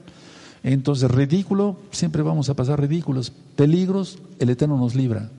Entonces, 0.64 1.12
ridículo, 1.12 1.78
siempre 1.92 2.24
vamos 2.24 2.50
a 2.50 2.56
pasar 2.56 2.82
ridículos. 2.82 3.32
Peligros, 3.56 4.20
el 4.40 4.50
Eterno 4.50 4.78
nos 4.78 4.96
libra. 4.96 5.30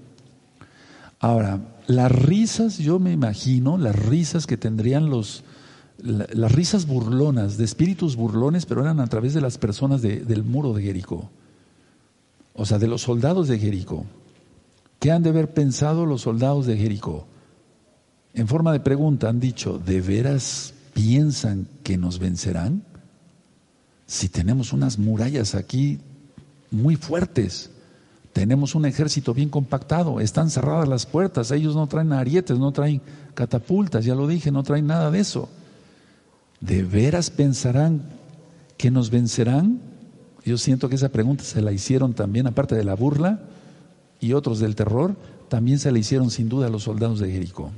Ahora, 1.18 1.60
las 1.86 2.12
risas, 2.12 2.78
yo 2.78 2.98
me 2.98 3.12
imagino, 3.12 3.78
las 3.78 3.96
risas 3.96 4.46
que 4.46 4.56
tendrían 4.56 5.08
los, 5.08 5.44
las 5.98 6.52
risas 6.52 6.86
burlonas, 6.86 7.56
de 7.56 7.64
espíritus 7.64 8.16
burlones, 8.16 8.66
pero 8.66 8.82
eran 8.82 9.00
a 9.00 9.06
través 9.06 9.34
de 9.34 9.40
las 9.40 9.58
personas 9.58 10.02
del 10.02 10.44
muro 10.44 10.72
de 10.72 10.82
Jericó. 10.82 11.30
O 12.54 12.64
sea, 12.64 12.78
de 12.78 12.88
los 12.88 13.02
soldados 13.02 13.48
de 13.48 13.58
Jericó. 13.58 14.04
¿Qué 14.98 15.10
han 15.10 15.22
de 15.22 15.30
haber 15.30 15.52
pensado 15.52 16.06
los 16.06 16.22
soldados 16.22 16.66
de 16.66 16.76
Jericó? 16.76 17.26
En 18.34 18.48
forma 18.48 18.72
de 18.72 18.80
pregunta 18.80 19.28
han 19.28 19.40
dicho, 19.40 19.78
¿de 19.78 20.00
veras 20.00 20.74
piensan 20.94 21.68
que 21.82 21.96
nos 21.96 22.18
vencerán? 22.18 22.82
Si 24.06 24.28
tenemos 24.28 24.72
unas 24.72 24.98
murallas 24.98 25.54
aquí 25.54 25.98
muy 26.70 26.96
fuertes, 26.96 27.70
tenemos 28.32 28.74
un 28.74 28.84
ejército 28.84 29.32
bien 29.32 29.48
compactado, 29.48 30.20
están 30.20 30.50
cerradas 30.50 30.88
las 30.88 31.06
puertas, 31.06 31.50
ellos 31.50 31.74
no 31.74 31.86
traen 31.86 32.12
arietes, 32.12 32.58
no 32.58 32.70
traen 32.72 33.00
catapultas, 33.34 34.04
ya 34.04 34.14
lo 34.14 34.26
dije, 34.26 34.50
no 34.50 34.62
traen 34.62 34.86
nada 34.86 35.10
de 35.10 35.20
eso. 35.20 35.48
¿De 36.66 36.82
veras 36.82 37.30
pensarán 37.30 38.02
que 38.76 38.90
nos 38.90 39.10
vencerán? 39.10 39.80
Yo 40.44 40.58
siento 40.58 40.88
que 40.88 40.96
esa 40.96 41.10
pregunta 41.10 41.44
se 41.44 41.62
la 41.62 41.72
hicieron 41.72 42.14
también, 42.14 42.46
aparte 42.46 42.74
de 42.74 42.84
la 42.84 42.94
burla 42.94 43.40
y 44.20 44.32
otros 44.32 44.58
del 44.58 44.74
terror, 44.74 45.14
también 45.48 45.78
se 45.78 45.92
la 45.92 45.98
hicieron 45.98 46.30
sin 46.30 46.48
duda 46.48 46.66
a 46.66 46.70
los 46.70 46.84
soldados 46.84 47.20
de 47.20 47.30
Jericó. 47.30 47.70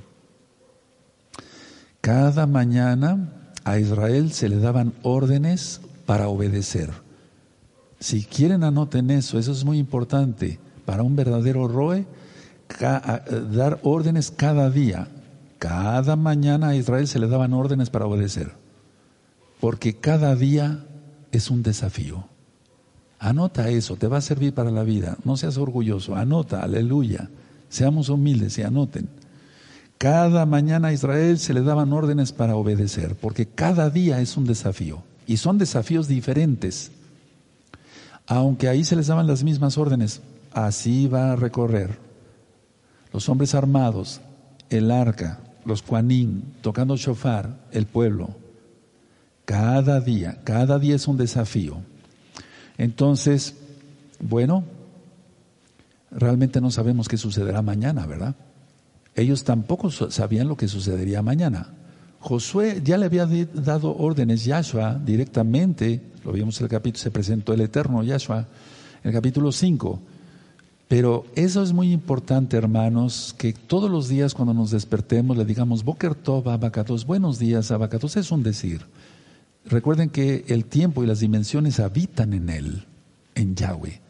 Cada 2.01 2.47
mañana 2.47 3.53
a 3.65 3.79
Israel 3.79 4.33
se 4.33 4.49
le 4.49 4.59
daban 4.59 4.95
órdenes 5.03 5.81
para 6.07 6.29
obedecer. 6.29 6.91
Si 8.01 8.25
quieren 8.25 8.65
anoten 8.65 9.11
eso, 9.11 9.39
eso 9.39 9.53
es 9.53 9.65
muy 9.65 9.79
importante. 9.79 10.59
Para 10.87 11.03
un 11.03 11.17
verdadero 11.17 11.69
roe, 11.69 12.07
dar 13.53 13.81
órdenes 13.83 14.31
cada 14.31 14.71
día. 14.71 15.09
Cada 15.59 16.17
mañana 16.17 16.69
a 16.69 16.77
Israel 16.77 17.09
se 17.09 17.19
le 17.19 17.29
daban 17.29 17.53
órdenes 17.53 17.91
para 17.91 18.07
obedecer. 18.07 18.58
Porque 19.61 19.97
cada 19.97 20.35
día 20.37 20.85
es 21.33 21.51
un 21.51 21.63
desafío. 21.63 22.25
Anota 23.19 23.69
eso, 23.69 23.97
te 23.97 24.07
va 24.07 24.19
a 24.19 24.23
servir 24.23 24.55
para 24.55 24.71
la 24.71 24.85
vida. 24.85 25.17
No 25.25 25.37
seas 25.37 25.59
orgulloso, 25.59 26.15
anota, 26.15 26.63
aleluya. 26.63 27.31
Seamos 27.69 28.09
humildes 28.09 28.57
y 28.59 28.63
anoten. 28.63 29.09
Cada 29.99 30.47
mañana 30.47 30.89
a 30.89 30.93
Israel 30.93 31.41
se 31.41 31.53
le 31.53 31.63
daban 31.63 31.93
órdenes 31.93 32.31
para 32.31 32.55
obedecer, 32.55 33.17
porque 33.17 33.47
cada 33.47 33.91
día 33.91 34.21
es 34.21 34.37
un 34.37 34.45
desafío. 34.45 35.03
Y 35.27 35.39
son 35.39 35.59
desafíos 35.59 36.07
diferentes. 36.07 36.93
Aunque 38.29 38.69
ahí 38.69 38.85
se 38.85 38.95
les 38.95 39.09
daban 39.09 39.27
las 39.27 39.43
mismas 39.43 39.77
órdenes, 39.77 40.21
así 40.53 41.09
va 41.09 41.33
a 41.33 41.37
recorrer. 41.37 41.99
Los 43.13 43.29
hombres 43.29 43.57
armados, 43.57 44.21
el 44.71 44.93
arca, 44.93 45.41
los 45.65 45.83
cuanín, 45.83 46.45
tocando 46.63 46.97
shofar, 46.97 47.57
el 47.73 47.87
pueblo. 47.87 48.31
Cada 49.49 49.99
día, 50.03 50.43
cada 50.45 50.79
día 50.79 50.95
es 50.95 51.09
un 51.09 51.17
desafío. 51.17 51.79
Entonces, 52.77 53.55
bueno, 54.21 54.63
realmente 56.11 56.61
no 56.61 56.71
sabemos 56.71 57.09
qué 57.09 57.17
sucederá 57.17 57.63
mañana, 57.63 58.05
¿verdad? 58.05 58.35
Ellos 59.15 59.45
tampoco 59.45 59.91
sabían 59.91 60.49
lo 60.49 60.57
que 60.59 60.69
sucedería 60.69 61.23
mañana. 61.23 61.71
Josué 62.21 62.83
ya 62.85 62.99
le 62.99 63.07
había 63.07 63.25
dado 63.25 63.97
órdenes 63.97 64.45
Yahshua 64.45 65.01
directamente, 65.03 66.03
lo 66.27 66.33
vimos 66.33 66.61
en 66.61 66.67
el 66.67 66.71
capítulo, 66.71 67.03
se 67.03 67.11
presentó 67.11 67.55
el 67.55 67.63
eterno 67.63 68.03
Yahshua, 68.03 68.41
en 69.03 69.09
el 69.09 69.13
capítulo 69.15 69.51
5. 69.51 69.99
Pero 70.89 71.25
eso 71.35 71.63
es 71.63 71.73
muy 71.73 71.91
importante, 71.93 72.59
hermanos, 72.59 73.35
que 73.39 73.55
todos 73.55 73.91
los 73.91 74.09
días 74.09 74.35
cuando 74.35 74.53
nos 74.53 74.73
despertemos 74.73 75.39
le 75.39 75.47
digamos, 75.47 75.85
Boker 75.85 76.15
Tov, 76.15 76.51
Abacatos, 76.51 77.07
buenos 77.07 77.39
días, 77.39 77.71
Abacatos, 77.71 78.19
es 78.19 78.31
un 78.31 78.43
decir. 78.43 78.83
Recuerden 79.69 80.11
que 80.11 80.45
el 80.49 80.65
tiempo 80.65 81.05
y 81.05 81.07
las 81.07 81.21
dimensiones 81.21 81.79
habitan 81.79 82.33
en 82.33 82.49
él, 82.49 82.87
en 83.35 83.55
Yahweh. 83.55 84.01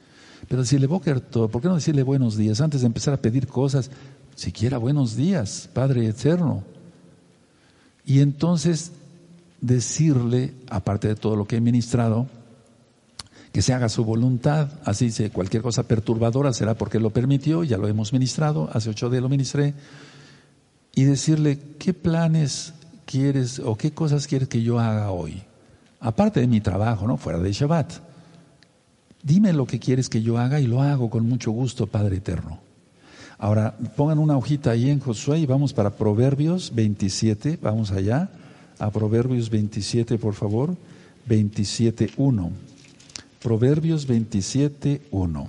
Pero 0.46 0.62
decirle 0.62 0.86
Boker 0.86 1.20
¿por 1.22 1.60
qué 1.60 1.68
no 1.68 1.74
decirle 1.74 2.02
buenos 2.02 2.36
días? 2.36 2.60
Antes 2.60 2.80
de 2.82 2.86
empezar 2.86 3.12
a 3.12 3.20
pedir 3.20 3.48
cosas, 3.48 3.90
siquiera 4.34 4.78
buenos 4.78 5.16
días, 5.16 5.68
Padre 5.72 6.06
Eterno. 6.06 6.62
Y 8.06 8.20
entonces 8.20 8.92
decirle, 9.60 10.54
aparte 10.70 11.08
de 11.08 11.16
todo 11.16 11.36
lo 11.36 11.46
que 11.46 11.56
he 11.56 11.60
ministrado, 11.60 12.28
que 13.52 13.62
se 13.62 13.74
haga 13.74 13.88
su 13.88 14.04
voluntad, 14.04 14.70
así 14.84 15.06
dice, 15.06 15.30
cualquier 15.30 15.62
cosa 15.62 15.82
perturbadora 15.82 16.52
será 16.52 16.74
porque 16.74 17.00
lo 17.00 17.10
permitió, 17.10 17.64
ya 17.64 17.78
lo 17.78 17.88
hemos 17.88 18.12
ministrado, 18.12 18.70
hace 18.72 18.90
ocho 18.90 19.10
días 19.10 19.22
lo 19.22 19.28
ministré, 19.28 19.74
y 20.94 21.04
decirle, 21.04 21.58
¿qué 21.78 21.92
planes 21.92 22.74
quieres 23.06 23.58
o 23.58 23.76
qué 23.76 23.90
cosas 23.92 24.26
quieres 24.26 24.48
que 24.48 24.62
yo 24.62 24.78
haga 24.78 25.10
hoy? 25.10 25.42
Aparte 26.00 26.40
de 26.40 26.46
mi 26.46 26.60
trabajo, 26.60 27.06
¿no? 27.06 27.16
Fuera 27.16 27.38
de 27.38 27.52
Shabbat. 27.52 27.92
Dime 29.22 29.52
lo 29.52 29.66
que 29.66 29.80
quieres 29.80 30.08
que 30.08 30.22
yo 30.22 30.38
haga 30.38 30.60
y 30.60 30.66
lo 30.66 30.82
hago 30.82 31.10
con 31.10 31.28
mucho 31.28 31.50
gusto, 31.50 31.86
Padre 31.86 32.16
Eterno. 32.16 32.60
Ahora, 33.38 33.76
pongan 33.96 34.18
una 34.18 34.36
hojita 34.36 34.70
ahí 34.70 34.90
en 34.90 35.00
Josué 35.00 35.38
y 35.38 35.46
vamos 35.46 35.72
para 35.72 35.90
Proverbios 35.90 36.72
27, 36.74 37.58
vamos 37.62 37.92
allá, 37.92 38.30
a 38.78 38.90
Proverbios 38.90 39.50
27, 39.50 40.18
por 40.18 40.34
favor, 40.34 40.76
27.1. 41.28 42.50
Proverbios 43.42 44.08
27.1. 44.08 45.48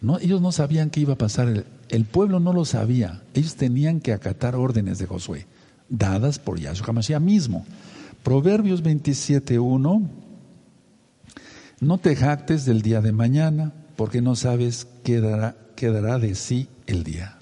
No, 0.00 0.18
ellos 0.18 0.40
no 0.40 0.50
sabían 0.50 0.90
qué 0.90 1.00
iba 1.00 1.12
a 1.12 1.18
pasar, 1.18 1.64
el, 1.88 2.04
pueblo 2.06 2.40
no 2.40 2.52
lo 2.52 2.64
sabía, 2.64 3.22
ellos 3.34 3.54
tenían 3.54 4.00
que 4.00 4.12
acatar 4.12 4.56
órdenes 4.56 4.98
de 4.98 5.06
Josué, 5.06 5.46
dadas 5.88 6.38
por 6.38 6.58
Yahshua 6.58 6.86
HaMashiach 6.88 7.20
mismo. 7.20 7.66
Proverbios 8.22 8.82
27.1, 8.82 10.08
no 11.80 11.98
te 11.98 12.16
jactes 12.16 12.64
del 12.64 12.82
día 12.82 13.00
de 13.00 13.12
mañana, 13.12 13.72
porque 13.96 14.20
no 14.20 14.36
sabes 14.36 14.86
qué 15.02 15.20
dará 15.20 15.56
quedará 15.80 16.18
de 16.18 16.34
sí 16.34 16.68
el 16.86 17.04
día. 17.04 17.38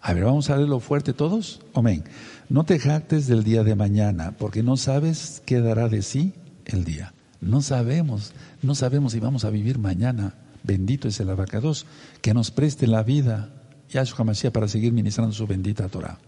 A 0.00 0.12
ver, 0.14 0.22
vamos 0.22 0.50
a 0.50 0.56
leerlo 0.56 0.78
fuerte 0.78 1.12
todos. 1.12 1.60
Amén. 1.74 2.04
No 2.48 2.62
te 2.62 2.78
jactes 2.78 3.26
del 3.26 3.42
día 3.42 3.64
de 3.64 3.74
mañana, 3.74 4.36
porque 4.38 4.62
no 4.62 4.76
sabes 4.76 5.42
qué 5.44 5.60
dará 5.60 5.88
de 5.88 6.02
sí 6.02 6.32
el 6.64 6.84
día. 6.84 7.12
No 7.40 7.62
sabemos, 7.62 8.34
no 8.62 8.76
sabemos 8.76 9.14
si 9.14 9.18
vamos 9.18 9.44
a 9.44 9.50
vivir 9.50 9.80
mañana. 9.80 10.34
Bendito 10.62 11.08
es 11.08 11.18
el 11.18 11.28
abacados, 11.28 11.86
que 12.22 12.34
nos 12.34 12.52
preste 12.52 12.86
la 12.86 13.02
vida, 13.02 13.50
Yahshua 13.90 14.24
Mashiach, 14.24 14.52
para 14.52 14.68
seguir 14.68 14.92
ministrando 14.92 15.34
su 15.34 15.48
bendita 15.48 15.88
Torah. 15.88 16.18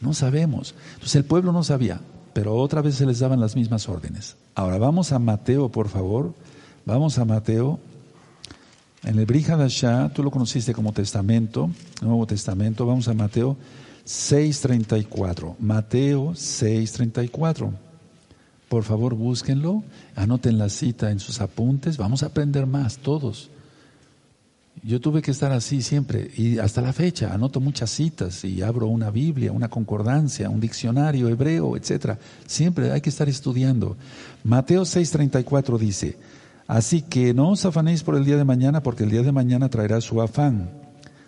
No 0.00 0.14
sabemos. 0.14 0.76
Entonces 0.94 1.16
el 1.16 1.24
pueblo 1.24 1.50
no 1.50 1.64
sabía, 1.64 2.00
pero 2.34 2.54
otra 2.56 2.82
vez 2.82 2.96
se 2.96 3.06
les 3.06 3.20
daban 3.20 3.40
las 3.40 3.56
mismas 3.56 3.88
órdenes. 3.88 4.36
Ahora 4.54 4.76
vamos 4.76 5.12
a 5.12 5.18
Mateo, 5.18 5.70
por 5.70 5.88
favor. 5.88 6.34
Vamos 6.84 7.18
a 7.18 7.24
Mateo 7.24 7.80
en 9.04 9.18
el 9.18 9.26
Brihadashah, 9.26 10.10
tú 10.14 10.22
lo 10.22 10.30
conociste 10.30 10.72
como 10.72 10.92
Testamento, 10.92 11.70
Nuevo 12.00 12.26
Testamento, 12.26 12.86
vamos 12.86 13.06
a 13.08 13.14
Mateo 13.14 13.56
6.34. 14.06 15.56
Mateo 15.58 16.32
6.34. 16.32 17.70
Por 18.68 18.82
favor, 18.82 19.14
búsquenlo, 19.14 19.84
anoten 20.16 20.56
la 20.58 20.70
cita 20.70 21.10
en 21.10 21.20
sus 21.20 21.40
apuntes, 21.42 21.98
vamos 21.98 22.22
a 22.22 22.26
aprender 22.26 22.66
más 22.66 22.96
todos. 22.96 23.50
Yo 24.82 25.00
tuve 25.00 25.22
que 25.22 25.30
estar 25.30 25.52
así 25.52 25.80
siempre 25.80 26.30
y 26.36 26.58
hasta 26.58 26.82
la 26.82 26.92
fecha 26.92 27.32
anoto 27.32 27.60
muchas 27.60 27.90
citas 27.90 28.44
y 28.44 28.60
abro 28.60 28.86
una 28.88 29.10
Biblia, 29.10 29.52
una 29.52 29.68
concordancia, 29.68 30.50
un 30.50 30.60
diccionario 30.60 31.28
hebreo, 31.28 31.76
etcétera. 31.76 32.18
Siempre 32.46 32.92
hay 32.92 33.00
que 33.00 33.08
estar 33.08 33.28
estudiando. 33.28 33.96
Mateo 34.42 34.82
6:34 34.82 35.78
dice: 35.78 36.18
Así 36.66 37.02
que 37.02 37.32
no 37.32 37.50
os 37.50 37.64
afanéis 37.64 38.02
por 38.02 38.16
el 38.16 38.24
día 38.24 38.36
de 38.36 38.44
mañana, 38.44 38.82
porque 38.82 39.04
el 39.04 39.10
día 39.10 39.22
de 39.22 39.32
mañana 39.32 39.68
traerá 39.68 40.00
su 40.00 40.20
afán. 40.20 40.70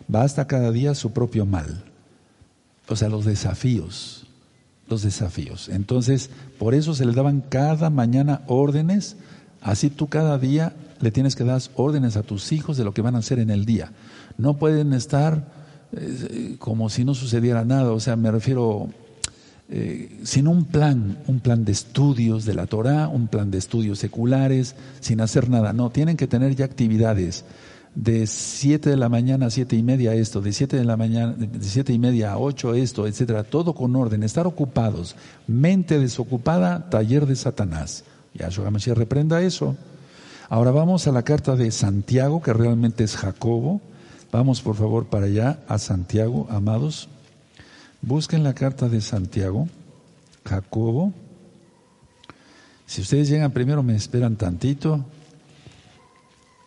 Basta 0.09 0.47
cada 0.47 0.71
día 0.71 0.95
su 0.95 1.13
propio 1.13 1.47
mal. 1.47 1.85
O 2.89 2.97
sea, 2.97 3.09
los 3.09 3.25
desafíos, 3.25 4.27
los 4.89 5.03
desafíos. 5.03 5.69
Entonces, 5.69 6.31
por 6.59 6.75
eso 6.75 6.95
se 6.95 7.05
le 7.05 7.13
daban 7.13 7.41
cada 7.41 7.91
mañana 7.91 8.43
órdenes, 8.47 9.17
así 9.61 9.91
tú 9.91 10.09
cada 10.09 10.39
día 10.39 10.75
le 11.01 11.11
tienes 11.11 11.37
que 11.37 11.45
dar 11.45 11.61
órdenes 11.75 12.17
a 12.17 12.23
tus 12.23 12.53
hijos 12.53 12.77
de 12.77 12.85
lo 12.85 12.93
que 12.93 13.03
van 13.03 13.17
a 13.17 13.19
hacer 13.19 13.39
en 13.39 13.51
el 13.51 13.65
día. 13.65 13.93
No 14.39 14.55
pueden 14.55 14.93
estar 14.93 15.47
eh, 15.93 16.57
como 16.59 16.91
si 16.91 17.05
no 17.05 17.15
sucediera 17.15 17.65
nada, 17.65 17.93
o 17.93 18.01
sea, 18.01 18.17
me 18.17 18.31
refiero 18.31 18.89
eh, 19.69 20.21
sin 20.23 20.47
un 20.47 20.65
plan, 20.65 21.19
un 21.27 21.41
plan 21.41 21.65
de 21.65 21.73
estudios 21.73 22.45
de 22.45 22.55
la 22.55 22.67
Torah, 22.67 23.09
un 23.09 23.29
plan 23.29 23.51
de 23.51 23.59
estudios 23.59 23.99
seculares, 23.99 24.77
sin 25.01 25.21
hacer 25.21 25.51
nada. 25.51 25.73
No, 25.73 25.91
tienen 25.91 26.17
que 26.17 26.27
tener 26.27 26.55
ya 26.55 26.65
actividades 26.65 27.45
de 27.97 28.27
7 28.27 28.91
de 28.91 28.97
la 28.97 29.09
mañana 29.09 29.47
a 29.47 29.51
7 29.51 29.75
y 29.75 29.83
media 29.83 30.15
esto, 30.15 30.41
de 30.41 30.53
7 30.53 30.77
de 30.77 30.85
la 30.85 30.97
mañana, 30.97 31.33
de 31.33 31.49
7 31.61 31.93
y 31.93 31.99
media 31.99 32.33
a 32.33 32.39
8 32.39 32.75
esto, 32.75 33.07
etcétera, 33.07 33.43
todo 33.43 33.75
con 33.75 33.97
orden, 33.97 34.23
estar 34.23 34.47
ocupados, 34.47 35.17
mente 35.47 35.99
desocupada, 35.99 36.91
taller 36.91 37.27
de 37.27 37.37
Satanás. 37.37 38.05
Yahshua 38.35 38.71
Mashiach 38.71 38.97
reprenda 38.97 39.41
eso. 39.41 39.77
Ahora 40.49 40.71
vamos 40.71 41.09
a 41.09 41.13
la 41.13 41.23
carta 41.23 41.57
de 41.57 41.73
Santiago, 41.73 42.41
que 42.41 42.53
realmente 42.53 43.03
es 43.03 43.17
Jacobo. 43.17 43.81
Vamos 44.31 44.61
por 44.61 44.77
favor 44.77 45.07
para 45.07 45.27
allá, 45.27 45.59
a 45.67 45.79
Santiago, 45.79 46.47
amados. 46.51 47.09
Busquen 48.01 48.45
la 48.45 48.55
carta 48.55 48.89
de 48.89 49.01
Santiago, 49.01 49.69
Jacobo. 50.45 51.13
Si 52.87 53.01
ustedes 53.01 53.29
llegan 53.29 53.51
primero, 53.51 53.83
me 53.83 53.97
esperan 53.97 54.37
tantito. 54.37 55.05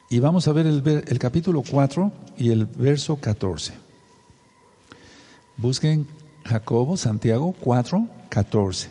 Y 0.09 0.19
vamos 0.19 0.49
a 0.49 0.53
ver 0.53 0.67
el, 0.67 0.85
el 0.85 1.19
capítulo 1.19 1.63
4 1.69 2.11
y 2.37 2.51
el 2.51 2.65
verso 2.65 3.15
14. 3.15 3.73
Busquen 5.55 6.05
Jacobo, 6.43 6.97
Santiago 6.97 7.55
4, 7.61 8.07
14. 8.27 8.89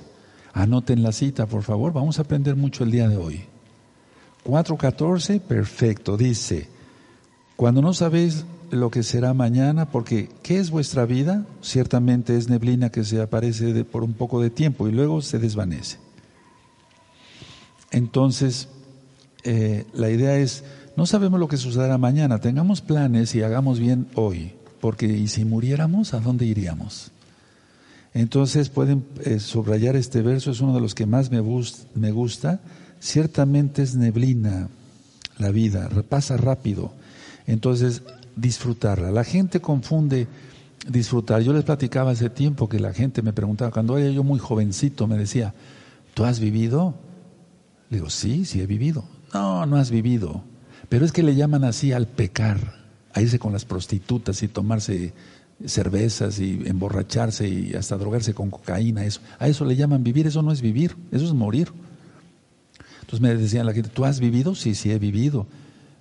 Anoten 0.54 1.02
la 1.02 1.12
cita, 1.12 1.46
por 1.46 1.62
favor. 1.62 1.92
Vamos 1.92 2.18
a 2.18 2.22
aprender 2.22 2.56
mucho 2.56 2.84
el 2.84 2.90
día 2.90 3.08
de 3.08 3.18
hoy. 3.18 3.44
4.14, 4.48 5.40
perfecto. 5.40 6.16
Dice, 6.16 6.68
cuando 7.54 7.82
no 7.82 7.92
sabéis 7.92 8.46
lo 8.70 8.90
que 8.90 9.02
será 9.02 9.34
mañana, 9.34 9.90
porque 9.90 10.30
¿qué 10.42 10.58
es 10.58 10.70
vuestra 10.70 11.04
vida? 11.04 11.44
Ciertamente 11.60 12.34
es 12.34 12.48
neblina 12.48 12.90
que 12.90 13.04
se 13.04 13.20
aparece 13.20 13.84
por 13.84 14.02
un 14.02 14.14
poco 14.14 14.40
de 14.40 14.48
tiempo 14.48 14.88
y 14.88 14.92
luego 14.92 15.20
se 15.20 15.38
desvanece. 15.38 15.98
Entonces, 17.90 18.68
eh, 19.44 19.84
la 19.92 20.08
idea 20.08 20.36
es, 20.38 20.64
no 20.96 21.04
sabemos 21.04 21.38
lo 21.38 21.48
que 21.48 21.58
sucederá 21.58 21.98
mañana, 21.98 22.40
tengamos 22.40 22.80
planes 22.80 23.34
y 23.34 23.42
hagamos 23.42 23.78
bien 23.78 24.08
hoy, 24.14 24.54
porque 24.80 25.06
¿y 25.06 25.28
si 25.28 25.44
muriéramos, 25.44 26.14
a 26.14 26.20
dónde 26.20 26.46
iríamos? 26.46 27.10
Entonces 28.14 28.70
pueden 28.70 29.04
eh, 29.24 29.40
subrayar 29.40 29.94
este 29.94 30.22
verso, 30.22 30.50
es 30.50 30.62
uno 30.62 30.74
de 30.74 30.80
los 30.80 30.94
que 30.94 31.04
más 31.04 31.30
me, 31.30 31.42
me 31.94 32.10
gusta. 32.12 32.60
Ciertamente 33.00 33.82
es 33.82 33.94
neblina 33.94 34.68
la 35.38 35.50
vida, 35.50 35.88
pasa 36.08 36.36
rápido. 36.36 36.92
Entonces, 37.46 38.02
disfrutarla. 38.36 39.10
La 39.10 39.24
gente 39.24 39.60
confunde 39.60 40.26
disfrutar. 40.88 41.42
Yo 41.42 41.52
les 41.52 41.64
platicaba 41.64 42.12
hace 42.12 42.30
tiempo 42.30 42.68
que 42.68 42.80
la 42.80 42.92
gente 42.92 43.22
me 43.22 43.32
preguntaba, 43.32 43.70
cuando 43.70 43.98
era 43.98 44.10
yo 44.10 44.24
muy 44.24 44.38
jovencito, 44.38 45.06
me 45.06 45.16
decía, 45.16 45.54
¿tú 46.14 46.24
has 46.24 46.40
vivido? 46.40 46.94
Le 47.90 47.98
digo, 47.98 48.10
sí, 48.10 48.44
sí 48.44 48.60
he 48.60 48.66
vivido. 48.66 49.04
No, 49.32 49.66
no 49.66 49.76
has 49.76 49.90
vivido. 49.90 50.42
Pero 50.88 51.04
es 51.04 51.12
que 51.12 51.22
le 51.22 51.34
llaman 51.34 51.64
así 51.64 51.92
al 51.92 52.06
pecar, 52.06 52.58
a 53.12 53.20
irse 53.20 53.38
con 53.38 53.52
las 53.52 53.64
prostitutas 53.64 54.42
y 54.42 54.48
tomarse 54.48 55.12
cervezas 55.64 56.38
y 56.38 56.62
emborracharse 56.66 57.48
y 57.48 57.74
hasta 57.74 57.96
drogarse 57.96 58.32
con 58.32 58.50
cocaína, 58.50 59.04
eso. 59.04 59.20
A 59.38 59.48
eso 59.48 59.64
le 59.64 59.76
llaman 59.76 60.04
vivir, 60.04 60.26
eso 60.26 60.42
no 60.42 60.52
es 60.52 60.62
vivir, 60.62 60.96
eso 61.10 61.24
es 61.24 61.32
morir. 61.32 61.72
Entonces 63.08 63.22
me 63.22 63.34
decían 63.34 63.64
la 63.64 63.72
gente, 63.72 63.88
¿tú 63.88 64.04
has 64.04 64.20
vivido? 64.20 64.54
Sí, 64.54 64.74
sí 64.74 64.90
he 64.90 64.98
vivido. 64.98 65.46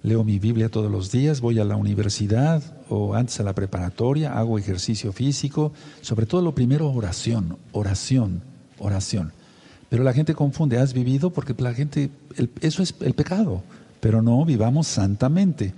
Leo 0.04 0.26
mi 0.26 0.40
Biblia 0.40 0.68
todos 0.68 0.92
los 0.92 1.10
días, 1.10 1.40
voy 1.40 1.58
a 1.58 1.64
la 1.64 1.78
universidad 1.78 2.62
o 2.90 3.16
antes 3.16 3.40
a 3.40 3.44
la 3.44 3.56
preparatoria, 3.56 4.38
hago 4.38 4.60
ejercicio 4.60 5.14
físico, 5.14 5.72
sobre 6.02 6.26
todo 6.26 6.42
lo 6.42 6.54
primero 6.54 6.92
oración, 6.92 7.58
oración, 7.72 8.42
oración. 8.78 9.32
Pero 9.88 10.04
la 10.04 10.12
gente 10.12 10.36
confunde, 10.36 10.80
¿has 10.80 10.92
vivido? 10.92 11.30
Porque 11.30 11.56
la 11.58 11.74
gente, 11.74 12.10
eso 12.60 12.84
es 12.84 12.94
el 13.00 13.14
pecado, 13.14 13.64
pero 14.02 14.22
no, 14.22 14.44
vivamos 14.44 14.88
santamente. 14.88 15.74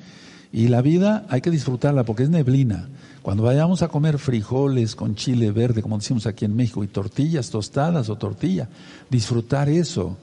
Y 0.51 0.69
la 0.69 0.81
vida 0.81 1.27
hay 1.29 1.41
que 1.41 1.51
disfrutarla 1.51 2.05
porque 2.05 2.23
es 2.23 2.31
neblina. 2.31 2.89
Cuando 3.21 3.43
vayamos 3.43 3.83
a 3.83 3.87
comer 3.89 4.17
frijoles 4.17 4.95
con 4.95 5.13
chile 5.13 5.51
verde, 5.51 5.83
como 5.83 5.99
decimos 5.99 6.25
aquí 6.25 6.45
en 6.45 6.55
México, 6.55 6.83
y 6.83 6.87
tortillas 6.87 7.51
tostadas 7.51 8.09
o 8.09 8.15
tortilla, 8.15 8.67
disfrutar 9.11 9.69
eso, 9.69 10.17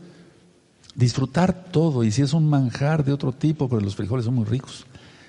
disfrutar 0.96 1.66
todo. 1.70 2.02
Y 2.02 2.10
si 2.10 2.22
es 2.22 2.32
un 2.32 2.48
manjar 2.48 3.04
de 3.04 3.12
otro 3.12 3.32
tipo, 3.32 3.68
porque 3.68 3.84
los 3.84 3.94
frijoles 3.94 4.24
son 4.24 4.34
muy 4.34 4.44
ricos, 4.44 4.86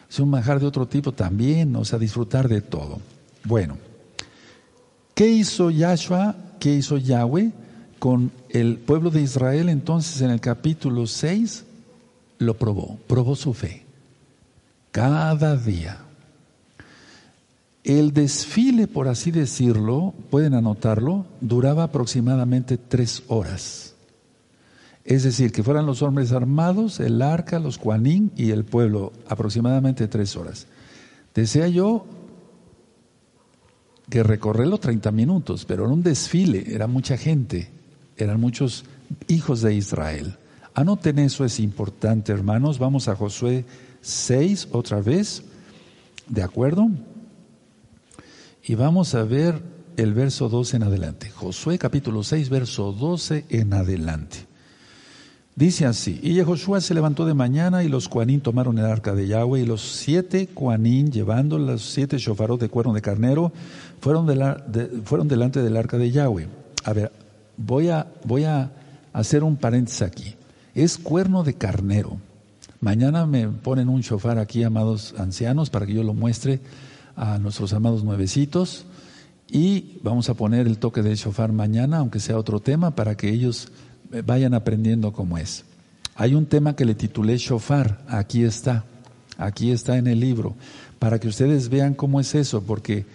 si 0.09 0.15
es 0.15 0.19
un 0.19 0.29
manjar 0.29 0.59
de 0.59 0.65
otro 0.65 0.87
tipo 0.87 1.11
también, 1.11 1.75
o 1.75 1.85
sea, 1.85 1.99
disfrutar 1.99 2.47
de 2.47 2.61
todo. 2.61 2.99
Bueno, 3.43 3.77
¿qué 5.13 5.27
hizo 5.27 5.69
Yahshua? 5.69 6.35
¿Qué 6.59 6.73
hizo 6.73 6.97
Yahweh 6.97 7.51
con 7.99 8.31
el 8.49 8.77
pueblo 8.77 9.11
de 9.11 9.21
Israel? 9.21 9.69
Entonces, 9.69 10.21
en 10.21 10.31
el 10.31 10.41
capítulo 10.41 11.05
6, 11.05 11.65
lo 12.39 12.57
probó, 12.57 12.97
probó 13.07 13.35
su 13.35 13.53
fe. 13.53 13.85
Cada 14.91 15.55
día 15.55 15.99
el 17.87 18.11
desfile, 18.11 18.85
por 18.85 19.07
así 19.07 19.31
decirlo, 19.31 20.13
pueden 20.29 20.55
anotarlo, 20.55 21.25
duraba 21.39 21.83
aproximadamente 21.83 22.77
tres 22.77 23.23
horas. 23.29 23.86
Es 25.07 25.23
decir, 25.23 25.53
que 25.53 25.63
fueran 25.63 25.85
los 25.85 26.01
hombres 26.01 26.33
armados, 26.33 26.99
el 26.99 27.21
arca, 27.21 27.59
los 27.59 27.77
cuanín 27.77 28.29
y 28.35 28.51
el 28.51 28.65
pueblo, 28.65 29.13
aproximadamente 29.29 30.09
tres 30.09 30.35
horas. 30.35 30.67
Desea 31.33 31.69
yo 31.69 32.05
que 34.09 34.21
recorrerlo 34.21 34.79
30 34.79 35.09
minutos, 35.13 35.63
pero 35.63 35.85
era 35.85 35.93
un 35.93 36.03
desfile, 36.03 36.65
era 36.67 36.87
mucha 36.87 37.15
gente, 37.15 37.69
eran 38.17 38.41
muchos 38.41 38.83
hijos 39.29 39.61
de 39.61 39.75
Israel. 39.75 40.35
Anoten 40.73 41.19
eso, 41.19 41.45
es 41.45 41.61
importante, 41.61 42.33
hermanos. 42.33 42.77
Vamos 42.77 43.07
a 43.07 43.15
Josué 43.15 43.63
6 44.01 44.67
otra 44.73 44.99
vez, 44.99 45.41
¿de 46.27 46.43
acuerdo? 46.43 46.89
Y 48.61 48.75
vamos 48.75 49.15
a 49.15 49.23
ver 49.23 49.61
el 49.95 50.13
verso 50.13 50.49
12 50.49 50.75
en 50.75 50.83
adelante. 50.83 51.29
Josué 51.29 51.79
capítulo 51.79 52.23
6, 52.23 52.49
verso 52.49 52.91
12 52.91 53.45
en 53.47 53.73
adelante. 53.73 54.47
Dice 55.57 55.87
así, 55.87 56.19
y 56.21 56.39
Josué 56.43 56.81
se 56.81 56.93
levantó 56.93 57.25
de 57.25 57.33
mañana 57.33 57.83
y 57.83 57.89
los 57.89 58.07
cuanín 58.07 58.41
tomaron 58.41 58.77
el 58.77 58.85
arca 58.85 59.15
de 59.15 59.25
Yahweh 59.25 59.61
y 59.61 59.65
los 59.65 59.81
siete 59.81 60.45
cuanín 60.45 61.11
llevando 61.11 61.57
los 61.57 61.81
siete 61.81 62.19
shofarot 62.19 62.61
de 62.61 62.69
cuerno 62.69 62.93
de 62.93 63.01
carnero 63.01 63.51
fueron, 63.99 64.27
fueron 65.03 65.27
delante 65.27 65.63
del 65.63 65.75
arca 65.75 65.97
de 65.97 66.11
Yahweh. 66.11 66.47
A 66.83 66.93
ver, 66.93 67.11
voy 67.57 67.89
a, 67.89 68.05
voy 68.23 68.43
a 68.43 68.69
hacer 69.13 69.43
un 69.43 69.55
paréntesis 69.55 70.03
aquí. 70.03 70.35
Es 70.75 70.99
cuerno 70.99 71.43
de 71.43 71.55
carnero. 71.55 72.19
Mañana 72.79 73.25
me 73.25 73.47
ponen 73.47 73.89
un 73.89 74.01
shofar 74.01 74.37
aquí, 74.37 74.61
amados 74.63 75.15
ancianos, 75.17 75.71
para 75.71 75.87
que 75.87 75.95
yo 75.95 76.03
lo 76.03 76.13
muestre 76.13 76.59
a 77.15 77.39
nuestros 77.39 77.73
amados 77.73 78.03
nuevecitos 78.03 78.85
y 79.49 79.97
vamos 80.03 80.29
a 80.29 80.35
poner 80.35 80.67
el 80.67 80.77
toque 80.77 81.01
de 81.01 81.15
shofar 81.15 81.51
mañana, 81.51 81.97
aunque 81.97 82.19
sea 82.19 82.37
otro 82.37 82.59
tema, 82.59 82.91
para 82.91 83.17
que 83.17 83.29
ellos 83.29 83.69
vayan 84.25 84.53
aprendiendo 84.53 85.11
cómo 85.13 85.37
es. 85.37 85.63
Hay 86.15 86.33
un 86.33 86.45
tema 86.45 86.75
que 86.75 86.85
le 86.85 86.95
titulé 86.95 87.37
shofar, 87.37 88.03
aquí 88.07 88.43
está, 88.43 88.85
aquí 89.37 89.71
está 89.71 89.97
en 89.97 90.07
el 90.07 90.19
libro, 90.19 90.55
para 90.99 91.19
que 91.19 91.27
ustedes 91.27 91.69
vean 91.69 91.93
cómo 91.93 92.19
es 92.19 92.33
eso, 92.33 92.63
porque 92.63 93.05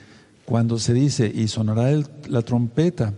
cuando 0.44 0.78
se 0.78 0.94
dice 0.94 1.30
y 1.34 1.48
sonará 1.48 1.90
la 2.28 2.42
trompeta, 2.42 3.12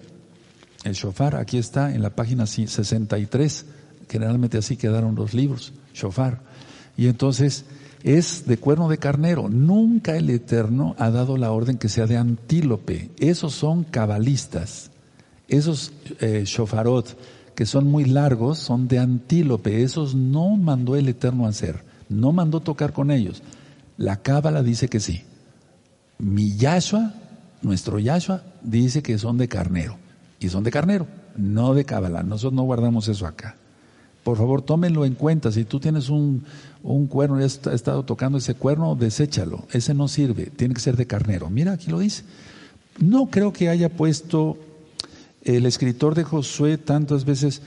el 0.85 0.93
shofar, 0.93 1.37
aquí 1.37 1.59
está 1.59 1.95
en 1.95 2.03
la 2.03 2.11
página 2.11 2.47
63, 2.47 3.67
generalmente 4.09 4.59
así 4.59 4.77
quedaron 4.77 5.15
los 5.15 5.35
libros, 5.35 5.73
shofar. 5.93 6.41
Y 6.97 7.09
entonces 7.09 7.65
es 8.05 8.47
de 8.47 8.59
cuerno 8.59 8.89
de 8.89 8.99
carnero. 8.99 9.49
Nunca 9.49 10.17
el 10.17 10.29
Eterno 10.31 10.95
ha 10.99 11.11
dado 11.11 11.37
la 11.39 11.51
orden 11.53 11.79
que 11.79 11.89
sea 11.89 12.07
de 12.07 12.19
antílope. 12.19 13.11
Esos 13.19 13.55
son 13.55 13.85
cabalistas. 13.85 14.91
Esos 15.49 15.93
eh, 16.21 16.43
shofarot 16.47 17.17
que 17.55 17.67
son 17.67 17.87
muy 17.87 18.05
largos 18.05 18.59
son 18.59 18.89
de 18.89 18.99
antílope. 18.99 19.83
Esos 19.83 20.15
no 20.15 20.57
mandó 20.57 20.97
el 20.97 21.09
Eterno 21.09 21.47
hacer. 21.47 21.85
No 22.09 22.33
mandó 22.33 22.61
tocar 22.61 22.93
con 22.93 23.11
ellos. 23.11 23.43
La 23.97 24.23
cábala 24.23 24.63
dice 24.63 24.89
que 24.89 25.01
sí. 25.01 25.23
Mi 26.19 26.57
Yahshua, 26.57 27.15
nuestro 27.63 27.99
Yahshua, 27.99 28.43
dice 28.63 29.03
que 29.03 29.19
son 29.19 29.39
de 29.39 29.49
carnero. 29.49 29.97
Y 30.41 30.49
son 30.49 30.65
de 30.65 30.71
carnero, 30.71 31.07
no 31.37 31.75
de 31.75 31.85
cábala. 31.85 32.23
Nosotros 32.23 32.53
no 32.53 32.63
guardamos 32.65 33.09
eso 33.09 33.27
acá. 33.27 33.57
Por 34.25 34.37
favor, 34.37 34.63
tómenlo 34.63 35.05
en 35.05 35.15
cuenta. 35.15 35.53
Si 35.53 35.65
tú 35.65 35.81
tienes 35.81 36.09
un, 36.09 36.45
un 36.83 37.07
cuerno 37.07 37.41
y 37.41 37.45
has 37.45 37.61
estado 37.67 38.05
tocando 38.05 38.39
ese 38.39 38.55
cuerno, 38.55 38.97
deséchalo. 38.97 39.67
Ese 39.71 39.95
no 39.95 40.09
sirve. 40.09 40.47
Tiene 40.47 40.75
que 40.75 40.81
ser 40.81 40.97
de 40.97 41.07
carnero. 41.07 41.51
Mira, 41.51 41.73
aquí 41.73 41.91
lo 41.91 41.99
dice. 41.99 42.25
No 42.99 43.27
creo 43.27 43.53
que 43.53 43.69
haya 43.69 43.91
puesto 43.91 44.57
el 45.45 45.67
escritor 45.67 46.15
de 46.15 46.25
Josué 46.25 46.79
tantas 46.79 47.25
veces 47.25 47.63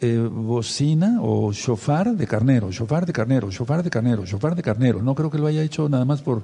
eh, 0.00 0.18
bocina 0.18 1.18
o 1.20 1.52
shofar 1.52 2.16
de 2.16 2.26
carnero, 2.26 2.72
shofar 2.72 3.06
de 3.06 3.12
carnero, 3.12 3.50
shofar 3.50 3.82
de 3.82 3.90
carnero, 3.90 4.24
shofar 4.26 4.56
de 4.56 4.62
carnero. 4.62 5.02
No 5.02 5.14
creo 5.14 5.30
que 5.30 5.38
lo 5.38 5.46
haya 5.46 5.62
hecho 5.62 5.88
nada 5.88 6.04
más 6.04 6.22
por, 6.22 6.42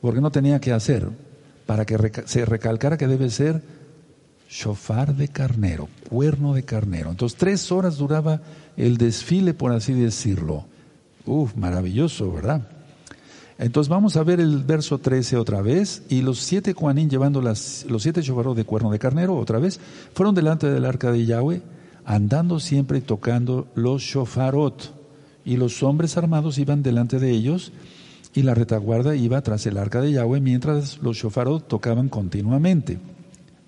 porque 0.00 0.20
no 0.20 0.30
tenía 0.30 0.60
que 0.60 0.72
hacer, 0.72 1.08
para 1.66 1.84
que 1.84 2.12
se 2.26 2.44
recalcara 2.44 2.96
que 2.96 3.08
debe 3.08 3.28
ser 3.30 3.62
shofar 4.48 5.14
de 5.14 5.28
carnero, 5.28 5.88
cuerno 6.08 6.54
de 6.54 6.64
carnero. 6.64 7.10
Entonces, 7.10 7.38
tres 7.38 7.70
horas 7.72 7.96
duraba 7.96 8.40
el 8.76 8.96
desfile, 8.96 9.54
por 9.54 9.72
así 9.72 9.92
decirlo. 9.92 10.66
Uf, 11.26 11.54
maravilloso, 11.54 12.32
¿verdad? 12.32 12.66
Entonces 13.60 13.90
vamos 13.90 14.16
a 14.16 14.24
ver 14.24 14.40
el 14.40 14.64
verso 14.64 14.96
13 14.98 15.36
otra 15.36 15.60
vez. 15.60 16.02
Y 16.08 16.22
los 16.22 16.38
siete 16.38 16.72
Juanín 16.72 17.10
llevando 17.10 17.42
las, 17.42 17.84
los 17.88 18.02
siete 18.02 18.22
shofarot 18.22 18.56
de 18.56 18.64
cuerno 18.64 18.90
de 18.90 18.98
carnero 18.98 19.36
otra 19.36 19.58
vez, 19.58 19.78
fueron 20.14 20.34
delante 20.34 20.70
del 20.70 20.86
arca 20.86 21.12
de 21.12 21.26
Yahweh, 21.26 21.60
andando 22.06 22.58
siempre 22.58 22.98
y 22.98 23.02
tocando 23.02 23.68
los 23.74 24.00
shofarot. 24.00 24.94
Y 25.44 25.58
los 25.58 25.82
hombres 25.82 26.16
armados 26.16 26.56
iban 26.56 26.82
delante 26.82 27.18
de 27.18 27.30
ellos, 27.32 27.72
y 28.32 28.42
la 28.42 28.54
retaguarda 28.54 29.14
iba 29.14 29.42
tras 29.42 29.66
el 29.66 29.76
arca 29.76 30.00
de 30.00 30.12
Yahweh, 30.12 30.40
mientras 30.40 30.98
los 31.02 31.18
shofarot 31.18 31.68
tocaban 31.68 32.08
continuamente. 32.08 32.98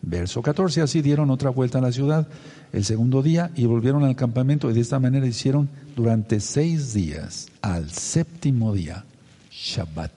Verso 0.01 0.41
14, 0.41 0.81
así 0.81 1.03
dieron 1.03 1.31
otra 1.31 1.51
vuelta 1.51 1.79
a 1.79 1.83
la 1.83 1.93
ciudad 1.93 2.29
el 2.73 2.85
segundo 2.85 3.23
día 3.23 3.51
y 3.55 3.67
volvieron 3.67 4.05
al 4.05 4.17
campamento 4.17 4.71
y 4.71 4.75
de 4.75 4.81
esta 4.81 4.99
manera 4.99 5.27
hicieron 5.27 5.69
durante 5.95 6.41
seis 6.41 6.95
días, 6.95 7.49
al 7.61 7.91
séptimo 7.91 8.73
día 8.73 9.05
Shabbat. 9.53 10.13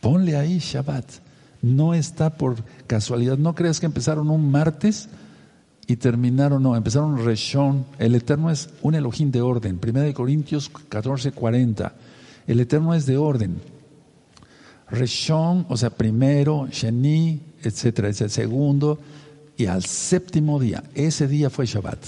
Ponle 0.00 0.36
ahí 0.36 0.58
Shabbat. 0.58 1.04
No 1.62 1.94
está 1.94 2.36
por 2.36 2.56
casualidad. 2.86 3.38
No 3.38 3.54
creas 3.54 3.80
que 3.80 3.86
empezaron 3.86 4.30
un 4.30 4.50
martes 4.50 5.08
y 5.86 5.96
terminaron, 5.96 6.62
no, 6.62 6.74
empezaron 6.74 7.24
Reshon. 7.24 7.86
El 7.98 8.14
Eterno 8.14 8.50
es 8.50 8.70
un 8.82 8.94
Elohim 8.94 9.30
de 9.30 9.42
orden. 9.42 9.78
Primera 9.78 10.06
de 10.06 10.14
Corintios 10.14 10.68
14, 10.68 11.32
40. 11.32 11.94
El 12.46 12.60
Eterno 12.60 12.94
es 12.94 13.06
de 13.06 13.16
orden. 13.16 13.60
Reshon, 14.90 15.66
o 15.68 15.76
sea, 15.76 15.90
primero, 15.90 16.68
Sheni, 16.70 17.40
etcétera, 17.62 18.08
es 18.08 18.18
segundo, 18.32 19.00
y 19.56 19.66
al 19.66 19.84
séptimo 19.84 20.60
día, 20.60 20.84
ese 20.94 21.26
día 21.26 21.50
fue 21.50 21.66
Shabbat. 21.66 21.98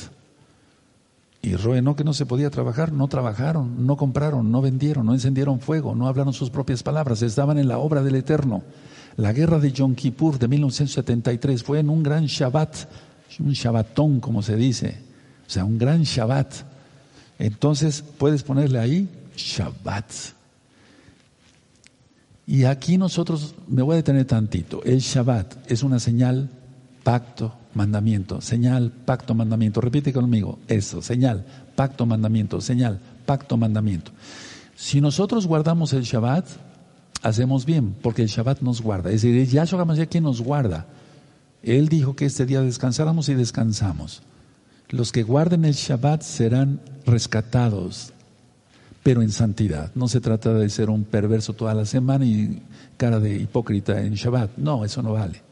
Y 1.49 1.57
Roe, 1.57 1.82
que 1.96 2.05
no 2.05 2.12
se 2.12 2.26
podía 2.26 2.51
trabajar, 2.51 2.92
no 2.92 3.09
trabajaron, 3.09 3.86
no 3.86 3.96
compraron, 3.96 4.53
no 4.53 4.61
vendieron, 4.61 5.07
no 5.07 5.14
encendieron 5.14 5.61
fuego, 5.61 5.94
no 5.94 6.07
hablaron 6.07 6.34
sus 6.34 6.51
propias 6.51 6.82
palabras, 6.82 7.22
estaban 7.22 7.59
en 7.59 7.68
la 7.68 7.78
obra 7.78 8.03
del 8.03 8.16
Eterno. 8.16 8.64
La 9.16 9.32
guerra 9.32 9.59
de 9.59 9.72
Yom 9.72 9.94
Kippur 9.94 10.38
de 10.38 10.46
1973 10.46 11.62
fue 11.62 11.78
en 11.78 11.88
un 11.88 12.03
gran 12.03 12.26
Shabbat, 12.26 12.76
un 13.40 13.53
Shabbatón 13.53 14.20
como 14.20 14.42
se 14.42 14.57
dice, 14.57 14.99
o 15.46 15.51
sea, 15.51 15.64
un 15.64 15.78
gran 15.78 16.03
Shabbat. 16.03 16.53
Entonces 17.38 18.05
puedes 18.18 18.42
ponerle 18.42 18.78
ahí 18.78 19.09
Shabbat. 19.34 20.12
Y 22.46 22.64
aquí 22.64 22.99
nosotros, 22.99 23.55
me 23.68 23.80
voy 23.80 23.94
a 23.94 23.96
detener 23.96 24.26
tantito, 24.26 24.82
el 24.84 24.99
Shabbat 24.99 25.70
es 25.70 25.82
una 25.82 25.99
señal, 25.99 26.51
pacto, 27.03 27.55
mandamiento, 27.79 28.41
señal, 28.41 28.91
pacto, 28.91 29.35
mandamiento. 29.35 29.81
Repite 29.81 30.12
conmigo 30.12 30.59
eso, 30.66 31.01
señal, 31.01 31.47
pacto, 31.76 32.05
mandamiento, 32.05 32.61
señal, 32.61 32.99
pacto, 33.24 33.57
mandamiento. 33.57 34.11
Si 34.76 35.01
nosotros 35.01 35.47
guardamos 35.47 35.93
el 35.93 36.03
Shabbat, 36.03 36.47
hacemos 37.22 37.64
bien, 37.64 37.95
porque 38.03 38.22
el 38.22 38.29
Shabbat 38.29 38.61
nos 38.61 38.83
guarda. 38.83 39.11
Es 39.11 39.22
decir, 39.22 39.49
Yahshua 39.49 39.83
HaMashiach 39.83 40.09
quien 40.09 40.24
nos 40.24 40.43
guarda. 40.43 40.87
Él 41.62 41.89
dijo 41.89 42.14
que 42.14 42.26
este 42.26 42.47
día 42.47 42.61
descansáramos 42.61 43.29
y 43.29 43.35
descansamos. 43.35 44.22
Los 44.91 45.12
que 45.12 45.22
guarden 45.22 45.64
el 45.64 45.74
Shabbat 45.74 46.22
serán 46.22 46.81
rescatados, 47.07 48.12
pero 49.03 49.22
en 49.22 49.31
santidad. 49.31 49.91
No 49.95 50.09
se 50.09 50.20
trata 50.20 50.53
de 50.55 50.68
ser 50.68 50.91
un 50.91 51.05
perverso 51.05 51.53
toda 51.53 51.74
la 51.74 51.85
semana 51.85 52.24
y 52.24 52.62
cara 52.97 53.20
de 53.20 53.37
hipócrita 53.37 54.01
en 54.01 54.14
Shabbat. 54.14 54.57
No, 54.57 54.85
eso 54.85 55.03
no 55.03 55.12
vale. 55.12 55.47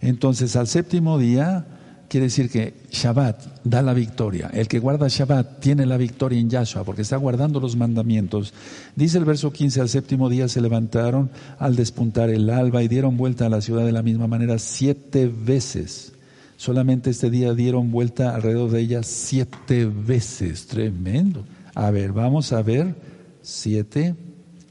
Entonces, 0.00 0.56
al 0.56 0.66
séptimo 0.66 1.18
día, 1.18 1.66
quiere 2.08 2.26
decir 2.26 2.50
que 2.50 2.74
Shabbat 2.90 3.64
da 3.64 3.82
la 3.82 3.92
victoria. 3.92 4.50
El 4.52 4.66
que 4.66 4.78
guarda 4.78 5.08
Shabbat 5.08 5.60
tiene 5.60 5.86
la 5.86 5.96
victoria 5.96 6.40
en 6.40 6.50
Yahshua 6.50 6.84
porque 6.84 7.02
está 7.02 7.16
guardando 7.16 7.60
los 7.60 7.76
mandamientos. 7.76 8.54
Dice 8.96 9.18
el 9.18 9.24
verso 9.24 9.52
15, 9.52 9.80
al 9.80 9.88
séptimo 9.88 10.28
día 10.28 10.48
se 10.48 10.60
levantaron 10.60 11.30
al 11.58 11.76
despuntar 11.76 12.30
el 12.30 12.48
alba 12.50 12.82
y 12.82 12.88
dieron 12.88 13.16
vuelta 13.16 13.46
a 13.46 13.50
la 13.50 13.60
ciudad 13.60 13.84
de 13.84 13.92
la 13.92 14.02
misma 14.02 14.26
manera 14.26 14.58
siete 14.58 15.28
veces. 15.28 16.12
Solamente 16.56 17.10
este 17.10 17.30
día 17.30 17.54
dieron 17.54 17.92
vuelta 17.92 18.34
alrededor 18.34 18.70
de 18.70 18.80
ella 18.80 19.02
siete 19.02 19.86
veces. 19.86 20.66
Tremendo. 20.66 21.44
A 21.74 21.90
ver, 21.90 22.12
vamos 22.12 22.52
a 22.52 22.62
ver 22.62 22.94
siete 23.42 24.14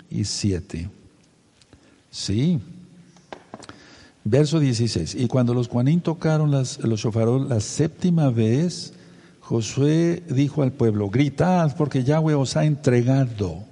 y 0.09 0.25
siete. 0.25 0.89
Sí. 2.11 2.59
Verso 4.29 4.59
16. 4.59 5.15
Y 5.15 5.27
cuando 5.27 5.53
los 5.53 5.69
Juanín 5.69 6.01
tocaron 6.01 6.51
las, 6.51 6.79
los 6.79 6.99
shofarol 6.99 7.47
la 7.47 7.61
séptima 7.61 8.29
vez, 8.29 8.93
Josué 9.39 10.21
dijo 10.27 10.63
al 10.63 10.73
pueblo, 10.73 11.09
gritad 11.09 11.73
porque 11.77 12.03
Yahweh 12.03 12.33
os 12.33 12.57
ha 12.57 12.65
entregado. 12.65 13.63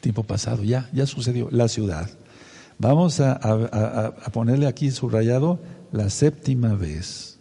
Tiempo 0.00 0.22
pasado, 0.22 0.64
ya, 0.64 0.88
ya 0.94 1.04
sucedió, 1.04 1.48
la 1.50 1.68
ciudad. 1.68 2.08
Vamos 2.78 3.20
a, 3.20 3.32
a 3.32 4.30
ponerle 4.32 4.66
aquí 4.66 4.90
subrayado 4.92 5.58
la 5.92 6.08
séptima 6.08 6.74
vez. 6.74 7.38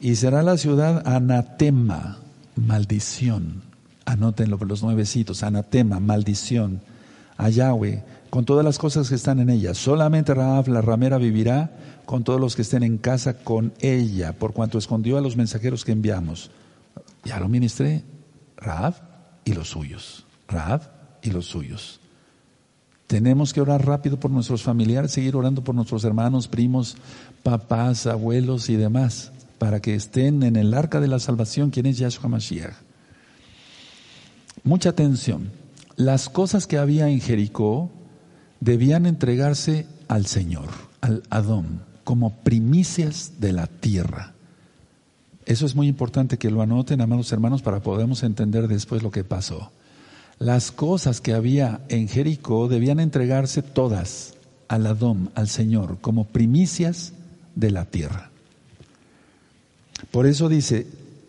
Y 0.00 0.16
será 0.16 0.42
la 0.42 0.56
ciudad 0.56 1.06
anatema, 1.06 2.18
maldición. 2.56 3.62
Anótenlo 4.06 4.58
por 4.58 4.66
los 4.66 4.82
nuevecitos, 4.82 5.44
anatema, 5.44 6.00
maldición. 6.00 6.80
A 7.36 7.48
Yahweh 7.48 8.02
con 8.32 8.46
todas 8.46 8.64
las 8.64 8.78
cosas 8.78 9.10
que 9.10 9.14
están 9.14 9.40
en 9.40 9.50
ella. 9.50 9.74
Solamente 9.74 10.32
Raab, 10.32 10.66
la 10.68 10.80
ramera, 10.80 11.18
vivirá 11.18 12.00
con 12.06 12.24
todos 12.24 12.40
los 12.40 12.56
que 12.56 12.62
estén 12.62 12.82
en 12.82 12.96
casa 12.96 13.36
con 13.44 13.74
ella, 13.80 14.32
por 14.32 14.54
cuanto 14.54 14.78
escondió 14.78 15.18
a 15.18 15.20
los 15.20 15.36
mensajeros 15.36 15.84
que 15.84 15.92
enviamos. 15.92 16.50
Ya 17.24 17.38
lo 17.38 17.50
ministré, 17.50 18.04
Raab 18.56 18.94
y 19.44 19.52
los 19.52 19.68
suyos. 19.68 20.24
Raab 20.48 20.80
y 21.20 21.30
los 21.30 21.44
suyos. 21.44 22.00
Tenemos 23.06 23.52
que 23.52 23.60
orar 23.60 23.84
rápido 23.84 24.18
por 24.18 24.30
nuestros 24.30 24.62
familiares, 24.62 25.10
seguir 25.10 25.36
orando 25.36 25.62
por 25.62 25.74
nuestros 25.74 26.02
hermanos, 26.02 26.48
primos, 26.48 26.96
papás, 27.42 28.06
abuelos 28.06 28.70
y 28.70 28.76
demás, 28.76 29.30
para 29.58 29.80
que 29.82 29.94
estén 29.94 30.42
en 30.42 30.56
el 30.56 30.72
arca 30.72 31.00
de 31.00 31.08
la 31.08 31.18
salvación, 31.18 31.68
quien 31.68 31.84
es 31.84 31.98
Yahshua 31.98 32.30
Mashiach. 32.30 32.76
Mucha 34.64 34.88
atención. 34.88 35.50
Las 35.96 36.30
cosas 36.30 36.66
que 36.66 36.78
había 36.78 37.10
en 37.10 37.20
Jericó, 37.20 37.90
debían 38.62 39.06
entregarse 39.06 39.86
al 40.06 40.26
Señor, 40.26 40.68
al 41.00 41.24
Adón, 41.30 41.82
como 42.04 42.30
primicias 42.30 43.32
de 43.40 43.52
la 43.52 43.66
tierra. 43.66 44.34
Eso 45.46 45.66
es 45.66 45.74
muy 45.74 45.88
importante 45.88 46.38
que 46.38 46.50
lo 46.50 46.62
anoten, 46.62 47.00
amados 47.00 47.32
hermanos, 47.32 47.62
para 47.62 47.80
podamos 47.80 48.22
entender 48.22 48.68
después 48.68 49.02
lo 49.02 49.10
que 49.10 49.24
pasó. 49.24 49.72
Las 50.38 50.70
cosas 50.70 51.20
que 51.20 51.34
había 51.34 51.80
en 51.88 52.06
Jericó 52.06 52.68
debían 52.68 53.00
entregarse 53.00 53.62
todas 53.62 54.34
al 54.68 54.86
Adón, 54.86 55.30
al 55.34 55.48
Señor, 55.48 55.98
como 56.00 56.24
primicias 56.24 57.14
de 57.56 57.72
la 57.72 57.86
tierra. 57.86 58.30
Por 60.12 60.26
eso 60.26 60.48
dice 60.48 60.86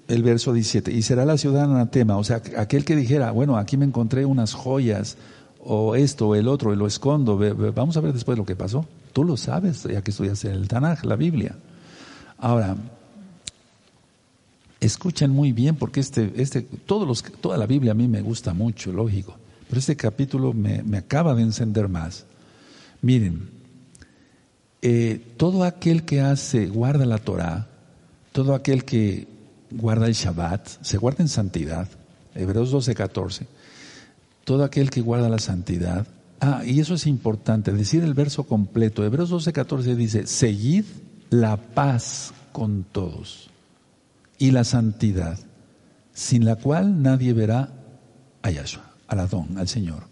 el 0.08 0.22
verso 0.22 0.54
17, 0.54 0.92
y 0.92 1.02
será 1.02 1.26
la 1.26 1.40
ciudad 1.40 1.64
anatema, 1.64 2.18
o 2.18 2.24
sea, 2.24 2.44
aquel 2.58 2.86
que 2.86 2.96
dijera, 2.96 3.32
bueno, 3.32 3.58
aquí 3.58 3.76
me 3.76 3.86
encontré 3.86 4.24
unas 4.26 4.54
joyas, 4.54 5.18
o 5.66 5.96
esto 5.96 6.30
o 6.30 6.36
el 6.36 6.48
otro 6.48 6.74
y 6.74 6.76
lo 6.76 6.88
escondo. 6.88 7.38
Vamos 7.74 7.98
a 7.98 8.02
ver 8.02 8.14
después 8.14 8.38
lo 8.38 8.46
que 8.46 8.56
pasó. 8.56 8.86
Tú 9.14 9.24
lo 9.24 9.38
sabes, 9.38 9.84
ya 9.84 10.02
que 10.02 10.12
estudias 10.12 10.44
el 10.46 10.68
Tanaj, 10.68 11.04
la 11.06 11.16
Biblia. 11.16 11.56
Ahora, 12.38 12.76
escuchen 14.80 15.32
muy 15.32 15.52
bien 15.52 15.76
porque 15.76 16.00
este, 16.00 16.34
este, 16.36 16.62
todos 16.62 17.08
los, 17.08 17.24
toda 17.24 17.58
la 17.58 17.66
Biblia 17.66 17.92
a 17.92 17.96
mí 17.96 18.08
me 18.08 18.22
gusta 18.22 18.54
mucho, 18.54 18.92
lógico, 18.92 19.36
pero 19.70 19.80
este 19.80 19.96
capítulo 19.96 20.54
me, 20.54 20.84
me 20.84 20.98
acaba 20.98 21.36
de 21.36 21.44
encender 21.44 21.88
más. 21.88 22.26
Miren, 23.02 23.50
eh, 24.82 25.34
todo 25.38 25.64
aquel 25.64 26.04
que 26.04 26.22
hace, 26.22 26.68
guarda 26.68 27.06
la 27.06 27.18
Torah, 27.18 27.68
todo 28.34 28.56
aquel 28.56 28.84
que 28.84 29.28
guarda 29.72 30.08
el 30.08 30.14
Shabbat, 30.14 30.68
se 30.82 30.98
guarda 30.98 31.24
en 31.24 31.30
santidad, 31.30 31.88
Hebreos 32.36 32.72
12, 32.72 32.96
14 32.96 33.63
todo 34.44 34.64
aquel 34.64 34.90
que 34.90 35.02
guarda 35.02 35.30
la 35.30 35.40
santidad. 35.40 36.08
Ah, 36.40 36.64
y 36.66 36.80
eso 36.80 36.94
es 36.96 37.08
importante, 37.08 37.72
decir 37.72 38.04
el 38.04 38.14
verso 38.14 38.44
completo. 38.44 39.06
Hebreos 39.06 39.30
12, 39.30 39.54
14 39.54 39.96
dice, 39.96 40.28
seguid 40.28 40.86
la 41.30 41.58
paz 41.58 42.34
con 42.52 42.84
todos 42.84 43.50
y 44.38 44.52
la 44.52 44.64
santidad, 44.64 45.40
sin 46.14 46.44
la 46.44 46.58
cual 46.58 47.02
nadie 47.02 47.34
verá 47.34 47.70
a 48.42 48.52
Yahshua, 48.52 48.84
al 49.08 49.20
Adón, 49.20 49.58
al 49.58 49.68
Señor. 49.68 50.04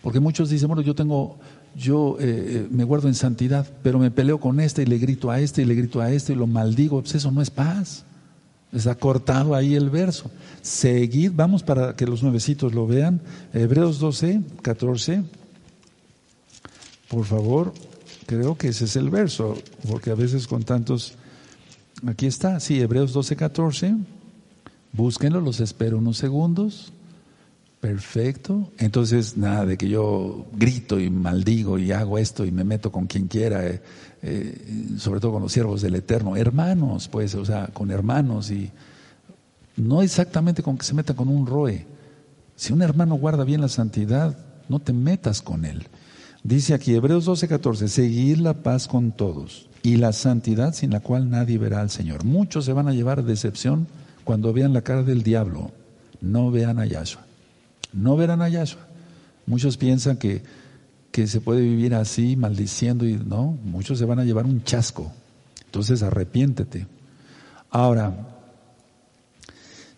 Porque 0.00 0.20
muchos 0.20 0.48
dicen, 0.48 0.68
bueno, 0.68 0.82
yo 0.82 0.94
tengo, 0.94 1.38
yo 1.74 2.16
eh, 2.20 2.24
eh, 2.26 2.68
me 2.70 2.84
guardo 2.84 3.08
en 3.08 3.14
santidad, 3.14 3.66
pero 3.82 3.98
me 3.98 4.12
peleo 4.12 4.38
con 4.38 4.60
este 4.60 4.82
y 4.82 4.86
le 4.86 4.98
grito 4.98 5.30
a 5.30 5.40
este 5.40 5.62
y 5.62 5.64
le 5.64 5.74
grito 5.74 6.00
a 6.00 6.12
este 6.12 6.34
y 6.34 6.36
lo 6.36 6.46
maldigo. 6.46 7.00
Pues 7.00 7.16
eso 7.16 7.32
no 7.32 7.42
es 7.42 7.50
paz. 7.50 8.04
Está 8.72 8.94
cortado 8.94 9.54
ahí 9.54 9.74
el 9.74 9.88
verso. 9.88 10.30
Seguid, 10.60 11.32
vamos 11.34 11.62
para 11.62 11.96
que 11.96 12.06
los 12.06 12.22
nuevecitos 12.22 12.74
lo 12.74 12.86
vean. 12.86 13.20
Hebreos 13.54 13.98
12, 13.98 14.42
14. 14.62 15.24
Por 17.08 17.24
favor, 17.24 17.72
creo 18.26 18.58
que 18.58 18.68
ese 18.68 18.84
es 18.84 18.96
el 18.96 19.08
verso, 19.08 19.56
porque 19.88 20.10
a 20.10 20.14
veces 20.14 20.46
con 20.46 20.62
tantos... 20.62 21.14
Aquí 22.06 22.26
está, 22.26 22.60
sí, 22.60 22.80
Hebreos 22.80 23.12
12, 23.12 23.36
14. 23.36 23.94
Búsquenlo, 24.92 25.40
los 25.40 25.60
espero 25.60 25.98
unos 25.98 26.18
segundos. 26.18 26.92
Perfecto. 27.80 28.72
Entonces, 28.78 29.36
nada 29.36 29.64
de 29.64 29.78
que 29.78 29.88
yo 29.88 30.46
grito 30.52 30.98
y 30.98 31.10
maldigo 31.10 31.78
y 31.78 31.92
hago 31.92 32.18
esto 32.18 32.44
y 32.44 32.50
me 32.50 32.64
meto 32.64 32.90
con 32.90 33.06
quien 33.06 33.28
quiera, 33.28 33.64
eh, 33.66 33.80
eh, 34.22 34.86
sobre 34.98 35.20
todo 35.20 35.32
con 35.32 35.42
los 35.42 35.52
siervos 35.52 35.80
del 35.82 35.94
Eterno. 35.94 36.36
Hermanos, 36.36 37.06
pues, 37.06 37.36
o 37.36 37.44
sea, 37.44 37.68
con 37.68 37.92
hermanos 37.92 38.50
y 38.50 38.72
no 39.76 40.02
exactamente 40.02 40.62
con 40.62 40.76
que 40.76 40.84
se 40.84 40.94
meta 40.94 41.14
con 41.14 41.28
un 41.28 41.46
roe. 41.46 41.86
Si 42.56 42.72
un 42.72 42.82
hermano 42.82 43.14
guarda 43.14 43.44
bien 43.44 43.60
la 43.60 43.68
santidad, 43.68 44.36
no 44.68 44.80
te 44.80 44.92
metas 44.92 45.40
con 45.40 45.64
él. 45.64 45.86
Dice 46.42 46.74
aquí 46.74 46.94
Hebreos 46.94 47.26
12, 47.26 47.46
14, 47.46 47.88
seguir 47.88 48.40
la 48.40 48.54
paz 48.54 48.88
con 48.88 49.12
todos 49.12 49.68
y 49.84 49.96
la 49.96 50.12
santidad 50.12 50.74
sin 50.74 50.90
la 50.90 51.00
cual 51.00 51.30
nadie 51.30 51.58
verá 51.58 51.80
al 51.80 51.90
Señor. 51.90 52.24
Muchos 52.24 52.64
se 52.64 52.72
van 52.72 52.88
a 52.88 52.92
llevar 52.92 53.22
decepción 53.22 53.86
cuando 54.24 54.52
vean 54.52 54.72
la 54.72 54.82
cara 54.82 55.04
del 55.04 55.22
diablo. 55.22 55.70
No 56.20 56.50
vean 56.50 56.80
a 56.80 56.86
Yahshua. 56.86 57.27
No 57.92 58.16
verán 58.16 58.42
a 58.42 58.48
Yahshua. 58.48 58.86
Muchos 59.46 59.76
piensan 59.76 60.16
que, 60.16 60.42
que 61.10 61.26
se 61.26 61.40
puede 61.40 61.62
vivir 61.62 61.94
así, 61.94 62.36
maldiciendo, 62.36 63.06
y 63.06 63.14
no, 63.14 63.56
muchos 63.64 63.98
se 63.98 64.04
van 64.04 64.18
a 64.18 64.24
llevar 64.24 64.46
un 64.46 64.62
chasco. 64.62 65.12
Entonces 65.64 66.02
arrepiéntete. 66.02 66.86
Ahora, 67.70 68.26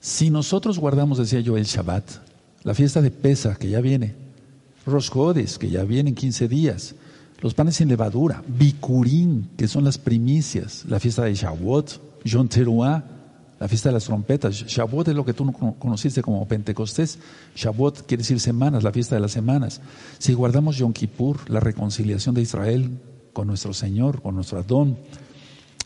si 0.00 0.30
nosotros 0.30 0.78
guardamos, 0.78 1.18
decía 1.18 1.40
yo, 1.40 1.56
el 1.56 1.64
Shabbat, 1.64 2.04
la 2.62 2.74
fiesta 2.74 3.02
de 3.02 3.10
Pesach 3.10 3.58
que 3.58 3.70
ya 3.70 3.80
viene, 3.80 4.14
Rosjodes 4.86 5.58
que 5.58 5.68
ya 5.68 5.84
vienen 5.84 6.14
15 6.14 6.48
días, 6.48 6.94
los 7.40 7.54
panes 7.54 7.76
sin 7.76 7.88
levadura, 7.88 8.42
Bikurim, 8.46 9.48
que 9.56 9.68
son 9.68 9.84
las 9.84 9.98
primicias, 9.98 10.84
la 10.88 11.00
fiesta 11.00 11.24
de 11.24 11.34
Shavuot, 11.34 12.24
Yom 12.24 12.48
la 13.60 13.68
fiesta 13.68 13.90
de 13.90 13.92
las 13.92 14.04
trompetas. 14.04 14.54
Shavuot 14.54 15.08
es 15.08 15.14
lo 15.14 15.24
que 15.24 15.34
tú 15.34 15.52
conociste 15.78 16.22
como 16.22 16.48
Pentecostés. 16.48 17.18
Shavuot 17.54 18.06
quiere 18.06 18.22
decir 18.22 18.40
semanas, 18.40 18.82
la 18.82 18.90
fiesta 18.90 19.14
de 19.14 19.20
las 19.20 19.32
semanas. 19.32 19.82
Si 20.18 20.32
guardamos 20.32 20.78
Yom 20.78 20.94
Kippur, 20.94 21.48
la 21.50 21.60
reconciliación 21.60 22.34
de 22.34 22.40
Israel 22.40 22.98
con 23.34 23.46
nuestro 23.46 23.74
Señor, 23.74 24.22
con 24.22 24.34
nuestro 24.34 24.58
Adón, 24.58 24.96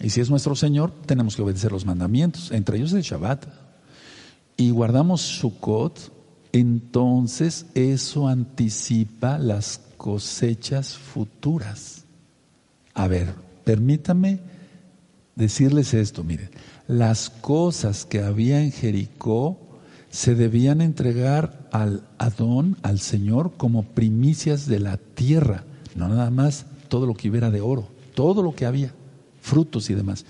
y 0.00 0.10
si 0.10 0.20
es 0.20 0.30
nuestro 0.30 0.54
Señor, 0.54 0.92
tenemos 1.06 1.34
que 1.34 1.42
obedecer 1.42 1.72
los 1.72 1.84
mandamientos, 1.84 2.52
entre 2.52 2.78
ellos 2.78 2.92
el 2.92 3.02
Shabbat. 3.02 3.46
Y 4.56 4.70
guardamos 4.70 5.20
Sukkot, 5.20 6.12
entonces 6.52 7.66
eso 7.74 8.28
anticipa 8.28 9.36
las 9.38 9.80
cosechas 9.96 10.96
futuras. 10.96 12.04
A 12.94 13.08
ver, 13.08 13.34
permítame 13.64 14.40
decirles 15.36 15.94
esto, 15.94 16.24
miren 16.24 16.50
las 16.86 17.30
cosas 17.30 18.04
que 18.04 18.20
había 18.20 18.60
en 18.60 18.70
Jericó 18.70 19.58
se 20.10 20.34
debían 20.34 20.80
entregar 20.80 21.68
al 21.72 22.06
Adón, 22.18 22.76
al 22.82 23.00
Señor, 23.00 23.52
como 23.56 23.82
primicias 23.82 24.66
de 24.66 24.80
la 24.80 24.96
tierra, 24.96 25.64
no 25.96 26.08
nada 26.08 26.30
más 26.30 26.66
todo 26.88 27.06
lo 27.06 27.14
que 27.14 27.30
hubiera 27.30 27.50
de 27.50 27.60
oro, 27.60 27.88
todo 28.14 28.42
lo 28.42 28.54
que 28.54 28.66
había, 28.66 28.92
frutos 29.40 29.90
y 29.90 29.94
demás, 29.94 30.24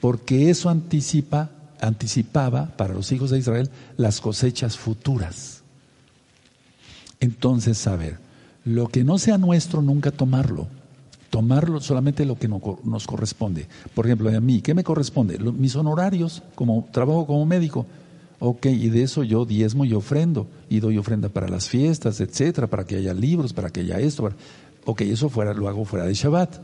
porque 0.00 0.50
eso 0.50 0.70
anticipa, 0.70 1.50
anticipaba 1.80 2.76
para 2.76 2.94
los 2.94 3.12
hijos 3.12 3.30
de 3.30 3.38
Israel 3.38 3.70
las 3.96 4.20
cosechas 4.20 4.76
futuras. 4.76 5.62
Entonces, 7.20 7.86
a 7.86 7.96
ver, 7.96 8.18
lo 8.64 8.88
que 8.88 9.04
no 9.04 9.18
sea 9.18 9.38
nuestro, 9.38 9.82
nunca 9.82 10.10
tomarlo 10.10 10.68
tomarlo 11.30 11.80
solamente 11.80 12.24
lo 12.24 12.38
que 12.38 12.48
nos 12.48 13.06
corresponde. 13.06 13.66
Por 13.94 14.06
ejemplo, 14.06 14.30
a 14.30 14.40
mí, 14.40 14.60
¿qué 14.60 14.74
me 14.74 14.84
corresponde? 14.84 15.38
Mis 15.38 15.76
honorarios, 15.76 16.42
como 16.54 16.88
trabajo 16.90 17.26
como 17.26 17.44
médico. 17.46 17.86
Ok, 18.40 18.66
y 18.66 18.88
de 18.88 19.02
eso 19.02 19.24
yo 19.24 19.44
diezmo 19.44 19.84
y 19.84 19.94
ofrendo, 19.94 20.46
y 20.70 20.78
doy 20.78 20.96
ofrenda 20.96 21.28
para 21.28 21.48
las 21.48 21.68
fiestas, 21.68 22.20
etcétera, 22.20 22.68
para 22.68 22.84
que 22.84 22.96
haya 22.96 23.12
libros, 23.12 23.52
para 23.52 23.70
que 23.70 23.80
haya 23.80 23.98
esto. 23.98 24.30
Ok, 24.84 25.00
eso 25.02 25.28
fuera, 25.28 25.52
lo 25.52 25.68
hago 25.68 25.84
fuera 25.84 26.06
de 26.06 26.14
Shabbat. 26.14 26.56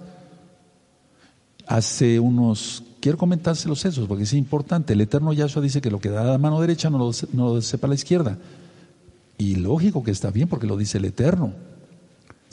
Hace 1.67 2.21
unos, 2.21 2.85
quiero 3.01 3.19
comentárselos 3.19 3.85
esos, 3.85 4.07
porque 4.07 4.23
es 4.23 4.33
importante. 4.35 4.93
El 4.93 5.01
Eterno 5.01 5.33
Yahshua 5.33 5.63
dice 5.63 5.81
que 5.81 5.91
lo 5.91 5.99
que 5.99 6.11
da 6.11 6.23
la 6.23 6.39
mano 6.39 6.61
derecha 6.61 6.91
no 6.91 6.99
lo, 6.99 7.11
no 7.33 7.55
lo 7.55 7.63
sepa 7.63 7.89
la 7.89 7.95
izquierda. 7.95 8.39
Y 9.37 9.57
lógico 9.57 10.05
que 10.05 10.13
está 10.13 10.31
bien, 10.31 10.47
porque 10.47 10.67
lo 10.67 10.77
dice 10.77 10.99
el 10.99 11.07
Eterno. 11.07 11.53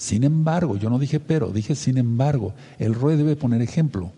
Sin 0.02 0.24
embargo, 0.24 0.78
yo 0.78 0.90
no 0.90 0.98
dije 0.98 1.20
pero, 1.20 1.52
dije 1.52 1.76
sin 1.76 2.00
embargo, 2.00 2.56
el 2.80 2.96
ROE 2.96 3.18
debe 3.18 3.36
poner 3.36 3.62
ejemplo. 3.62 4.12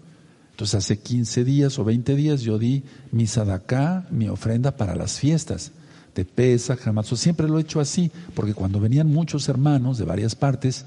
Entonces 0.52 0.76
hace 0.76 1.00
15 1.00 1.44
días 1.44 1.78
o 1.78 1.84
20 1.84 2.16
días 2.16 2.40
yo 2.40 2.58
di 2.58 2.84
mi 3.12 3.28
sadaká, 3.28 4.08
mi 4.10 4.30
ofrenda 4.30 4.78
para 4.78 4.96
las 4.96 5.20
fiestas 5.20 5.74
de 6.16 6.24
Pesa, 6.24 6.78
Hamatzot. 6.82 7.18
Siempre 7.18 7.50
lo 7.50 7.58
he 7.58 7.64
hecho 7.64 7.82
así, 7.82 8.12
porque 8.34 8.54
cuando 8.54 8.80
venían 8.80 9.12
muchos 9.12 9.50
hermanos 9.50 9.98
de 9.98 10.06
varias 10.06 10.36
partes, 10.36 10.86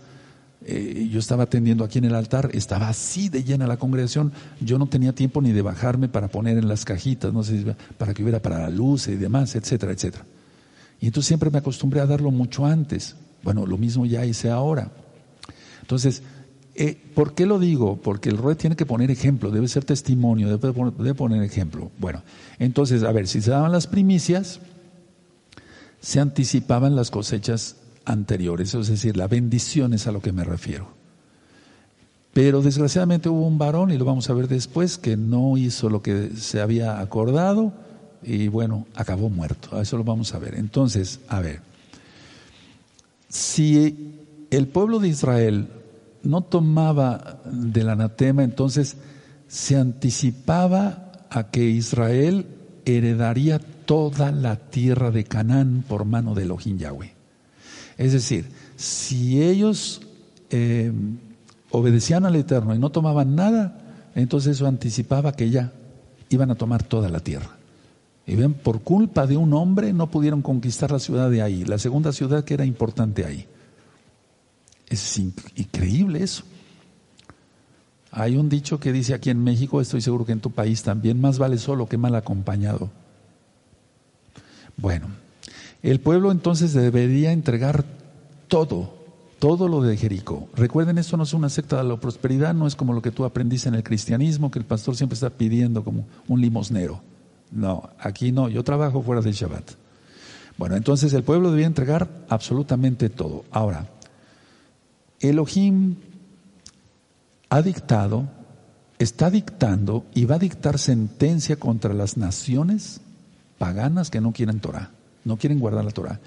eh, 0.64 1.10
yo 1.12 1.18
estaba 1.18 1.42
atendiendo 1.42 1.84
aquí 1.84 1.98
en 1.98 2.06
el 2.06 2.14
altar, 2.14 2.48
estaba 2.54 2.88
así 2.88 3.28
de 3.28 3.44
llena 3.44 3.66
la 3.66 3.76
congregación, 3.76 4.32
yo 4.62 4.78
no 4.78 4.86
tenía 4.86 5.12
tiempo 5.12 5.42
ni 5.42 5.52
de 5.52 5.60
bajarme 5.60 6.08
para 6.08 6.28
poner 6.28 6.56
en 6.56 6.68
las 6.68 6.86
cajitas, 6.86 7.34
no 7.34 7.42
sé, 7.42 7.76
para 7.98 8.14
que 8.14 8.22
hubiera 8.22 8.40
para 8.40 8.60
la 8.60 8.70
luz 8.70 9.08
y 9.08 9.16
demás, 9.16 9.56
etcétera, 9.56 9.92
etcétera. 9.92 10.24
Y 11.02 11.08
entonces 11.08 11.28
siempre 11.28 11.50
me 11.50 11.58
acostumbré 11.58 12.00
a 12.00 12.06
darlo 12.06 12.30
mucho 12.30 12.64
antes. 12.64 13.14
Bueno, 13.42 13.66
lo 13.66 13.78
mismo 13.78 14.06
ya 14.06 14.24
hice 14.24 14.50
ahora. 14.50 14.90
Entonces, 15.82 16.22
eh, 16.74 17.00
¿por 17.14 17.34
qué 17.34 17.46
lo 17.46 17.58
digo? 17.58 17.96
Porque 17.96 18.28
el 18.28 18.36
ROE 18.36 18.54
tiene 18.54 18.76
que 18.76 18.84
poner 18.84 19.10
ejemplo, 19.10 19.50
debe 19.50 19.66
ser 19.66 19.84
testimonio, 19.84 20.48
debe 20.48 20.74
debe 20.98 21.14
poner 21.14 21.42
ejemplo. 21.42 21.90
Bueno, 21.98 22.22
entonces, 22.58 23.02
a 23.02 23.12
ver, 23.12 23.28
si 23.28 23.40
se 23.40 23.50
daban 23.50 23.72
las 23.72 23.86
primicias, 23.86 24.60
se 26.00 26.20
anticipaban 26.20 26.94
las 26.94 27.10
cosechas 27.10 27.76
anteriores, 28.04 28.74
es 28.74 28.88
decir, 28.88 29.16
la 29.16 29.26
bendición 29.26 29.94
es 29.94 30.06
a 30.06 30.12
lo 30.12 30.20
que 30.20 30.32
me 30.32 30.44
refiero. 30.44 30.88
Pero 32.34 32.60
desgraciadamente 32.60 33.30
hubo 33.30 33.46
un 33.46 33.56
varón, 33.56 33.90
y 33.90 33.96
lo 33.96 34.04
vamos 34.04 34.28
a 34.28 34.34
ver 34.34 34.46
después, 34.46 34.98
que 34.98 35.16
no 35.16 35.56
hizo 35.56 35.88
lo 35.88 36.02
que 36.02 36.32
se 36.36 36.60
había 36.60 37.00
acordado 37.00 37.72
y 38.22 38.48
bueno, 38.48 38.86
acabó 38.94 39.30
muerto. 39.30 39.76
A 39.76 39.82
eso 39.82 39.96
lo 39.96 40.04
vamos 40.04 40.34
a 40.34 40.38
ver. 40.38 40.56
Entonces, 40.56 41.20
a 41.28 41.40
ver 41.40 41.75
si 43.28 44.46
el 44.50 44.68
pueblo 44.68 44.98
de 44.98 45.08
Israel 45.08 45.68
no 46.22 46.42
tomaba 46.42 47.40
del 47.44 47.88
anatema, 47.88 48.44
entonces 48.44 48.96
se 49.48 49.76
anticipaba 49.76 51.12
a 51.30 51.50
que 51.50 51.64
Israel 51.68 52.46
heredaría 52.84 53.58
toda 53.58 54.32
la 54.32 54.56
tierra 54.56 55.10
de 55.10 55.24
Canaán 55.24 55.84
por 55.86 56.04
mano 56.04 56.34
de 56.34 56.42
Elohim 56.42 56.78
Yahweh. 56.78 57.12
Es 57.98 58.12
decir, 58.12 58.46
si 58.76 59.42
ellos 59.42 60.02
eh, 60.50 60.92
obedecían 61.70 62.26
al 62.26 62.36
Eterno 62.36 62.74
y 62.74 62.78
no 62.78 62.90
tomaban 62.90 63.34
nada, 63.34 63.78
entonces 64.14 64.56
eso 64.56 64.66
anticipaba 64.66 65.32
que 65.32 65.50
ya 65.50 65.72
iban 66.28 66.50
a 66.50 66.54
tomar 66.56 66.82
toda 66.82 67.08
la 67.08 67.20
tierra. 67.20 67.56
Y 68.26 68.34
ven, 68.34 68.54
por 68.54 68.80
culpa 68.80 69.26
de 69.26 69.36
un 69.36 69.52
hombre 69.54 69.92
no 69.92 70.10
pudieron 70.10 70.42
conquistar 70.42 70.90
la 70.90 70.98
ciudad 70.98 71.30
de 71.30 71.42
ahí, 71.42 71.64
la 71.64 71.78
segunda 71.78 72.12
ciudad 72.12 72.44
que 72.44 72.54
era 72.54 72.64
importante 72.64 73.24
ahí. 73.24 73.46
Es 74.88 75.18
increíble 75.18 76.22
eso. 76.22 76.42
Hay 78.10 78.36
un 78.36 78.48
dicho 78.48 78.80
que 78.80 78.92
dice 78.92 79.14
aquí 79.14 79.30
en 79.30 79.44
México, 79.44 79.80
estoy 79.80 80.00
seguro 80.00 80.24
que 80.24 80.32
en 80.32 80.40
tu 80.40 80.50
país 80.50 80.82
también, 80.82 81.20
más 81.20 81.38
vale 81.38 81.58
solo 81.58 81.88
que 81.88 81.98
mal 81.98 82.14
acompañado. 82.14 82.90
Bueno, 84.76 85.08
el 85.82 86.00
pueblo 86.00 86.32
entonces 86.32 86.72
debería 86.72 87.32
entregar 87.32 87.84
todo, 88.48 88.94
todo 89.38 89.68
lo 89.68 89.82
de 89.82 89.96
Jericó. 89.96 90.48
Recuerden, 90.54 90.98
esto 90.98 91.16
no 91.16 91.22
es 91.22 91.32
una 91.32 91.48
secta 91.48 91.76
de 91.76 91.84
la 91.84 91.96
prosperidad, 92.00 92.54
no 92.54 92.66
es 92.66 92.74
como 92.74 92.92
lo 92.92 93.02
que 93.02 93.10
tú 93.10 93.24
aprendiste 93.24 93.68
en 93.68 93.74
el 93.74 93.84
cristianismo, 93.84 94.50
que 94.50 94.58
el 94.58 94.64
pastor 94.64 94.96
siempre 94.96 95.14
está 95.14 95.30
pidiendo 95.30 95.84
como 95.84 96.06
un 96.26 96.40
limosnero. 96.40 97.02
No, 97.50 97.90
aquí 97.98 98.32
no, 98.32 98.48
yo 98.48 98.64
trabajo 98.64 99.02
fuera 99.02 99.22
del 99.22 99.32
Shabbat. 99.32 99.72
Bueno, 100.58 100.76
entonces 100.76 101.12
el 101.12 101.22
pueblo 101.22 101.50
debía 101.50 101.66
entregar 101.66 102.08
absolutamente 102.28 103.10
todo. 103.10 103.44
Ahora, 103.50 103.86
Elohim 105.20 105.96
ha 107.50 107.62
dictado, 107.62 108.24
está 108.98 109.30
dictando 109.30 110.06
y 110.14 110.24
va 110.24 110.36
a 110.36 110.40
dictar 110.40 110.78
sentencia 110.78 111.56
contra 111.56 111.94
las 111.94 112.16
naciones 112.16 113.00
paganas 113.58 114.10
que 114.10 114.20
no 114.20 114.32
quieren 114.32 114.60
Torah, 114.60 114.90
no 115.24 115.36
quieren 115.36 115.58
guardar 115.58 115.84
la 115.84 115.90
Torah. 115.90 116.20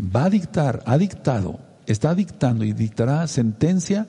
Va 0.00 0.24
a 0.24 0.30
dictar, 0.30 0.82
ha 0.86 0.98
dictado, 0.98 1.60
está 1.86 2.14
dictando 2.14 2.64
y 2.64 2.72
dictará 2.72 3.26
sentencia 3.26 4.06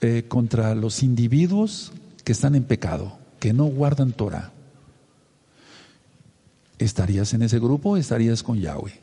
eh, 0.00 0.24
contra 0.28 0.74
los 0.74 1.02
individuos 1.02 1.92
que 2.24 2.32
están 2.32 2.54
en 2.54 2.64
pecado, 2.64 3.18
que 3.40 3.52
no 3.52 3.64
guardan 3.64 4.12
Torah. 4.12 4.52
¿Estarías 6.78 7.32
en 7.34 7.42
ese 7.42 7.58
grupo 7.58 7.90
o 7.90 7.96
estarías 7.96 8.42
con 8.42 8.58
Yahweh? 8.58 9.00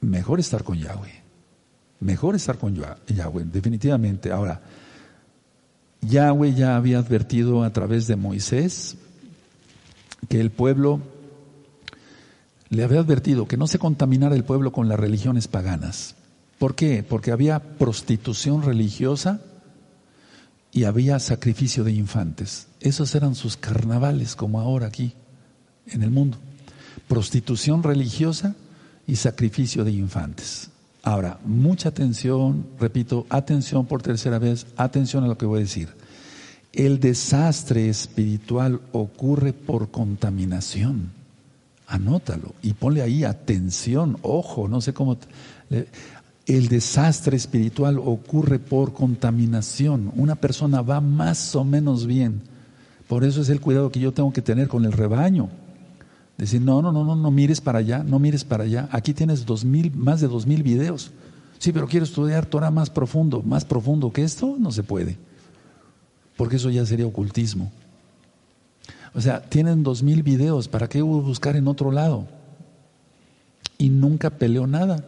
Mejor 0.00 0.40
estar 0.40 0.64
con 0.64 0.78
Yahweh. 0.78 1.22
Mejor 2.00 2.34
estar 2.34 2.56
con 2.56 2.74
Yahweh, 2.74 3.44
definitivamente. 3.44 4.32
Ahora, 4.32 4.62
Yahweh 6.00 6.54
ya 6.54 6.76
había 6.76 6.98
advertido 6.98 7.62
a 7.62 7.72
través 7.72 8.06
de 8.06 8.16
Moisés 8.16 8.96
que 10.28 10.40
el 10.40 10.50
pueblo 10.50 11.00
le 12.70 12.84
había 12.84 13.00
advertido 13.00 13.46
que 13.46 13.56
no 13.56 13.66
se 13.66 13.78
contaminara 13.78 14.34
el 14.34 14.44
pueblo 14.44 14.72
con 14.72 14.88
las 14.88 14.98
religiones 14.98 15.48
paganas. 15.48 16.14
¿Por 16.58 16.74
qué? 16.74 17.02
Porque 17.02 17.32
había 17.32 17.58
prostitución 17.58 18.62
religiosa 18.62 19.42
y 20.72 20.84
había 20.84 21.18
sacrificio 21.18 21.84
de 21.84 21.92
infantes. 21.92 22.68
Esos 22.80 23.14
eran 23.14 23.34
sus 23.34 23.56
carnavales, 23.56 24.36
como 24.36 24.60
ahora 24.60 24.86
aquí 24.86 25.14
en 25.86 26.02
el 26.02 26.10
mundo. 26.10 26.38
Prostitución 27.10 27.82
religiosa 27.82 28.54
y 29.04 29.16
sacrificio 29.16 29.82
de 29.82 29.90
infantes. 29.90 30.70
Ahora, 31.02 31.40
mucha 31.44 31.88
atención, 31.88 32.64
repito, 32.78 33.26
atención 33.30 33.84
por 33.84 34.00
tercera 34.00 34.38
vez, 34.38 34.68
atención 34.76 35.24
a 35.24 35.26
lo 35.26 35.36
que 35.36 35.44
voy 35.44 35.58
a 35.58 35.62
decir. 35.62 35.88
El 36.72 37.00
desastre 37.00 37.88
espiritual 37.88 38.80
ocurre 38.92 39.52
por 39.52 39.90
contaminación. 39.90 41.10
Anótalo 41.88 42.54
y 42.62 42.74
ponle 42.74 43.02
ahí 43.02 43.24
atención, 43.24 44.16
ojo, 44.22 44.68
no 44.68 44.80
sé 44.80 44.94
cómo. 44.94 45.18
El 46.46 46.68
desastre 46.68 47.36
espiritual 47.36 47.98
ocurre 47.98 48.60
por 48.60 48.92
contaminación. 48.92 50.12
Una 50.14 50.36
persona 50.36 50.80
va 50.80 51.00
más 51.00 51.56
o 51.56 51.64
menos 51.64 52.06
bien. 52.06 52.40
Por 53.08 53.24
eso 53.24 53.40
es 53.40 53.48
el 53.48 53.60
cuidado 53.60 53.90
que 53.90 53.98
yo 53.98 54.12
tengo 54.12 54.32
que 54.32 54.42
tener 54.42 54.68
con 54.68 54.84
el 54.84 54.92
rebaño. 54.92 55.48
Decir, 56.40 56.62
no, 56.62 56.80
no, 56.80 56.90
no, 56.90 57.04
no, 57.04 57.14
no 57.14 57.30
mires 57.30 57.60
para 57.60 57.80
allá, 57.80 58.02
no 58.02 58.18
mires 58.18 58.44
para 58.44 58.64
allá. 58.64 58.88
Aquí 58.92 59.12
tienes 59.12 59.44
dos 59.44 59.62
mil, 59.62 59.94
más 59.94 60.22
de 60.22 60.26
dos 60.26 60.46
mil 60.46 60.62
videos. 60.62 61.10
Sí, 61.58 61.70
pero 61.70 61.86
quiero 61.86 62.04
estudiar 62.04 62.46
Torah 62.46 62.70
más 62.70 62.88
profundo. 62.88 63.42
Más 63.42 63.66
profundo 63.66 64.10
que 64.10 64.24
esto 64.24 64.56
no 64.58 64.72
se 64.72 64.82
puede. 64.82 65.18
Porque 66.38 66.56
eso 66.56 66.70
ya 66.70 66.86
sería 66.86 67.06
ocultismo. 67.06 67.70
O 69.12 69.20
sea, 69.20 69.42
tienen 69.42 69.82
dos 69.82 70.02
mil 70.02 70.22
videos, 70.22 70.66
¿para 70.66 70.88
qué 70.88 71.02
buscar 71.02 71.56
en 71.56 71.68
otro 71.68 71.92
lado? 71.92 72.26
Y 73.76 73.90
nunca 73.90 74.30
peleo 74.30 74.66
nada. 74.66 75.04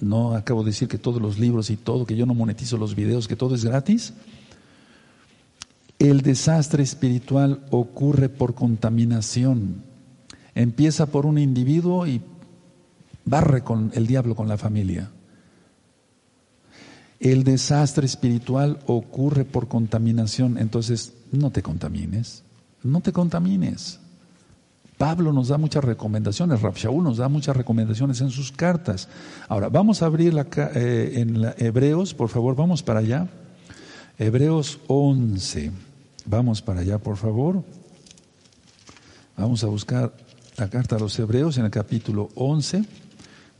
No 0.00 0.34
acabo 0.34 0.62
de 0.62 0.70
decir 0.70 0.86
que 0.86 0.98
todos 0.98 1.20
los 1.20 1.36
libros 1.40 1.68
y 1.68 1.76
todo, 1.76 2.06
que 2.06 2.14
yo 2.14 2.26
no 2.26 2.34
monetizo 2.34 2.76
los 2.76 2.94
videos, 2.94 3.26
que 3.26 3.34
todo 3.34 3.56
es 3.56 3.64
gratis. 3.64 4.12
El 5.98 6.20
desastre 6.20 6.84
espiritual 6.84 7.66
ocurre 7.72 8.28
por 8.28 8.54
contaminación. 8.54 9.95
Empieza 10.56 11.04
por 11.04 11.26
un 11.26 11.36
individuo 11.36 12.06
y 12.06 12.22
barre 13.26 13.62
con 13.62 13.92
el 13.94 14.06
diablo 14.06 14.34
con 14.34 14.48
la 14.48 14.56
familia. 14.56 15.10
El 17.20 17.44
desastre 17.44 18.06
espiritual 18.06 18.78
ocurre 18.86 19.44
por 19.44 19.68
contaminación, 19.68 20.56
entonces 20.56 21.12
no 21.30 21.50
te 21.50 21.62
contamines, 21.62 22.42
no 22.82 23.02
te 23.02 23.12
contamines. 23.12 24.00
Pablo 24.96 25.30
nos 25.30 25.48
da 25.48 25.58
muchas 25.58 25.84
recomendaciones, 25.84 26.58
Shaul 26.58 27.04
nos 27.04 27.18
da 27.18 27.28
muchas 27.28 27.54
recomendaciones 27.54 28.22
en 28.22 28.30
sus 28.30 28.50
cartas. 28.50 29.08
Ahora, 29.48 29.68
vamos 29.68 30.00
a 30.00 30.06
abrir 30.06 30.34
eh, 30.56 31.12
en 31.16 31.44
Hebreos, 31.58 32.14
por 32.14 32.30
favor, 32.30 32.56
vamos 32.56 32.82
para 32.82 33.00
allá. 33.00 33.28
Hebreos 34.18 34.80
11, 34.86 35.70
vamos 36.24 36.62
para 36.62 36.80
allá, 36.80 36.96
por 36.96 37.18
favor. 37.18 37.62
Vamos 39.36 39.62
a 39.62 39.66
buscar 39.66 40.14
la 40.58 40.68
carta 40.68 40.96
a 40.96 40.98
los 40.98 41.18
Hebreos 41.18 41.58
en 41.58 41.66
el 41.66 41.70
capítulo 41.70 42.30
11 42.34 42.84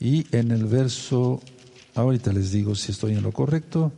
y 0.01 0.27
en 0.35 0.51
el 0.51 0.65
verso, 0.65 1.41
ahorita 1.95 2.33
les 2.33 2.53
digo 2.53 2.75
si 2.75 2.93
estoy 2.93 3.13
en 3.13 3.23
lo 3.23 3.33
correcto, 3.33 3.93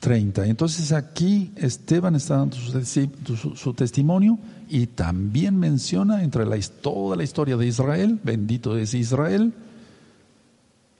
30. 0.00 0.46
Entonces 0.46 0.92
aquí 0.92 1.52
Esteban 1.56 2.14
está 2.14 2.36
dando 2.36 2.56
su, 2.56 3.74
testimonio 3.74 4.38
y 4.68 4.86
también 4.86 5.58
menciona 5.58 6.22
entre 6.22 6.44
la, 6.44 6.58
toda 6.82 7.16
la 7.16 7.24
historia 7.24 7.56
de 7.56 7.66
Israel, 7.66 8.18
bendito 8.22 8.76
es 8.76 8.94
Israel, 8.94 9.52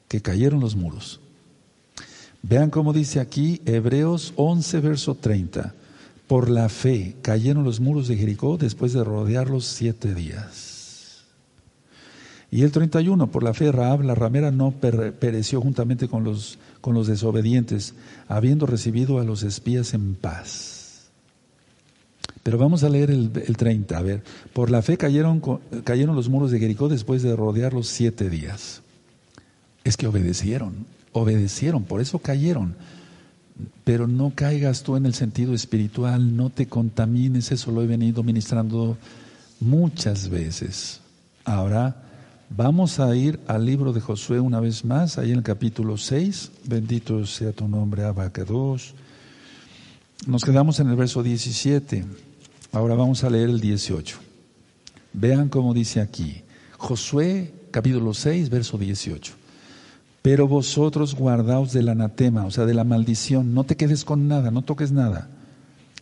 que 0.09 0.23
cayeron 0.23 0.61
los 0.61 0.75
muros. 0.75 1.21
Vean 2.43 2.71
cómo 2.71 2.93
dice 2.93 3.21
aquí 3.21 3.61
Hebreos 3.67 4.33
11, 4.37 4.81
verso 4.81 5.15
30. 5.15 5.75
Por 6.29 6.51
la 6.51 6.69
fe 6.69 7.17
cayeron 7.23 7.65
los 7.65 7.81
muros 7.81 8.07
de 8.07 8.17
Jericó 8.17 8.59
después 8.59 8.93
de 8.93 9.03
rodearlos 9.03 9.65
siete 9.65 10.15
días. 10.15 11.25
Y 12.51 12.63
el 12.63 12.71
31, 12.71 13.27
por 13.29 13.43
la 13.43 13.55
fe 13.55 13.73
Raab, 13.73 14.03
la 14.03 14.15
ramera, 14.15 14.51
no 14.51 14.73
pereció 14.73 15.61
juntamente 15.61 16.07
con 16.07 16.25
los, 16.25 16.59
con 16.83 16.95
los 16.95 17.07
desobedientes, 17.07 17.95
habiendo 18.27 18.67
recibido 18.67 19.19
a 19.19 19.25
los 19.25 19.43
espías 19.43 19.95
en 19.95 20.15
paz. 20.15 21.09
Pero 22.43 22.59
vamos 22.59 22.85
a 22.85 22.91
leer 22.91 23.11
el, 23.11 23.31
el 23.47 23.57
30. 23.57 23.97
A 23.97 24.03
ver, 24.03 24.23
por 24.53 24.71
la 24.71 24.83
fe 24.83 24.99
cayeron, 24.99 25.43
cayeron 25.85 26.15
los 26.15 26.29
muros 26.29 26.51
de 26.51 26.59
Jericó 26.59 26.89
después 26.89 27.23
de 27.23 27.37
rodearlos 27.37 27.89
siete 27.89 28.29
días. 28.29 28.83
Es 29.85 29.97
que 29.97 30.07
obedecieron, 30.07 30.87
obedecieron, 31.13 31.85
por 31.85 32.03
eso 32.03 32.19
cayeron 32.19 32.77
pero 33.85 34.07
no 34.07 34.33
caigas 34.35 34.83
tú 34.83 34.97
en 34.97 35.07
el 35.07 35.15
sentido 35.15 35.55
espiritual, 35.55 36.37
no 36.37 36.51
te 36.51 36.67
contamines, 36.67 37.51
eso 37.53 37.73
lo 37.73 37.83
he 37.83 37.87
venido 37.87 38.23
ministrando 38.23 38.97
muchas 39.61 40.29
veces. 40.29 41.01
Ahora 41.45 42.05
vamos 42.51 43.01
a 43.01 43.15
ir 43.17 43.41
al 43.47 43.65
libro 43.65 43.93
de 43.93 44.01
Josué 44.01 44.41
una 44.41 44.61
vez 44.61 44.85
más, 44.85 45.19
ahí 45.19 45.31
en 45.31 45.39
el 45.39 45.43
capítulo 45.43 45.97
6, 45.97 46.53
bendito 46.65 47.25
sea 47.27 47.53
tu 47.53 47.69
nombre, 47.69 48.05
Abacados. 48.05 48.95
Nos 50.27 50.45
quedamos 50.45 50.81
en 50.81 50.89
el 50.91 50.97
verso 50.97 51.23
17, 51.23 52.05
ahora 52.73 52.95
vamos 52.95 53.25
a 53.25 53.31
leer 53.31 53.49
el 53.49 53.61
18. 53.61 54.19
Vean 55.15 55.49
cómo 55.49 55.75
dice 55.75 56.01
aquí, 56.01 56.43
Josué 56.77 57.53
capítulo 57.71 58.15
6, 58.15 58.51
verso 58.51 58.79
18. 58.79 59.38
Pero 60.23 60.49
vosotros 60.49 61.15
guardaos 61.15 61.73
del 61.73 61.89
anatema, 61.89 62.45
o 62.45 62.51
sea, 62.51 62.67
de 62.67 62.75
la 62.75 62.85
maldición. 62.85 63.55
No 63.55 63.65
te 63.65 63.77
quedes 63.77 64.05
con 64.05 64.29
nada, 64.29 64.51
no 64.51 64.63
toques 64.63 64.93
nada. 64.93 65.29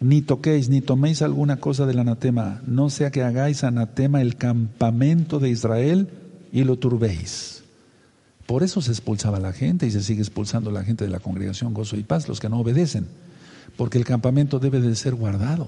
Ni 0.01 0.21
toquéis, 0.21 0.69
ni 0.69 0.81
toméis 0.81 1.23
alguna 1.23 1.57
cosa 1.59 1.87
del 1.87 1.99
anatema. 1.99 2.61
No 2.67 2.91
sea 2.91 3.11
que 3.11 3.23
hagáis 3.23 3.65
anatema 3.65 4.21
el 4.21 4.37
campamento 4.37 5.39
de 5.39 5.51
Israel 5.51 6.09
y 6.53 6.65
lo 6.65 6.79
turbéis. 6.79 7.63
Por 8.47 8.63
eso 8.63 8.81
se 8.81 8.93
expulsaba 8.93 9.41
la 9.41 9.53
gente 9.53 9.87
y 9.87 9.91
se 9.91 10.03
sigue 10.03 10.21
expulsando 10.21 10.71
la 10.71 10.85
gente 10.85 11.05
de 11.05 11.11
la 11.11 11.21
congregación 11.21 11.75
Gozo 11.75 11.97
y 11.97 12.03
Paz, 12.03 12.29
los 12.29 12.41
que 12.41 12.49
no 12.49 12.61
obedecen. 12.61 13.07
Porque 13.77 13.99
el 13.99 14.05
campamento 14.05 14.59
debe 14.59 14.81
de 14.81 14.95
ser 14.95 15.15
guardado. 15.15 15.67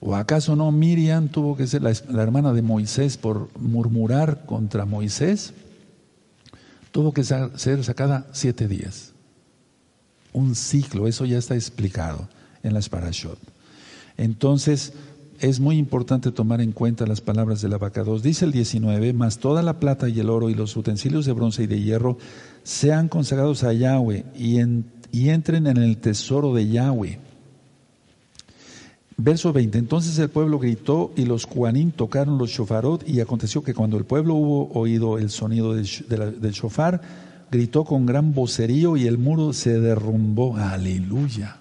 ¿O 0.00 0.16
acaso 0.16 0.56
no 0.56 0.72
Miriam 0.72 1.28
tuvo 1.28 1.56
que 1.56 1.66
ser 1.66 1.82
la, 1.82 1.92
la 2.08 2.22
hermana 2.22 2.54
de 2.54 2.62
Moisés 2.62 3.18
por 3.18 3.50
murmurar 3.60 4.46
contra 4.46 4.86
Moisés? 4.86 5.52
Tuvo 6.90 7.12
que 7.12 7.24
ser 7.24 7.84
sacada 7.84 8.26
siete 8.32 8.68
días. 8.68 9.12
Un 10.32 10.54
ciclo, 10.54 11.08
eso 11.08 11.24
ya 11.24 11.38
está 11.38 11.54
explicado 11.54 12.28
en 12.62 12.74
las 12.74 12.88
parashot. 12.88 13.38
Entonces, 14.16 14.92
es 15.40 15.58
muy 15.58 15.78
importante 15.78 16.30
tomar 16.30 16.60
en 16.60 16.72
cuenta 16.72 17.06
las 17.06 17.20
palabras 17.20 17.62
del 17.62 17.72
abacados. 17.72 18.22
Dice 18.22 18.44
el 18.44 18.52
19, 18.52 19.12
mas 19.12 19.38
toda 19.38 19.62
la 19.62 19.80
plata 19.80 20.08
y 20.08 20.20
el 20.20 20.28
oro 20.28 20.50
y 20.50 20.54
los 20.54 20.76
utensilios 20.76 21.24
de 21.24 21.32
bronce 21.32 21.62
y 21.62 21.66
de 21.66 21.80
hierro 21.80 22.18
sean 22.62 23.08
consagrados 23.08 23.64
a 23.64 23.72
Yahweh 23.72 24.24
y, 24.36 24.58
y 25.12 25.28
entren 25.30 25.66
en 25.66 25.78
el 25.78 25.96
tesoro 25.96 26.54
de 26.54 26.68
Yahweh 26.68 27.29
Verso 29.22 29.52
20. 29.52 29.76
Entonces 29.76 30.18
el 30.18 30.30
pueblo 30.30 30.58
gritó 30.58 31.12
y 31.14 31.26
los 31.26 31.46
cuanín 31.46 31.92
tocaron 31.92 32.38
los 32.38 32.50
shofarot 32.50 33.06
y 33.06 33.20
aconteció 33.20 33.62
que 33.62 33.74
cuando 33.74 33.98
el 33.98 34.04
pueblo 34.04 34.34
hubo 34.34 34.70
oído 34.72 35.18
el 35.18 35.28
sonido 35.28 35.74
del, 35.74 35.86
del 36.08 36.52
shofar, 36.52 37.02
gritó 37.50 37.84
con 37.84 38.06
gran 38.06 38.32
vocerío 38.32 38.96
y 38.96 39.06
el 39.06 39.18
muro 39.18 39.52
se 39.52 39.78
derrumbó. 39.78 40.56
Aleluya. 40.56 41.58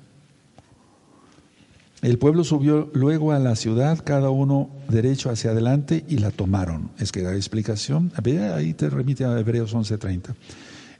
El 2.02 2.18
pueblo 2.18 2.46
subió 2.46 2.90
luego 2.94 3.34
a 3.34 3.40
la 3.40 3.58
ciudad, 3.58 4.00
cada 4.06 4.30
uno 4.30 4.70
derecho 4.88 5.30
hacia 5.30 5.52
adelante 5.52 6.06
y 6.08 6.20
la 6.20 6.32
tomaron. 6.32 6.92
Es 6.98 7.12
que 7.12 7.24
la 7.24 7.36
explicación, 7.36 8.14
ahí 8.56 8.74
te 8.74 8.90
remite 8.90 9.26
a 9.26 9.38
Hebreos 9.38 9.76
11:30 9.76 10.34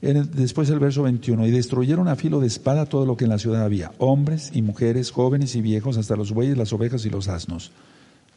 después 0.02 0.70
el 0.70 0.80
verso 0.80 1.04
21, 1.04 1.48
y 1.48 1.52
destruyeron 1.52 2.08
a 2.08 2.16
filo 2.16 2.40
de 2.40 2.48
espada 2.48 2.86
todo 2.86 3.06
lo 3.06 3.18
que 3.18 3.26
en 3.26 3.32
la 3.32 3.40
ciudad 3.40 3.64
había, 3.64 3.92
hombres 3.98 4.52
y 4.54 4.62
mujeres, 4.62 5.12
jóvenes 5.12 5.56
y 5.56 5.62
viejos, 5.62 5.98
hasta 5.98 6.16
los 6.16 6.32
bueyes, 6.32 6.58
las 6.58 6.72
ovejas 6.74 7.06
y 7.06 7.10
los 7.10 7.28
asnos. 7.28 7.72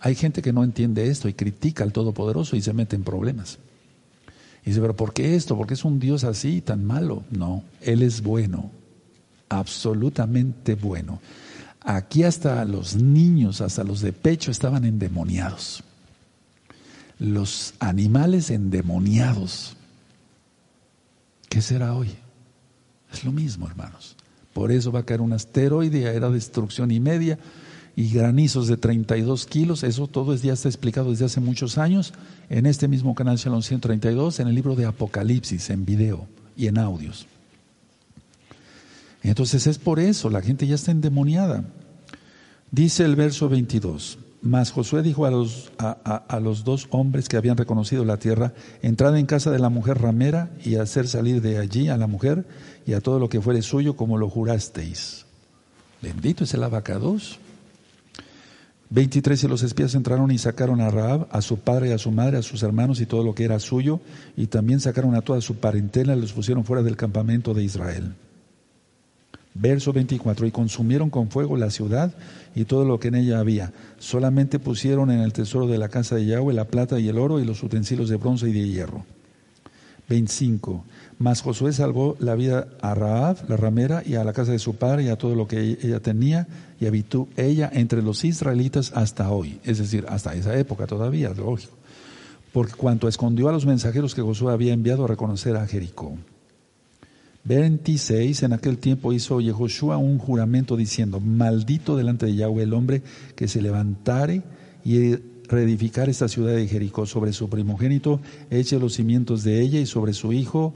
Hay 0.01 0.17
gente 0.17 0.43
que 0.43 0.53
no 0.53 0.65
entiende 0.65 1.09
esto 1.09 1.29
y 1.29 1.35
critica 1.35 1.85
al 1.85 1.93
Todopoderoso 1.93 2.57
y 2.57 2.63
se 2.63 2.73
mete 2.73 2.97
en 2.97 3.05
problemas. 3.05 3.59
Y 4.65 4.71
dice, 4.71 4.81
pero 4.81 4.97
¿por 4.97 5.13
qué 5.13 5.37
esto? 5.37 5.57
¿Por 5.57 5.67
qué 5.67 5.75
es 5.75 5.85
un 5.85 6.01
Dios 6.01 6.25
así 6.25 6.61
tan 6.61 6.85
malo? 6.85 7.23
No, 7.31 7.63
Él 7.81 8.03
es 8.03 8.23
bueno, 8.23 8.71
absolutamente 9.49 10.75
bueno. 10.75 11.21
Aquí 11.81 12.23
hasta 12.23 12.65
los 12.65 12.97
niños, 12.97 13.61
hasta 13.61 13.85
los 13.85 14.01
de 14.01 14.13
pecho 14.13 14.51
estaban 14.51 14.85
endemoniados. 14.85 15.83
Los 17.19 17.75
animales 17.79 18.51
endemoniados. 18.51 19.77
¿Qué 21.53 21.61
será 21.61 21.95
hoy? 21.95 22.09
Es 23.13 23.25
lo 23.25 23.31
mismo, 23.31 23.67
hermanos. 23.67 24.17
Por 24.55 24.73
eso 24.73 24.91
va 24.91 25.01
a 25.01 25.03
caer 25.05 25.21
un 25.21 25.35
asteroide, 25.35 26.05
era 26.05 26.31
destrucción 26.31 26.91
y 26.91 26.99
media, 26.99 27.39
y 27.95 28.11
granizos 28.11 28.69
de 28.69 28.79
32 28.79 29.45
kilos. 29.45 29.83
Eso 29.83 30.07
todo 30.07 30.35
ya 30.35 30.55
está 30.55 30.71
explicado 30.71 31.11
desde 31.11 31.27
hace 31.27 31.41
muchos 31.41 31.77
años 31.77 32.15
en 32.49 32.65
este 32.65 32.89
mismo 32.89 33.15
canal 33.15 33.37
Shalom 33.37 33.61
132, 33.61 34.41
en 34.41 34.49
el 34.49 34.55
libro 34.55 34.77
de 34.77 34.87
Apocalipsis, 34.87 35.69
en 35.69 35.85
video 35.85 36.27
y 36.57 36.69
en 36.69 36.79
audios. 36.79 37.27
Entonces 39.23 39.67
es 39.67 39.77
por 39.77 40.01
eso, 40.01 40.31
la 40.31 40.41
gente 40.41 40.67
ya 40.67 40.77
está 40.77 40.91
endemoniada. 40.91 41.67
Dice 42.71 43.05
el 43.05 43.15
verso 43.15 43.51
22. 43.51 44.17
Mas 44.43 44.73
Josué 44.73 45.03
dijo 45.03 45.25
a 45.25 45.31
los, 45.31 45.71
a, 45.79 46.41
los, 46.41 46.65
dos 46.65 46.89
hombres 46.91 47.29
que 47.29 47.37
habían 47.37 47.57
reconocido 47.57 48.05
la 48.05 48.17
tierra, 48.17 48.53
entrad 48.83 49.17
en 49.17 49.27
casa 49.27 49.53
de 49.53 49.61
la 49.61 49.69
mujer 49.69 49.99
ramera 50.03 50.51
y 50.65 50.75
hacer 50.75 51.07
salir 51.07 51.41
de 51.41 51.59
allí 51.59 51.89
a 51.89 51.97
la 51.97 52.09
mujer 52.09 52.45
y 52.85 52.95
a 52.95 53.01
todo 53.01 53.21
lo 53.21 53.29
que 53.29 53.41
fuere 53.41 53.63
suyo 53.63 53.95
como 53.95 54.19
lo 54.19 54.29
jurasteis. 54.29 55.27
Bendito 56.03 56.43
es 56.43 56.55
el 56.55 56.65
abacados. 56.65 57.39
23 58.91 59.45
y 59.45 59.49
los 59.49 59.63
espías 59.63 59.95
entraron 59.95 60.33
y 60.33 60.39
sacaron 60.39 60.81
a 60.81 60.91
Raab, 60.91 61.29
a 61.31 61.41
su 61.41 61.61
padre 61.61 61.91
y 61.91 61.93
a 61.93 61.99
su 61.99 62.11
madre, 62.11 62.39
a 62.39 62.43
sus 62.43 62.65
hermanos 62.65 63.01
y 63.01 63.07
todo 63.07 63.23
lo 63.23 63.37
que 63.37 63.45
era 63.45 63.61
suyo, 63.61 64.01
y 64.37 64.49
también 64.49 64.81
sacaron 64.81 65.15
a 65.15 65.23
toda 65.23 65.41
su 65.41 65.55
parentela 65.55 66.17
y 66.17 66.21
los 66.21 66.33
pusieron 66.33 66.65
fuera 66.65 66.83
del 66.83 66.97
campamento 66.97 67.55
de 67.55 67.63
Israel. 67.63 68.13
Verso 69.55 69.93
24, 69.93 70.47
y 70.47 70.51
consumieron 70.51 71.11
con 71.11 71.31
fuego 71.31 71.57
la 71.57 71.71
ciudad 71.71 72.13
y 72.55 72.65
todo 72.65 72.85
lo 72.85 72.99
que 72.99 73.09
en 73.09 73.17
ella 73.17 73.39
había. 73.39 73.73
Solamente 73.99 74.59
pusieron 74.59 75.11
en 75.11 75.21
el 75.21 75.33
tesoro 75.33 75.67
de 75.67 75.79
la 75.79 75.89
casa 75.89 76.17
de 76.17 76.27
Yahweh 76.27 76.55
la 76.55 76.69
plata 76.69 76.99
y 76.99 77.09
el 77.09 77.19
oro 77.19 77.39
y 77.39 77.45
los 77.45 77.63
utensilios 77.63 78.09
de 78.09 78.17
bronce 78.17 78.49
y 78.49 78.53
de 78.53 78.67
hierro. 78.67 79.05
25. 80.09 80.85
Mas 81.19 81.43
Josué 81.43 81.73
salvó 81.73 82.17
la 82.19 82.35
vida 82.35 82.67
a 82.81 82.95
Raab, 82.95 83.49
la 83.49 83.57
ramera, 83.57 84.03
y 84.05 84.17
a 84.17 84.25
la 84.25 84.33
casa 84.33 84.53
de 84.53 84.59
su 84.59 84.75
padre 84.75 85.05
y 85.05 85.09
a 85.09 85.17
todo 85.17 85.35
lo 85.35 85.47
que 85.47 85.79
ella 85.83 86.01
tenía, 86.01 86.49
y 86.81 86.87
habitó 86.87 87.29
ella 87.37 87.71
entre 87.73 88.03
los 88.03 88.25
israelitas 88.25 88.93
hasta 88.95 89.31
hoy, 89.31 89.61
es 89.65 89.79
decir, 89.79 90.05
hasta 90.09 90.35
esa 90.35 90.59
época 90.59 90.87
todavía, 90.87 91.31
lógico. 91.31 91.77
Porque 92.53 92.75
cuanto 92.75 93.09
escondió 93.09 93.49
a 93.49 93.53
los 93.53 93.65
mensajeros 93.65 94.15
que 94.15 94.23
Josué 94.23 94.53
había 94.53 94.73
enviado 94.73 95.05
a 95.05 95.09
reconocer 95.09 95.57
a 95.57 95.67
Jericó. 95.67 96.17
26, 97.45 98.45
en 98.45 98.53
aquel 98.53 98.79
tiempo 98.79 99.13
hizo 99.13 99.41
Yehoshua 99.41 99.97
un 99.97 100.19
juramento 100.19 100.77
diciendo, 100.77 101.19
maldito 101.19 101.97
delante 101.97 102.27
de 102.27 102.37
Yahweh 102.37 102.63
el 102.63 102.73
hombre 102.73 103.03
que 103.35 103.49
se 103.49 103.61
levantare 103.61 104.43
y 104.85 105.17
reedificar 105.49 106.09
esta 106.09 106.29
ciudad 106.29 106.55
de 106.55 106.69
Jericó 106.69 107.05
sobre 107.05 107.33
su 107.33 107.49
primogénito, 107.49 108.21
eche 108.51 108.79
los 108.79 108.95
cimientos 108.95 109.43
de 109.43 109.61
ella 109.61 109.81
y 109.81 109.87
sobre 109.87 110.13
su 110.13 110.33
hijo 110.33 110.73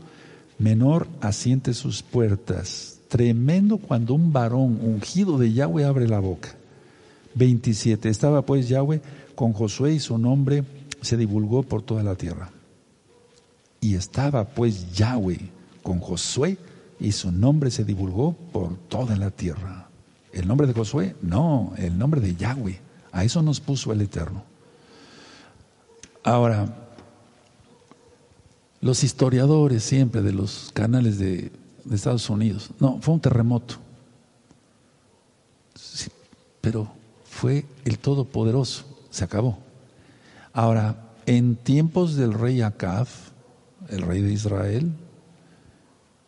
menor 0.59 1.07
asiente 1.21 1.73
sus 1.73 2.03
puertas. 2.03 2.99
Tremendo 3.09 3.79
cuando 3.79 4.15
un 4.15 4.33
varón 4.33 4.81
ungido 4.83 5.39
de 5.39 5.53
Yahweh 5.53 5.85
abre 5.85 6.09
la 6.09 6.19
boca. 6.19 6.57
27. 7.37 8.09
Estaba 8.09 8.43
pues 8.43 8.69
Yahweh 8.69 9.01
con 9.35 9.53
Josué 9.53 9.95
y 9.95 10.01
su 10.01 10.19
nombre 10.19 10.65
se 11.01 11.17
divulgó 11.17 11.63
por 11.63 11.83
toda 11.83 12.03
la 12.03 12.17
tierra. 12.17 12.51
Y 13.81 13.95
estaba 13.95 14.47
pues 14.47 14.93
Yahweh 14.95 15.56
con 15.87 16.01
Josué 16.01 16.59
y 16.99 17.13
su 17.13 17.31
nombre 17.31 17.71
se 17.71 17.85
divulgó 17.85 18.33
por 18.33 18.77
toda 18.89 19.15
la 19.15 19.31
tierra. 19.31 19.89
¿El 20.33 20.49
nombre 20.49 20.67
de 20.67 20.73
Josué? 20.73 21.15
No, 21.23 21.75
el 21.77 21.97
nombre 21.97 22.21
de 22.21 22.35
Yahweh. 22.35 22.81
A 23.13 23.23
eso 23.23 23.41
nos 23.41 23.61
puso 23.61 23.93
el 23.93 24.01
Eterno. 24.01 24.43
Ahora, 26.25 26.89
los 28.81 29.05
historiadores 29.05 29.85
siempre 29.85 30.23
de 30.23 30.33
los 30.33 30.73
canales 30.75 31.21
de, 31.21 31.53
Estados 31.93 32.29
Unidos, 32.31 32.71
no, 32.81 32.99
fue 33.01 33.15
un 33.15 33.21
terremoto, 33.21 33.77
pero 36.61 36.89
fue 37.23 37.65
el 37.85 38.01
Todopoderoso, 38.01 38.85
se 39.09 39.23
acabó. 39.23 39.57
Ahora, 40.53 41.13
en 41.27 41.55
tiempos 41.55 42.17
del 42.17 42.33
rey 42.33 42.61
Acab, 42.61 43.07
el 43.89 44.03
rey 44.03 44.21
de 44.21 44.33
Israel, 44.33 44.91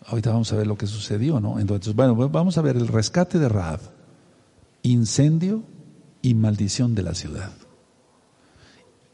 Ahorita 0.08 0.30
vamos 0.30 0.50
a 0.52 0.56
ver 0.56 0.66
lo 0.66 0.78
que 0.78 0.86
sucedió, 0.86 1.38
¿no? 1.38 1.58
Entonces, 1.58 1.94
bueno, 1.94 2.14
vamos 2.30 2.56
a 2.56 2.62
ver 2.62 2.76
el 2.76 2.88
rescate 2.88 3.38
de 3.38 3.48
Raab, 3.48 3.80
incendio 4.82 5.62
y 6.22 6.32
maldición 6.32 6.94
de 6.94 7.02
la 7.02 7.14
ciudad. 7.14 7.50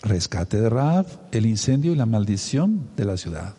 Rescate 0.02 0.60
de 0.60 0.70
Raab, 0.70 1.06
el 1.32 1.46
incendio 1.46 1.92
y 1.92 1.96
la 1.96 2.06
maldición 2.06 2.90
de 2.96 3.04
la 3.06 3.16
ciudad. 3.16 3.54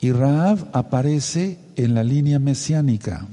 Y 0.00 0.12
Raab 0.12 0.68
aparece 0.74 1.58
en 1.76 1.94
la 1.94 2.04
línea 2.04 2.38
mesiánica. 2.38 3.26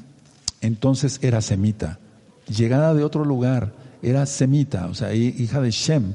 Entonces 0.61 1.19
era 1.21 1.41
semita. 1.41 1.99
Llegada 2.47 2.93
de 2.93 3.03
otro 3.03 3.25
lugar, 3.25 3.73
era 4.01 4.25
semita, 4.25 4.87
o 4.87 4.93
sea, 4.93 5.13
hija 5.13 5.59
de 5.59 5.71
Shem. 5.71 6.13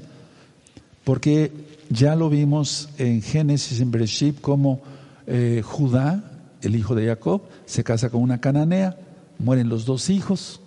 Porque 1.05 1.53
ya 1.91 2.17
lo 2.17 2.31
vimos 2.31 2.89
en 2.97 3.21
Génesis, 3.21 3.81
en 3.81 3.91
Bereshit, 3.91 4.41
como 4.41 4.81
eh, 5.27 5.61
Judá 5.63 6.36
el 6.67 6.77
hijo 6.77 6.95
de 6.95 7.07
Jacob, 7.07 7.43
se 7.65 7.85
casa 7.85 8.11
con 8.11 8.23
una 8.23 8.41
cananea, 8.41 8.99
mueren 9.39 9.69
los 9.69 9.85
dos 9.87 10.11
hijos 10.11 10.61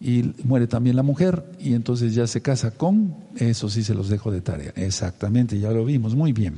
y 0.00 0.32
muere 0.44 0.66
también 0.66 0.96
la 0.96 1.02
mujer 1.02 1.44
y 1.60 1.74
entonces 1.74 2.14
ya 2.14 2.26
se 2.26 2.42
casa 2.42 2.72
con, 2.72 3.14
eso 3.36 3.68
sí 3.68 3.84
se 3.84 3.94
los 3.94 4.08
dejo 4.08 4.30
de 4.30 4.40
tarea, 4.40 4.72
exactamente, 4.74 5.58
ya 5.58 5.70
lo 5.70 5.84
vimos, 5.84 6.14
muy 6.14 6.32
bien. 6.32 6.56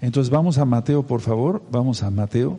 Entonces 0.00 0.30
vamos 0.30 0.58
a 0.58 0.64
Mateo, 0.64 1.06
por 1.06 1.20
favor, 1.20 1.62
vamos 1.70 2.02
a 2.02 2.10
Mateo. 2.10 2.58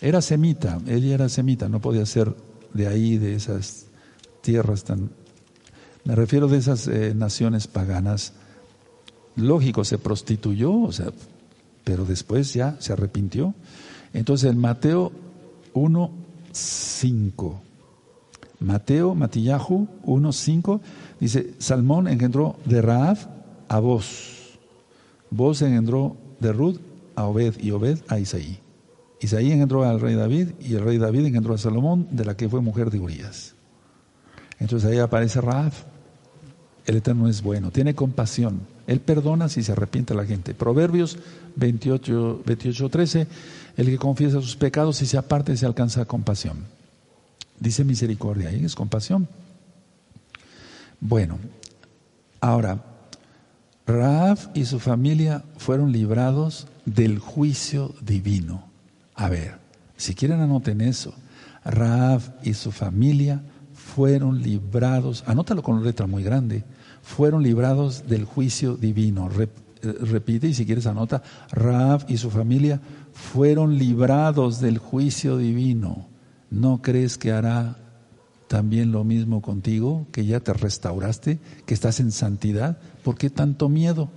Era 0.00 0.20
semita, 0.20 0.78
ella 0.86 1.14
era 1.14 1.28
semita, 1.28 1.68
no 1.68 1.80
podía 1.80 2.04
ser 2.04 2.34
de 2.74 2.86
ahí, 2.86 3.16
de 3.16 3.34
esas 3.34 3.86
tierras 4.42 4.84
tan... 4.84 5.10
Me 6.04 6.14
refiero 6.14 6.48
de 6.48 6.58
esas 6.58 6.86
eh, 6.86 7.14
naciones 7.14 7.66
paganas. 7.66 8.34
Lógico, 9.36 9.84
se 9.84 9.96
prostituyó, 9.96 10.72
o 10.82 10.92
sea, 10.92 11.06
pero 11.84 12.04
después 12.04 12.52
ya 12.54 12.76
se 12.80 12.92
arrepintió. 12.92 13.54
Entonces 14.12 14.50
en 14.50 14.58
Mateo 14.58 15.12
1, 15.74 16.10
5. 16.52 17.60
Mateo, 18.60 19.14
Matillahu 19.14 19.88
1, 20.04 20.32
5, 20.32 20.80
dice, 21.20 21.54
Salmón 21.58 22.08
engendró 22.08 22.56
de 22.64 22.80
Raab 22.80 23.18
a 23.68 23.78
Boz. 23.78 24.58
Boz 25.30 25.62
engendró 25.62 26.16
de 26.40 26.52
Ruth 26.52 26.80
a 27.14 27.24
Obed 27.24 27.54
y 27.60 27.72
Obed 27.72 27.98
a 28.08 28.18
Isaí. 28.18 28.58
Isaí 29.20 29.52
engendró 29.52 29.84
al 29.84 30.00
rey 30.00 30.14
David 30.14 30.50
y 30.60 30.74
el 30.74 30.82
rey 30.82 30.98
David 30.98 31.26
engendró 31.26 31.54
a 31.54 31.58
Salomón, 31.58 32.08
de 32.10 32.24
la 32.24 32.36
que 32.36 32.48
fue 32.48 32.60
mujer 32.60 32.90
de 32.90 33.00
Urias. 33.00 33.54
Entonces 34.58 34.90
ahí 34.90 34.98
aparece 34.98 35.40
Raab. 35.40 35.72
El 36.86 36.96
Eterno 36.96 37.28
es 37.28 37.42
bueno, 37.42 37.70
tiene 37.70 37.94
compasión. 37.94 38.60
Él 38.86 39.00
perdona 39.00 39.48
si 39.48 39.62
se 39.62 39.72
arrepiente 39.72 40.14
la 40.14 40.26
gente. 40.26 40.54
Proverbios 40.54 41.18
28, 41.56 42.42
28 42.44 42.88
13, 42.88 43.26
el 43.76 43.86
que 43.86 43.98
confiesa 43.98 44.40
sus 44.40 44.56
pecados 44.56 45.00
y 45.02 45.06
se 45.06 45.18
aparte 45.18 45.56
se 45.56 45.66
alcanza 45.66 46.04
compasión. 46.04 46.64
Dice 47.58 47.84
misericordia, 47.84 48.48
ahí 48.48 48.64
es 48.64 48.74
compasión. 48.74 49.28
Bueno, 51.00 51.38
ahora, 52.40 52.82
Raab 53.86 54.38
y 54.54 54.64
su 54.64 54.80
familia 54.80 55.44
fueron 55.56 55.92
librados 55.92 56.66
del 56.84 57.18
juicio 57.18 57.94
divino. 58.00 58.64
A 59.14 59.28
ver, 59.28 59.58
si 59.96 60.14
quieren 60.14 60.40
anoten 60.40 60.80
eso. 60.80 61.14
Raab 61.64 62.20
y 62.42 62.54
su 62.54 62.72
familia 62.72 63.42
fueron 63.74 64.42
librados, 64.42 65.24
anótalo 65.26 65.62
con 65.62 65.84
letra 65.84 66.06
muy 66.06 66.22
grande, 66.22 66.64
fueron 67.04 67.42
librados 67.42 68.08
del 68.08 68.24
juicio 68.24 68.76
divino. 68.76 69.28
Repite 69.82 70.48
y 70.48 70.54
si 70.54 70.64
quieres 70.64 70.86
anota, 70.86 71.22
Raab 71.52 72.06
y 72.08 72.16
su 72.16 72.30
familia 72.30 72.80
fueron 73.12 73.76
librados 73.76 74.60
del 74.60 74.78
juicio 74.78 75.36
divino. 75.36 76.06
¿No 76.50 76.80
crees 76.80 77.18
que 77.18 77.30
hará 77.30 77.76
también 78.48 78.90
lo 78.90 79.04
mismo 79.04 79.42
contigo, 79.42 80.06
que 80.12 80.24
ya 80.24 80.40
te 80.40 80.54
restauraste, 80.54 81.38
que 81.66 81.74
estás 81.74 82.00
en 82.00 82.10
santidad? 82.10 82.78
¿Por 83.04 83.16
qué 83.16 83.28
tanto 83.28 83.68
miedo? 83.68 84.08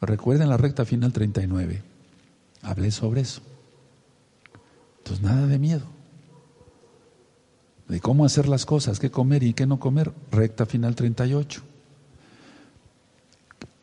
Recuerden 0.00 0.48
la 0.48 0.56
recta 0.56 0.84
final 0.84 1.12
39. 1.12 1.82
Hablé 2.62 2.92
sobre 2.92 3.22
eso. 3.22 3.42
Entonces, 4.98 5.24
nada 5.24 5.46
de 5.48 5.58
miedo 5.58 5.93
cómo 8.00 8.24
hacer 8.24 8.48
las 8.48 8.66
cosas, 8.66 8.98
qué 8.98 9.10
comer 9.10 9.42
y 9.42 9.54
qué 9.54 9.66
no 9.66 9.78
comer, 9.78 10.12
recta 10.30 10.66
final 10.66 10.94
38. 10.94 11.62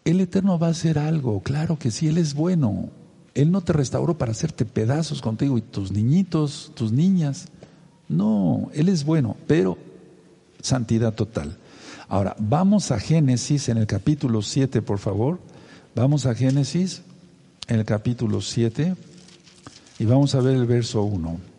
El 0.04 0.20
Eterno 0.20 0.58
va 0.58 0.68
a 0.68 0.72
hacer 0.72 0.98
algo, 0.98 1.42
claro 1.42 1.78
que 1.78 1.92
sí, 1.92 2.08
Él 2.08 2.18
es 2.18 2.34
bueno. 2.34 2.90
Él 3.34 3.52
no 3.52 3.62
te 3.62 3.74
restauró 3.74 4.18
para 4.18 4.32
hacerte 4.32 4.66
pedazos 4.66 5.22
contigo 5.22 5.58
y 5.58 5.62
tus 5.62 5.92
niñitos, 5.92 6.72
tus 6.76 6.92
niñas. 6.92 7.48
No, 8.10 8.70
Él 8.74 8.90
es 8.90 9.06
bueno, 9.06 9.38
pero 9.48 9.78
santidad 10.62 11.14
total. 11.14 11.58
Ahora, 12.10 12.36
vamos 12.40 12.92
a 12.92 13.00
Génesis 13.00 13.70
en 13.70 13.78
el 13.78 13.88
capítulo 13.88 14.42
7, 14.42 14.82
por 14.82 15.00
favor. 15.00 15.40
Vamos 15.96 16.26
a 16.26 16.36
Génesis 16.36 17.04
en 17.68 17.80
el 17.80 17.86
capítulo 17.86 18.42
7 18.42 18.96
y 20.00 20.06
vamos 20.06 20.36
a 20.36 20.42
ver 20.42 20.56
el 20.56 20.66
verso 20.66 21.04
1. 21.04 21.51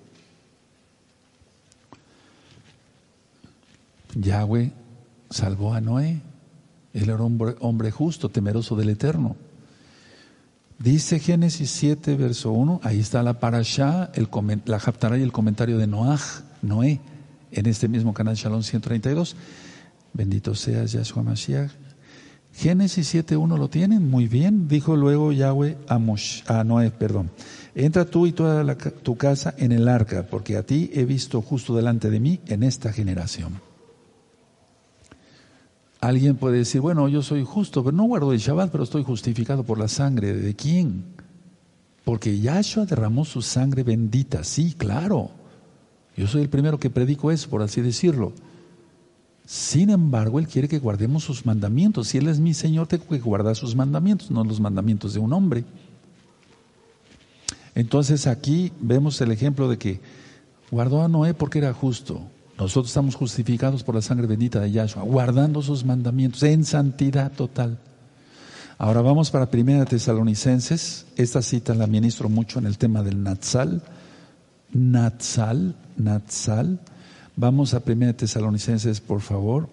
Yahweh 4.14 4.72
salvó 5.30 5.74
a 5.74 5.80
Noé. 5.80 6.20
Él 6.92 7.08
era 7.08 7.22
hombre, 7.22 7.56
hombre 7.60 7.90
justo, 7.90 8.28
temeroso 8.28 8.76
del 8.76 8.90
Eterno. 8.90 9.36
Dice 10.78 11.20
Génesis 11.20 11.70
7, 11.70 12.16
verso 12.16 12.50
1, 12.50 12.80
ahí 12.82 12.98
está 12.98 13.22
la 13.22 13.38
parashá, 13.38 14.10
la 14.66 14.76
Haftarah 14.76 15.16
y 15.16 15.22
el 15.22 15.30
comentario 15.30 15.78
de 15.78 15.86
Noah, 15.86 16.18
Noé, 16.60 17.00
en 17.52 17.66
este 17.66 17.86
mismo 17.86 18.12
canal 18.12 18.34
Shalom 18.34 18.62
132. 18.62 19.36
Bendito 20.12 20.54
seas 20.54 20.92
Yahshua 20.92 21.22
Mashiach. 21.22 21.70
Génesis 22.52 23.14
7.1 23.14 23.56
lo 23.56 23.68
tienen, 23.68 24.10
muy 24.10 24.26
bien. 24.26 24.68
Dijo 24.68 24.96
luego 24.96 25.32
Yahweh 25.32 25.78
a, 25.88 26.00
a 26.48 26.64
Noé, 26.64 26.90
perdón. 26.90 27.30
Entra 27.74 28.04
tú 28.04 28.26
y 28.26 28.32
toda 28.32 28.76
tu 28.76 29.16
casa 29.16 29.54
en 29.56 29.72
el 29.72 29.88
arca, 29.88 30.26
porque 30.28 30.56
a 30.56 30.62
ti 30.64 30.90
he 30.92 31.04
visto 31.04 31.40
justo 31.40 31.74
delante 31.74 32.10
de 32.10 32.20
mí 32.20 32.40
en 32.46 32.62
esta 32.64 32.92
generación. 32.92 33.71
Alguien 36.02 36.34
puede 36.34 36.58
decir, 36.58 36.80
bueno, 36.80 37.08
yo 37.08 37.22
soy 37.22 37.44
justo, 37.44 37.84
pero 37.84 37.96
no 37.96 38.02
guardo 38.02 38.32
el 38.32 38.40
Shabbat, 38.40 38.72
pero 38.72 38.82
estoy 38.82 39.04
justificado 39.04 39.62
por 39.62 39.78
la 39.78 39.86
sangre. 39.86 40.32
¿De 40.32 40.56
quién? 40.56 41.04
Porque 42.02 42.40
Yahshua 42.40 42.86
derramó 42.86 43.24
su 43.24 43.40
sangre 43.40 43.84
bendita. 43.84 44.42
Sí, 44.42 44.74
claro. 44.76 45.30
Yo 46.16 46.26
soy 46.26 46.42
el 46.42 46.48
primero 46.48 46.80
que 46.80 46.90
predico 46.90 47.30
eso, 47.30 47.48
por 47.48 47.62
así 47.62 47.82
decirlo. 47.82 48.32
Sin 49.46 49.90
embargo, 49.90 50.40
Él 50.40 50.48
quiere 50.48 50.66
que 50.66 50.80
guardemos 50.80 51.22
sus 51.22 51.46
mandamientos. 51.46 52.08
Si 52.08 52.18
Él 52.18 52.26
es 52.26 52.40
mi 52.40 52.52
Señor, 52.52 52.88
tengo 52.88 53.06
que 53.06 53.20
guardar 53.20 53.54
sus 53.54 53.76
mandamientos, 53.76 54.28
no 54.32 54.42
los 54.42 54.58
mandamientos 54.58 55.14
de 55.14 55.20
un 55.20 55.32
hombre. 55.32 55.64
Entonces 57.76 58.26
aquí 58.26 58.72
vemos 58.80 59.20
el 59.20 59.30
ejemplo 59.30 59.68
de 59.68 59.78
que 59.78 60.00
guardó 60.68 61.04
a 61.04 61.06
Noé 61.08 61.32
porque 61.32 61.58
era 61.58 61.72
justo. 61.72 62.26
Nosotros 62.62 62.90
estamos 62.90 63.16
justificados 63.16 63.82
por 63.82 63.96
la 63.96 64.02
sangre 64.02 64.28
bendita 64.28 64.60
de 64.60 64.70
Yahshua, 64.70 65.02
guardando 65.02 65.62
sus 65.62 65.84
mandamientos 65.84 66.44
en 66.44 66.64
santidad 66.64 67.32
total. 67.32 67.80
Ahora 68.78 69.02
vamos 69.02 69.32
para 69.32 69.50
Primera 69.50 69.84
Tesalonicenses. 69.84 71.06
Esta 71.16 71.42
cita 71.42 71.74
la 71.74 71.88
ministro 71.88 72.28
mucho 72.28 72.60
en 72.60 72.66
el 72.66 72.78
tema 72.78 73.02
del 73.02 73.20
Natsal. 73.20 73.82
Natsal, 74.72 75.74
Natsal. 75.96 76.78
Vamos 77.34 77.74
a 77.74 77.80
Primera 77.80 78.12
Tesalonicenses, 78.12 79.00
por 79.00 79.22
favor. 79.22 79.68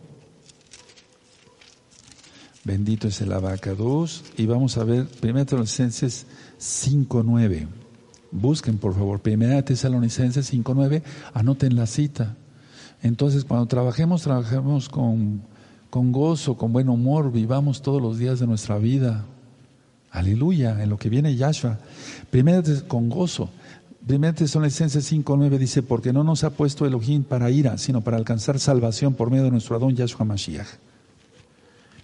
Bendito 2.64 3.08
es 3.08 3.22
el 3.22 3.32
abacados. 3.34 4.24
Y 4.36 4.48
vamos 4.48 4.80
a 4.80 4.84
ver 4.84 5.06
Primera 5.06 5.46
Tesalonicenses 5.46 6.26
5.9. 6.60 7.68
Busquen, 8.32 8.80
por 8.80 8.96
favor, 8.96 9.20
Primera 9.20 9.64
Tesalonicenses 9.64 10.52
5.9. 10.52 11.04
Anoten 11.36 11.76
la 11.76 11.86
cita. 11.86 12.36
Entonces, 13.02 13.46
cuando 13.46 13.66
trabajemos, 13.66 14.24
trabajemos 14.24 14.90
con, 14.90 15.42
con 15.90 16.12
gozo, 16.12 16.58
con 16.58 16.74
buen 16.74 16.90
humor, 16.90 17.32
vivamos 17.32 17.82
todos 17.82 18.02
los 18.02 18.18
días 18.18 18.40
de 18.40 18.48
nuestra 18.48 18.78
vida. 18.78 19.26
Aleluya, 20.12 20.82
en 20.84 20.90
lo 20.90 20.98
que 20.98 21.10
viene 21.10 21.36
Yahshua. 21.36 21.80
Primera 22.30 22.62
con 22.88 23.10
gozo. 23.10 23.50
Primera 24.06 24.34
Tesalonicenses 24.34 25.12
5.9 25.12 25.58
dice, 25.58 25.84
porque 25.84 26.14
no 26.14 26.24
nos 26.24 26.44
ha 26.44 26.50
puesto 26.52 26.86
Elohim 26.86 27.24
para 27.24 27.52
ira, 27.52 27.78
sino 27.78 28.02
para 28.02 28.18
alcanzar 28.18 28.60
salvación 28.60 29.14
por 29.14 29.30
medio 29.30 29.44
de 29.46 29.52
nuestro 29.52 29.76
Adón 29.76 29.96
Yahshua 29.96 30.26
Mashiach. 30.26 30.68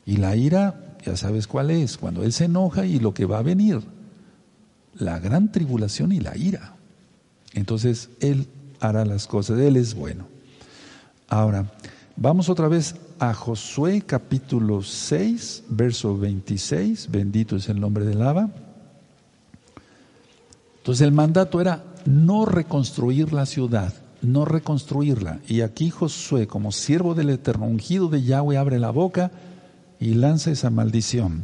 Y 0.06 0.18
la 0.18 0.36
ira, 0.36 0.98
ya 1.04 1.18
sabes 1.18 1.48
cuál 1.48 1.72
es, 1.72 1.98
cuando 1.98 2.24
Él 2.24 2.32
se 2.32 2.46
enoja 2.46 2.86
y 2.86 3.00
lo 3.00 3.14
que 3.14 3.26
va 3.26 3.40
a 3.40 3.44
venir, 3.44 3.82
la 4.94 5.20
gran 5.20 5.52
tribulación 5.52 6.12
y 6.12 6.20
la 6.20 6.38
ira. 6.38 6.76
Entonces 7.54 8.10
Él 8.20 8.48
hará 8.80 9.04
las 9.04 9.26
cosas, 9.26 9.60
Él 9.60 9.76
es 9.76 9.96
bueno. 9.96 10.35
Ahora, 11.28 11.66
vamos 12.16 12.50
otra 12.50 12.68
vez 12.68 12.96
a 13.20 13.34
Josué 13.34 14.04
capítulo 14.06 14.84
6, 14.84 15.64
verso 15.70 16.18
26, 16.18 17.10
bendito 17.10 17.56
es 17.56 17.68
el 17.68 17.80
nombre 17.80 18.06
del 18.06 18.20
Lava. 18.20 18.50
Entonces 20.78 21.02
el 21.02 21.12
mandato 21.12 21.60
era 21.60 21.84
no 22.06 22.46
reconstruir 22.46 23.34
la 23.34 23.48
ciudad, 23.48 23.92
no 24.22 24.46
reconstruirla. 24.46 25.40
Y 25.48 25.62
aquí 25.62 25.90
Josué, 25.90 26.46
como 26.46 26.72
siervo 26.72 27.16
del 27.16 27.32
Eterno, 27.32 27.66
ungido 27.66 28.08
de 28.08 28.22
Yahweh, 28.22 28.58
abre 28.58 28.78
la 28.78 28.92
boca 28.92 29.32
y 30.00 30.14
lanza 30.14 30.52
esa 30.52 30.70
maldición. 30.70 31.44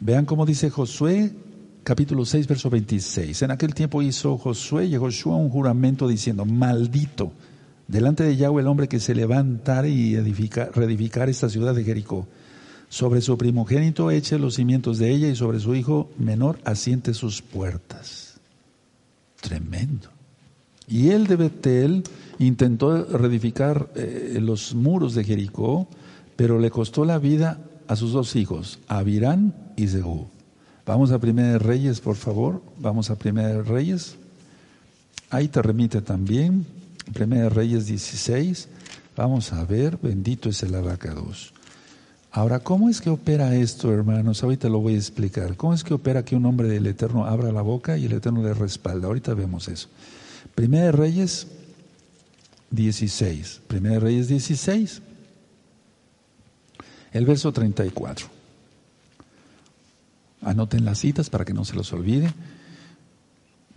Vean 0.00 0.26
cómo 0.26 0.44
dice 0.44 0.68
Josué, 0.68 1.34
capítulo 1.82 2.26
6, 2.26 2.46
verso 2.46 2.68
26. 2.68 3.40
En 3.40 3.50
aquel 3.52 3.72
tiempo 3.72 4.02
hizo 4.02 4.36
Josué 4.36 4.84
y 4.84 4.96
Josué 4.96 5.32
un 5.32 5.48
juramento 5.48 6.06
diciendo, 6.06 6.44
maldito, 6.44 7.32
delante 7.88 8.22
de 8.22 8.36
Yahweh 8.36 8.62
el 8.62 8.68
hombre 8.68 8.88
que 8.88 9.00
se 9.00 9.14
levantare 9.14 9.88
y 9.88 10.16
reedificar 10.16 11.28
esta 11.28 11.48
ciudad 11.48 11.74
de 11.74 11.84
Jericó. 11.84 12.28
Sobre 12.90 13.20
su 13.20 13.36
primogénito 13.36 14.10
eche 14.10 14.38
los 14.38 14.54
cimientos 14.54 14.98
de 14.98 15.10
ella 15.10 15.28
y 15.28 15.36
sobre 15.36 15.60
su 15.60 15.74
hijo 15.74 16.10
menor 16.18 16.58
asiente 16.64 17.12
sus 17.12 17.42
puertas. 17.42 18.38
Tremendo. 19.40 20.08
Y 20.86 21.10
él 21.10 21.26
de 21.26 21.36
Betel 21.36 22.02
intentó 22.38 23.04
reedificar 23.04 23.90
eh, 23.94 24.38
los 24.40 24.74
muros 24.74 25.14
de 25.14 25.24
Jericó, 25.24 25.86
pero 26.36 26.58
le 26.58 26.70
costó 26.70 27.04
la 27.04 27.18
vida 27.18 27.60
a 27.88 27.96
sus 27.96 28.12
dos 28.12 28.36
hijos, 28.36 28.78
Abirán 28.88 29.54
y 29.76 29.88
Zehú. 29.88 30.28
Vamos 30.86 31.10
a 31.12 31.18
Primera 31.18 31.58
Reyes, 31.58 32.00
por 32.00 32.16
favor. 32.16 32.62
Vamos 32.78 33.10
a 33.10 33.16
Primera 33.16 33.62
Reyes. 33.62 34.16
Ahí 35.28 35.48
te 35.48 35.60
remite 35.60 36.00
también. 36.00 36.64
Primera 37.12 37.48
Reyes 37.48 37.86
16. 37.86 38.68
Vamos 39.16 39.52
a 39.52 39.64
ver, 39.64 39.98
bendito 40.00 40.48
es 40.48 40.62
el 40.62 40.74
abacados. 40.74 41.52
Ahora, 42.30 42.60
¿cómo 42.60 42.88
es 42.88 43.00
que 43.00 43.10
opera 43.10 43.54
esto, 43.56 43.92
hermanos? 43.92 44.42
Ahorita 44.42 44.68
lo 44.68 44.80
voy 44.80 44.94
a 44.94 44.98
explicar. 44.98 45.56
¿Cómo 45.56 45.74
es 45.74 45.82
que 45.82 45.94
opera 45.94 46.24
que 46.24 46.36
un 46.36 46.46
hombre 46.46 46.68
del 46.68 46.86
Eterno 46.86 47.26
abra 47.26 47.50
la 47.50 47.62
boca 47.62 47.96
y 47.96 48.04
el 48.04 48.12
Eterno 48.12 48.42
le 48.42 48.54
respalda? 48.54 49.08
Ahorita 49.08 49.34
vemos 49.34 49.68
eso. 49.68 49.88
Primera 50.54 50.92
Reyes 50.92 51.46
16. 52.70 53.62
Primera 53.66 53.94
de 53.94 54.00
Reyes 54.00 54.28
16. 54.28 55.02
El 57.12 57.26
verso 57.26 57.52
34. 57.52 58.26
Anoten 60.42 60.84
las 60.84 60.98
citas 60.98 61.30
para 61.30 61.44
que 61.44 61.54
no 61.54 61.64
se 61.64 61.74
los 61.74 61.92
olvide. 61.92 62.32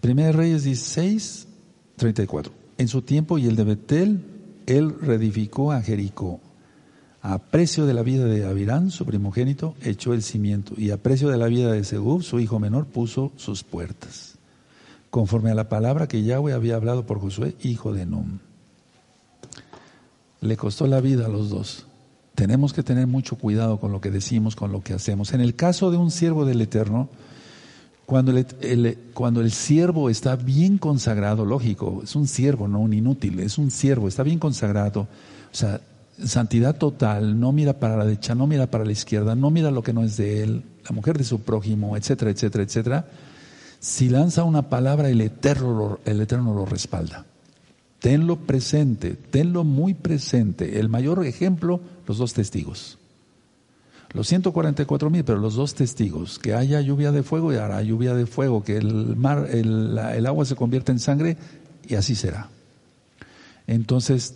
Primera 0.02 0.28
de 0.28 0.34
Reyes 0.34 0.64
16, 0.64 1.48
34. 1.96 2.61
En 2.82 2.88
su 2.88 3.04
tiempo 3.04 3.38
y 3.38 3.46
el 3.46 3.56
de 3.56 3.64
Betel, 3.64 4.26
él 4.66 4.96
reedificó 5.00 5.72
a 5.72 5.84
Jericó 5.84 6.40
a 7.22 7.38
precio 7.38 7.86
de 7.86 7.94
la 7.94 8.02
vida 8.02 8.26
de 8.26 8.44
Abirán, 8.44 8.90
su 8.90 9.06
primogénito, 9.06 9.76
echó 9.84 10.16
el 10.16 10.24
cimiento, 10.24 10.74
y 10.76 10.90
a 10.90 10.98
precio 10.98 11.30
de 11.30 11.38
la 11.38 11.46
vida 11.46 11.72
de 11.72 11.84
Segub, 11.84 12.24
su 12.24 12.40
hijo 12.40 12.58
menor, 12.58 12.88
puso 12.88 13.34
sus 13.36 13.64
puertas, 13.64 14.40
conforme 15.12 15.52
a 15.52 15.54
la 15.54 15.70
palabra 15.70 16.08
que 16.08 16.24
Yahweh 16.24 16.54
había 16.54 16.76
hablado 16.76 17.06
por 17.06 17.22
Josué, 17.22 17.56
hijo 17.62 17.94
de 17.94 18.08
Num. 18.08 18.40
Le 20.40 20.58
costó 20.58 20.88
la 20.88 21.02
vida 21.02 21.28
a 21.28 21.30
los 21.30 21.52
dos. 21.52 21.86
Tenemos 22.34 22.74
que 22.74 22.82
tener 22.82 23.06
mucho 23.06 23.36
cuidado 23.36 23.80
con 23.80 23.92
lo 23.92 24.02
que 24.02 24.10
decimos, 24.10 24.56
con 24.56 24.72
lo 24.72 24.82
que 24.82 24.96
hacemos. 24.96 25.34
En 25.34 25.42
el 25.42 25.56
caso 25.56 25.92
de 25.92 25.98
un 25.98 26.10
siervo 26.10 26.46
del 26.46 26.62
Eterno, 26.62 27.10
cuando 28.06 28.32
el, 28.32 28.98
cuando 29.14 29.42
el 29.42 29.52
siervo 29.52 30.10
está 30.10 30.36
bien 30.36 30.78
consagrado, 30.78 31.46
lógico, 31.46 32.02
es 32.04 32.16
un 32.16 32.28
siervo, 32.28 32.68
no 32.68 32.80
un 32.80 32.94
inútil, 32.94 33.40
es 33.40 33.58
un 33.58 33.72
siervo, 33.72 34.08
está 34.08 34.24
bien 34.24 34.40
consagrado, 34.40 35.02
o 35.02 35.56
sea, 35.56 35.80
santidad 36.26 36.76
total, 36.76 37.40
no 37.40 37.52
mira 37.52 37.80
para 37.80 37.98
la 37.98 38.06
derecha, 38.06 38.36
no 38.36 38.48
mira 38.48 38.68
para 38.68 38.86
la 38.86 38.92
izquierda, 38.92 39.36
no 39.36 39.50
mira 39.50 39.72
lo 39.72 39.82
que 39.82 39.94
no 39.94 40.04
es 40.04 40.18
de 40.18 40.44
él, 40.44 40.64
la 40.84 40.96
mujer 40.96 41.18
de 41.18 41.24
su 41.24 41.42
prójimo, 41.42 41.96
etcétera, 41.96 42.32
etcétera, 42.32 42.64
etcétera, 42.64 43.06
si 43.80 44.10
lanza 44.10 44.44
una 44.44 44.70
palabra, 44.70 45.10
el 45.10 45.22
Eterno, 45.22 46.00
el 46.06 46.22
Eterno 46.22 46.54
lo 46.54 46.66
respalda. 46.66 47.26
Tenlo 47.98 48.36
presente, 48.36 49.16
tenlo 49.16 49.64
muy 49.64 49.94
presente. 49.94 50.80
El 50.80 50.90
mayor 50.90 51.26
ejemplo, 51.26 51.82
los 52.08 52.18
dos 52.18 52.34
testigos. 52.34 53.00
Los 54.14 54.28
144 54.28 55.10
mil, 55.10 55.24
pero 55.24 55.40
los 55.40 55.56
dos 55.56 55.74
testigos, 55.74 56.38
que 56.38 56.54
haya 56.54 56.82
lluvia 56.82 57.12
de 57.12 57.24
fuego 57.24 57.54
y 57.54 57.56
hará 57.56 57.82
lluvia 57.82 58.14
de 58.14 58.26
fuego, 58.26 58.64
que 58.64 58.78
el 58.78 59.16
mar, 59.16 59.48
el, 59.52 59.98
el 59.98 60.26
agua 60.26 60.44
se 60.46 60.56
convierta 60.56 60.92
en 60.92 61.00
sangre 61.00 61.38
y 61.88 61.96
así 61.96 62.16
será. 62.16 62.50
Entonces, 63.68 64.36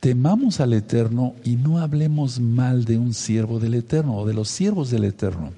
temamos 0.00 0.60
al 0.60 0.74
Eterno 0.74 1.34
y 1.44 1.56
no 1.56 1.78
hablemos 1.78 2.38
mal 2.38 2.84
de 2.84 2.98
un 2.98 3.14
siervo 3.14 3.58
del 3.58 3.74
Eterno 3.74 4.18
o 4.18 4.26
de 4.26 4.34
los 4.34 4.48
siervos 4.48 4.90
del 4.90 5.04
Eterno. 5.04 5.52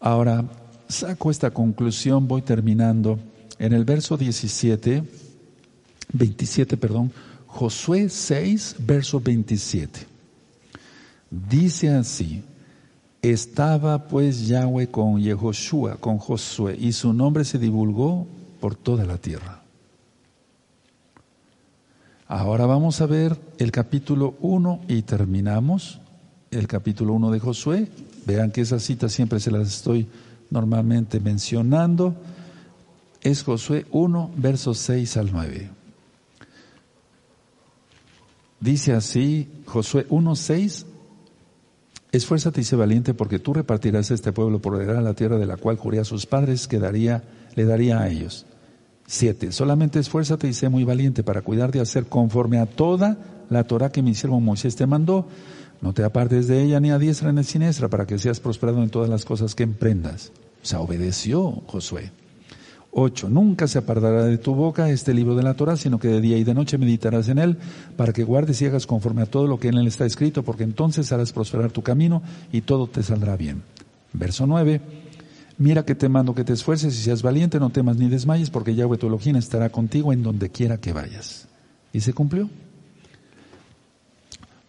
Ahora, 0.00 0.44
saco 0.88 1.30
esta 1.30 1.50
conclusión, 1.50 2.28
voy 2.28 2.42
terminando. 2.42 3.18
En 3.58 3.72
el 3.72 3.84
verso 3.84 4.16
17, 4.16 5.02
27, 6.12 6.76
perdón, 6.76 7.10
Josué 7.46 8.08
6, 8.08 8.76
verso 8.80 9.20
27. 9.20 10.17
Dice 11.30 11.90
así, 11.90 12.42
estaba 13.22 14.08
pues 14.08 14.46
Yahweh 14.46 14.90
con 14.90 15.20
Yehoshua, 15.20 15.96
con 15.96 16.18
Josué, 16.18 16.76
y 16.78 16.92
su 16.92 17.12
nombre 17.12 17.44
se 17.44 17.58
divulgó 17.58 18.26
por 18.60 18.74
toda 18.74 19.04
la 19.04 19.18
tierra. 19.18 19.62
Ahora 22.26 22.66
vamos 22.66 23.00
a 23.00 23.06
ver 23.06 23.38
el 23.58 23.72
capítulo 23.72 24.34
1 24.40 24.80
y 24.88 25.02
terminamos 25.02 25.98
el 26.50 26.66
capítulo 26.66 27.14
1 27.14 27.30
de 27.30 27.40
Josué. 27.40 27.88
Vean 28.26 28.50
que 28.50 28.60
esas 28.60 28.82
citas 28.82 29.12
siempre 29.12 29.40
se 29.40 29.50
las 29.50 29.68
estoy 29.68 30.06
normalmente 30.50 31.20
mencionando. 31.20 32.14
Es 33.22 33.42
Josué 33.42 33.86
1, 33.90 34.32
versos 34.36 34.78
6 34.78 35.16
al 35.16 35.32
9. 35.32 35.70
Dice 38.60 38.92
así, 38.92 39.48
Josué 39.66 40.06
1, 40.10 40.36
6, 40.36 40.86
Esfuérzate 42.10 42.62
y 42.62 42.64
sé 42.64 42.74
valiente 42.74 43.12
porque 43.12 43.38
tú 43.38 43.52
repartirás 43.52 44.10
este 44.10 44.32
pueblo 44.32 44.60
por 44.60 44.80
heredar 44.80 45.02
la 45.02 45.14
tierra 45.14 45.36
de 45.36 45.46
la 45.46 45.58
cual 45.58 45.76
juré 45.76 45.98
a 45.98 46.04
sus 46.04 46.24
padres 46.24 46.66
que 46.66 46.78
daría, 46.78 47.22
le 47.54 47.64
daría 47.64 48.00
a 48.00 48.08
ellos. 48.08 48.46
Siete, 49.06 49.52
solamente 49.52 49.98
esfuérzate 49.98 50.48
y 50.48 50.54
sé 50.54 50.68
muy 50.68 50.84
valiente 50.84 51.22
para 51.22 51.42
cuidar 51.42 51.70
de 51.70 51.80
hacer 51.80 52.06
conforme 52.06 52.58
a 52.58 52.66
toda 52.66 53.18
la 53.50 53.64
Torah 53.64 53.90
que 53.90 54.02
mi 54.02 54.14
siervo 54.14 54.40
Moisés 54.40 54.76
te 54.76 54.86
mandó. 54.86 55.26
No 55.80 55.92
te 55.92 56.02
apartes 56.02 56.48
de 56.48 56.62
ella 56.62 56.80
ni 56.80 56.90
a 56.90 56.98
diestra 56.98 57.32
ni 57.32 57.40
a 57.40 57.44
siniestra 57.44 57.88
para 57.88 58.06
que 58.06 58.18
seas 58.18 58.40
prosperado 58.40 58.82
en 58.82 58.90
todas 58.90 59.08
las 59.08 59.24
cosas 59.24 59.54
que 59.54 59.62
emprendas. 59.62 60.32
O 60.62 60.66
sea, 60.66 60.80
obedeció 60.80 61.62
Josué. 61.66 62.10
8. 62.90 63.28
Nunca 63.28 63.66
se 63.66 63.78
apartará 63.78 64.24
de 64.24 64.38
tu 64.38 64.54
boca 64.54 64.90
este 64.90 65.14
libro 65.14 65.34
de 65.34 65.42
la 65.42 65.54
Torah, 65.54 65.76
sino 65.76 65.98
que 65.98 66.08
de 66.08 66.20
día 66.20 66.38
y 66.38 66.44
de 66.44 66.54
noche 66.54 66.78
meditarás 66.78 67.28
en 67.28 67.38
él, 67.38 67.58
para 67.96 68.12
que 68.12 68.24
guardes 68.24 68.60
y 68.62 68.66
hagas 68.66 68.86
conforme 68.86 69.22
a 69.22 69.26
todo 69.26 69.46
lo 69.46 69.58
que 69.58 69.68
en 69.68 69.78
él 69.78 69.86
está 69.86 70.06
escrito, 70.06 70.42
porque 70.42 70.64
entonces 70.64 71.12
harás 71.12 71.32
prosperar 71.32 71.70
tu 71.70 71.82
camino 71.82 72.22
y 72.52 72.62
todo 72.62 72.86
te 72.86 73.02
saldrá 73.02 73.36
bien. 73.36 73.62
Verso 74.12 74.46
9. 74.46 74.80
Mira 75.58 75.84
que 75.84 75.94
te 75.94 76.08
mando 76.08 76.34
que 76.34 76.44
te 76.44 76.52
esfuerces 76.52 76.94
y 76.94 77.02
seas 77.02 77.22
valiente, 77.22 77.58
no 77.58 77.70
temas 77.70 77.96
ni 77.96 78.08
desmayes, 78.08 78.48
porque 78.48 78.74
Yahweh 78.74 78.96
tu 78.96 79.08
Elohim 79.08 79.36
estará 79.36 79.70
contigo 79.70 80.12
en 80.12 80.22
donde 80.22 80.50
quiera 80.50 80.78
que 80.78 80.92
vayas. 80.92 81.48
Y 81.92 82.00
se 82.00 82.12
cumplió. 82.12 82.48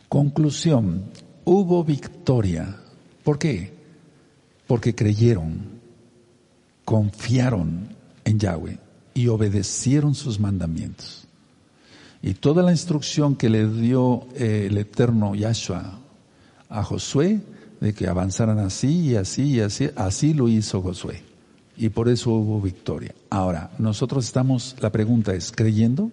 Conclusión. 0.07 1.03
Hubo 1.45 1.83
victoria. 1.83 2.75
¿Por 3.23 3.37
qué? 3.37 3.71
Porque 4.65 4.95
creyeron, 4.95 5.79
confiaron, 6.85 7.89
en 8.29 8.39
Yahweh 8.39 8.77
y 9.13 9.27
obedecieron 9.27 10.15
sus 10.15 10.39
mandamientos. 10.39 11.27
Y 12.21 12.35
toda 12.35 12.63
la 12.63 12.71
instrucción 12.71 13.35
que 13.35 13.49
le 13.49 13.67
dio 13.67 14.27
eh, 14.35 14.67
el 14.69 14.77
eterno 14.77 15.35
Yahshua 15.35 15.99
a 16.69 16.83
Josué, 16.83 17.41
de 17.81 17.93
que 17.93 18.07
avanzaran 18.07 18.59
así 18.59 19.11
y 19.11 19.15
así 19.15 19.55
y 19.55 19.59
así, 19.61 19.89
así 19.95 20.33
lo 20.33 20.47
hizo 20.47 20.81
Josué. 20.81 21.23
Y 21.77 21.89
por 21.89 22.09
eso 22.09 22.31
hubo 22.31 22.61
victoria. 22.61 23.15
Ahora, 23.29 23.71
nosotros 23.79 24.25
estamos, 24.25 24.75
la 24.81 24.91
pregunta 24.91 25.33
es, 25.33 25.51
¿creyendo? 25.51 26.11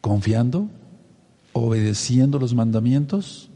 ¿Confiando? 0.00 0.68
¿Obedeciendo 1.52 2.38
los 2.38 2.54
mandamientos? 2.54 3.50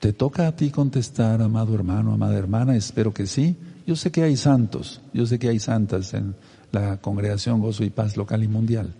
Te 0.00 0.12
toca 0.12 0.48
a 0.48 0.56
ti 0.56 0.70
contestar, 0.70 1.40
amado 1.40 1.74
hermano, 1.74 2.12
amada 2.12 2.36
hermana, 2.36 2.74
espero 2.74 3.14
que 3.14 3.26
sí. 3.28 3.56
Yo 3.86 3.96
sé 3.96 4.10
que 4.10 4.22
hay 4.22 4.36
santos, 4.36 5.00
yo 5.12 5.26
sé 5.26 5.38
que 5.38 5.48
hay 5.48 5.58
santas 5.58 6.14
en 6.14 6.34
la 6.70 6.98
congregación 6.98 7.60
Gozo 7.60 7.84
y 7.84 7.90
Paz 7.90 8.16
local 8.16 8.42
y 8.42 8.48
mundial, 8.48 8.94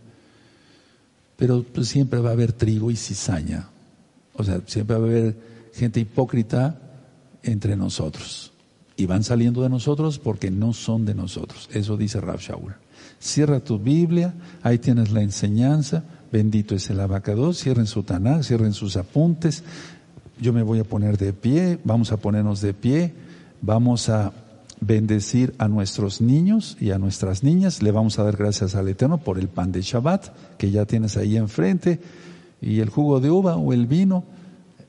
pero 1.36 1.62
pues, 1.62 1.88
siempre 1.88 2.20
va 2.20 2.30
a 2.30 2.32
haber 2.32 2.52
trigo 2.52 2.90
y 2.90 2.96
cizaña, 2.96 3.68
o 4.34 4.44
sea, 4.44 4.60
siempre 4.66 4.96
va 4.96 5.04
a 5.04 5.08
haber 5.08 5.36
gente 5.72 6.00
hipócrita 6.00 6.80
entre 7.42 7.76
nosotros 7.76 8.52
y 8.96 9.06
van 9.06 9.24
saliendo 9.24 9.62
de 9.62 9.68
nosotros 9.68 10.18
porque 10.18 10.50
no 10.50 10.72
son 10.72 11.04
de 11.04 11.14
nosotros. 11.14 11.68
Eso 11.72 11.96
dice 11.96 12.20
Rav 12.20 12.38
Shaul. 12.38 12.74
Cierra 13.18 13.60
tu 13.60 13.78
Biblia, 13.78 14.34
ahí 14.62 14.78
tienes 14.78 15.10
la 15.12 15.22
enseñanza, 15.22 16.04
bendito 16.30 16.74
es 16.74 16.90
el 16.90 17.00
abacado, 17.00 17.52
cierren 17.52 17.86
su 17.86 18.02
Tanakh, 18.02 18.42
cierren 18.42 18.72
sus 18.72 18.96
apuntes. 18.96 19.64
Yo 20.40 20.52
me 20.52 20.62
voy 20.62 20.80
a 20.80 20.84
poner 20.84 21.18
de 21.18 21.32
pie, 21.32 21.78
vamos 21.84 22.12
a 22.12 22.16
ponernos 22.16 22.60
de 22.60 22.74
pie, 22.74 23.14
vamos 23.60 24.08
a 24.08 24.32
bendecir 24.82 25.54
a 25.58 25.68
nuestros 25.68 26.20
niños 26.20 26.76
y 26.80 26.90
a 26.90 26.98
nuestras 26.98 27.44
niñas. 27.44 27.82
Le 27.82 27.92
vamos 27.92 28.18
a 28.18 28.24
dar 28.24 28.36
gracias 28.36 28.74
al 28.74 28.88
Eterno 28.88 29.18
por 29.18 29.38
el 29.38 29.48
pan 29.48 29.70
de 29.70 29.80
Shabbat 29.80 30.56
que 30.58 30.70
ya 30.70 30.84
tienes 30.86 31.16
ahí 31.16 31.36
enfrente 31.36 32.00
y 32.60 32.80
el 32.80 32.90
jugo 32.90 33.20
de 33.20 33.30
uva 33.30 33.56
o 33.56 33.72
el 33.72 33.86
vino. 33.86 34.24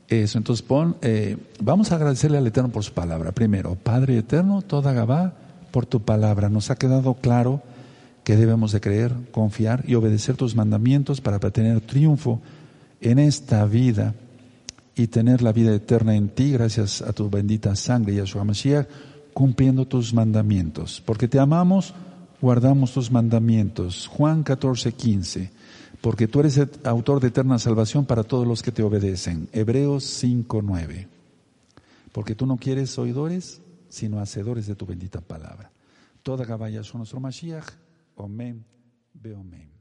Eso, 0.10 0.38
entonces 0.38 0.66
pon, 0.66 0.98
eh, 1.02 1.38
vamos 1.62 1.92
a 1.92 1.96
agradecerle 1.96 2.40
al 2.40 2.48
Eterno 2.48 2.72
por 2.72 2.84
su 2.84 2.92
palabra. 2.94 3.32
Primero, 3.32 3.76
Padre 3.76 4.18
Eterno, 4.18 4.64
toda 4.64 4.94
Gabá, 4.94 5.34
por 5.72 5.86
tu 5.86 6.02
palabra. 6.02 6.50
Nos 6.50 6.72
ha 6.72 6.76
quedado 6.76 7.14
claro 7.14 7.62
que 8.24 8.36
debemos 8.36 8.72
de 8.72 8.82
creer, 8.82 9.14
confiar 9.32 9.84
y 9.88 9.94
obedecer 9.96 10.36
tus 10.36 10.56
mandamientos 10.56 11.22
para 11.22 11.40
tener 11.40 11.82
triunfo 11.82 12.42
en 13.00 13.20
esta 13.20 13.64
vida 13.66 14.16
y 14.96 15.08
tener 15.08 15.42
la 15.42 15.52
vida 15.52 15.74
eterna 15.74 16.16
en 16.16 16.30
ti 16.30 16.52
gracias 16.52 17.02
a 17.02 17.14
tu 17.14 17.30
bendita 17.30 17.76
sangre, 17.76 18.16
Yahshua 18.16 18.44
Mashiach 18.44 18.88
cumpliendo 19.34 19.88
tus 19.88 20.14
mandamientos. 20.14 21.02
Porque 21.02 21.28
te 21.28 21.40
amamos, 21.40 21.94
guardamos 22.42 22.94
tus 22.94 23.12
mandamientos. 23.12 24.08
Juan 24.08 24.44
14, 24.44 24.94
15. 24.94 25.52
Porque 26.02 26.28
tú 26.28 26.42
eres 26.42 26.58
el 26.58 26.70
autor 26.84 27.22
de 27.22 27.30
eterna 27.30 27.60
salvación 27.60 28.06
para 28.06 28.24
todos 28.24 28.46
los 28.46 28.62
que 28.62 28.72
te 28.72 28.84
obedecen. 28.84 29.50
Hebreos 29.52 30.04
5, 30.04 30.62
9. 30.62 31.08
Porque 32.12 32.36
tú 32.36 32.46
no 32.46 32.58
quieres 32.58 32.98
oidores, 33.00 33.62
sino 33.90 34.20
hacedores 34.20 34.68
de 34.68 34.76
tu 34.76 34.86
bendita 34.86 35.22
palabra. 35.22 35.72
Toda 36.22 36.46
Gabaya 36.46 36.84
son 36.84 37.00
nuestro 37.00 37.20
Mashiach. 37.20 37.68
Omen, 38.16 38.66
Beomen. 39.14 39.73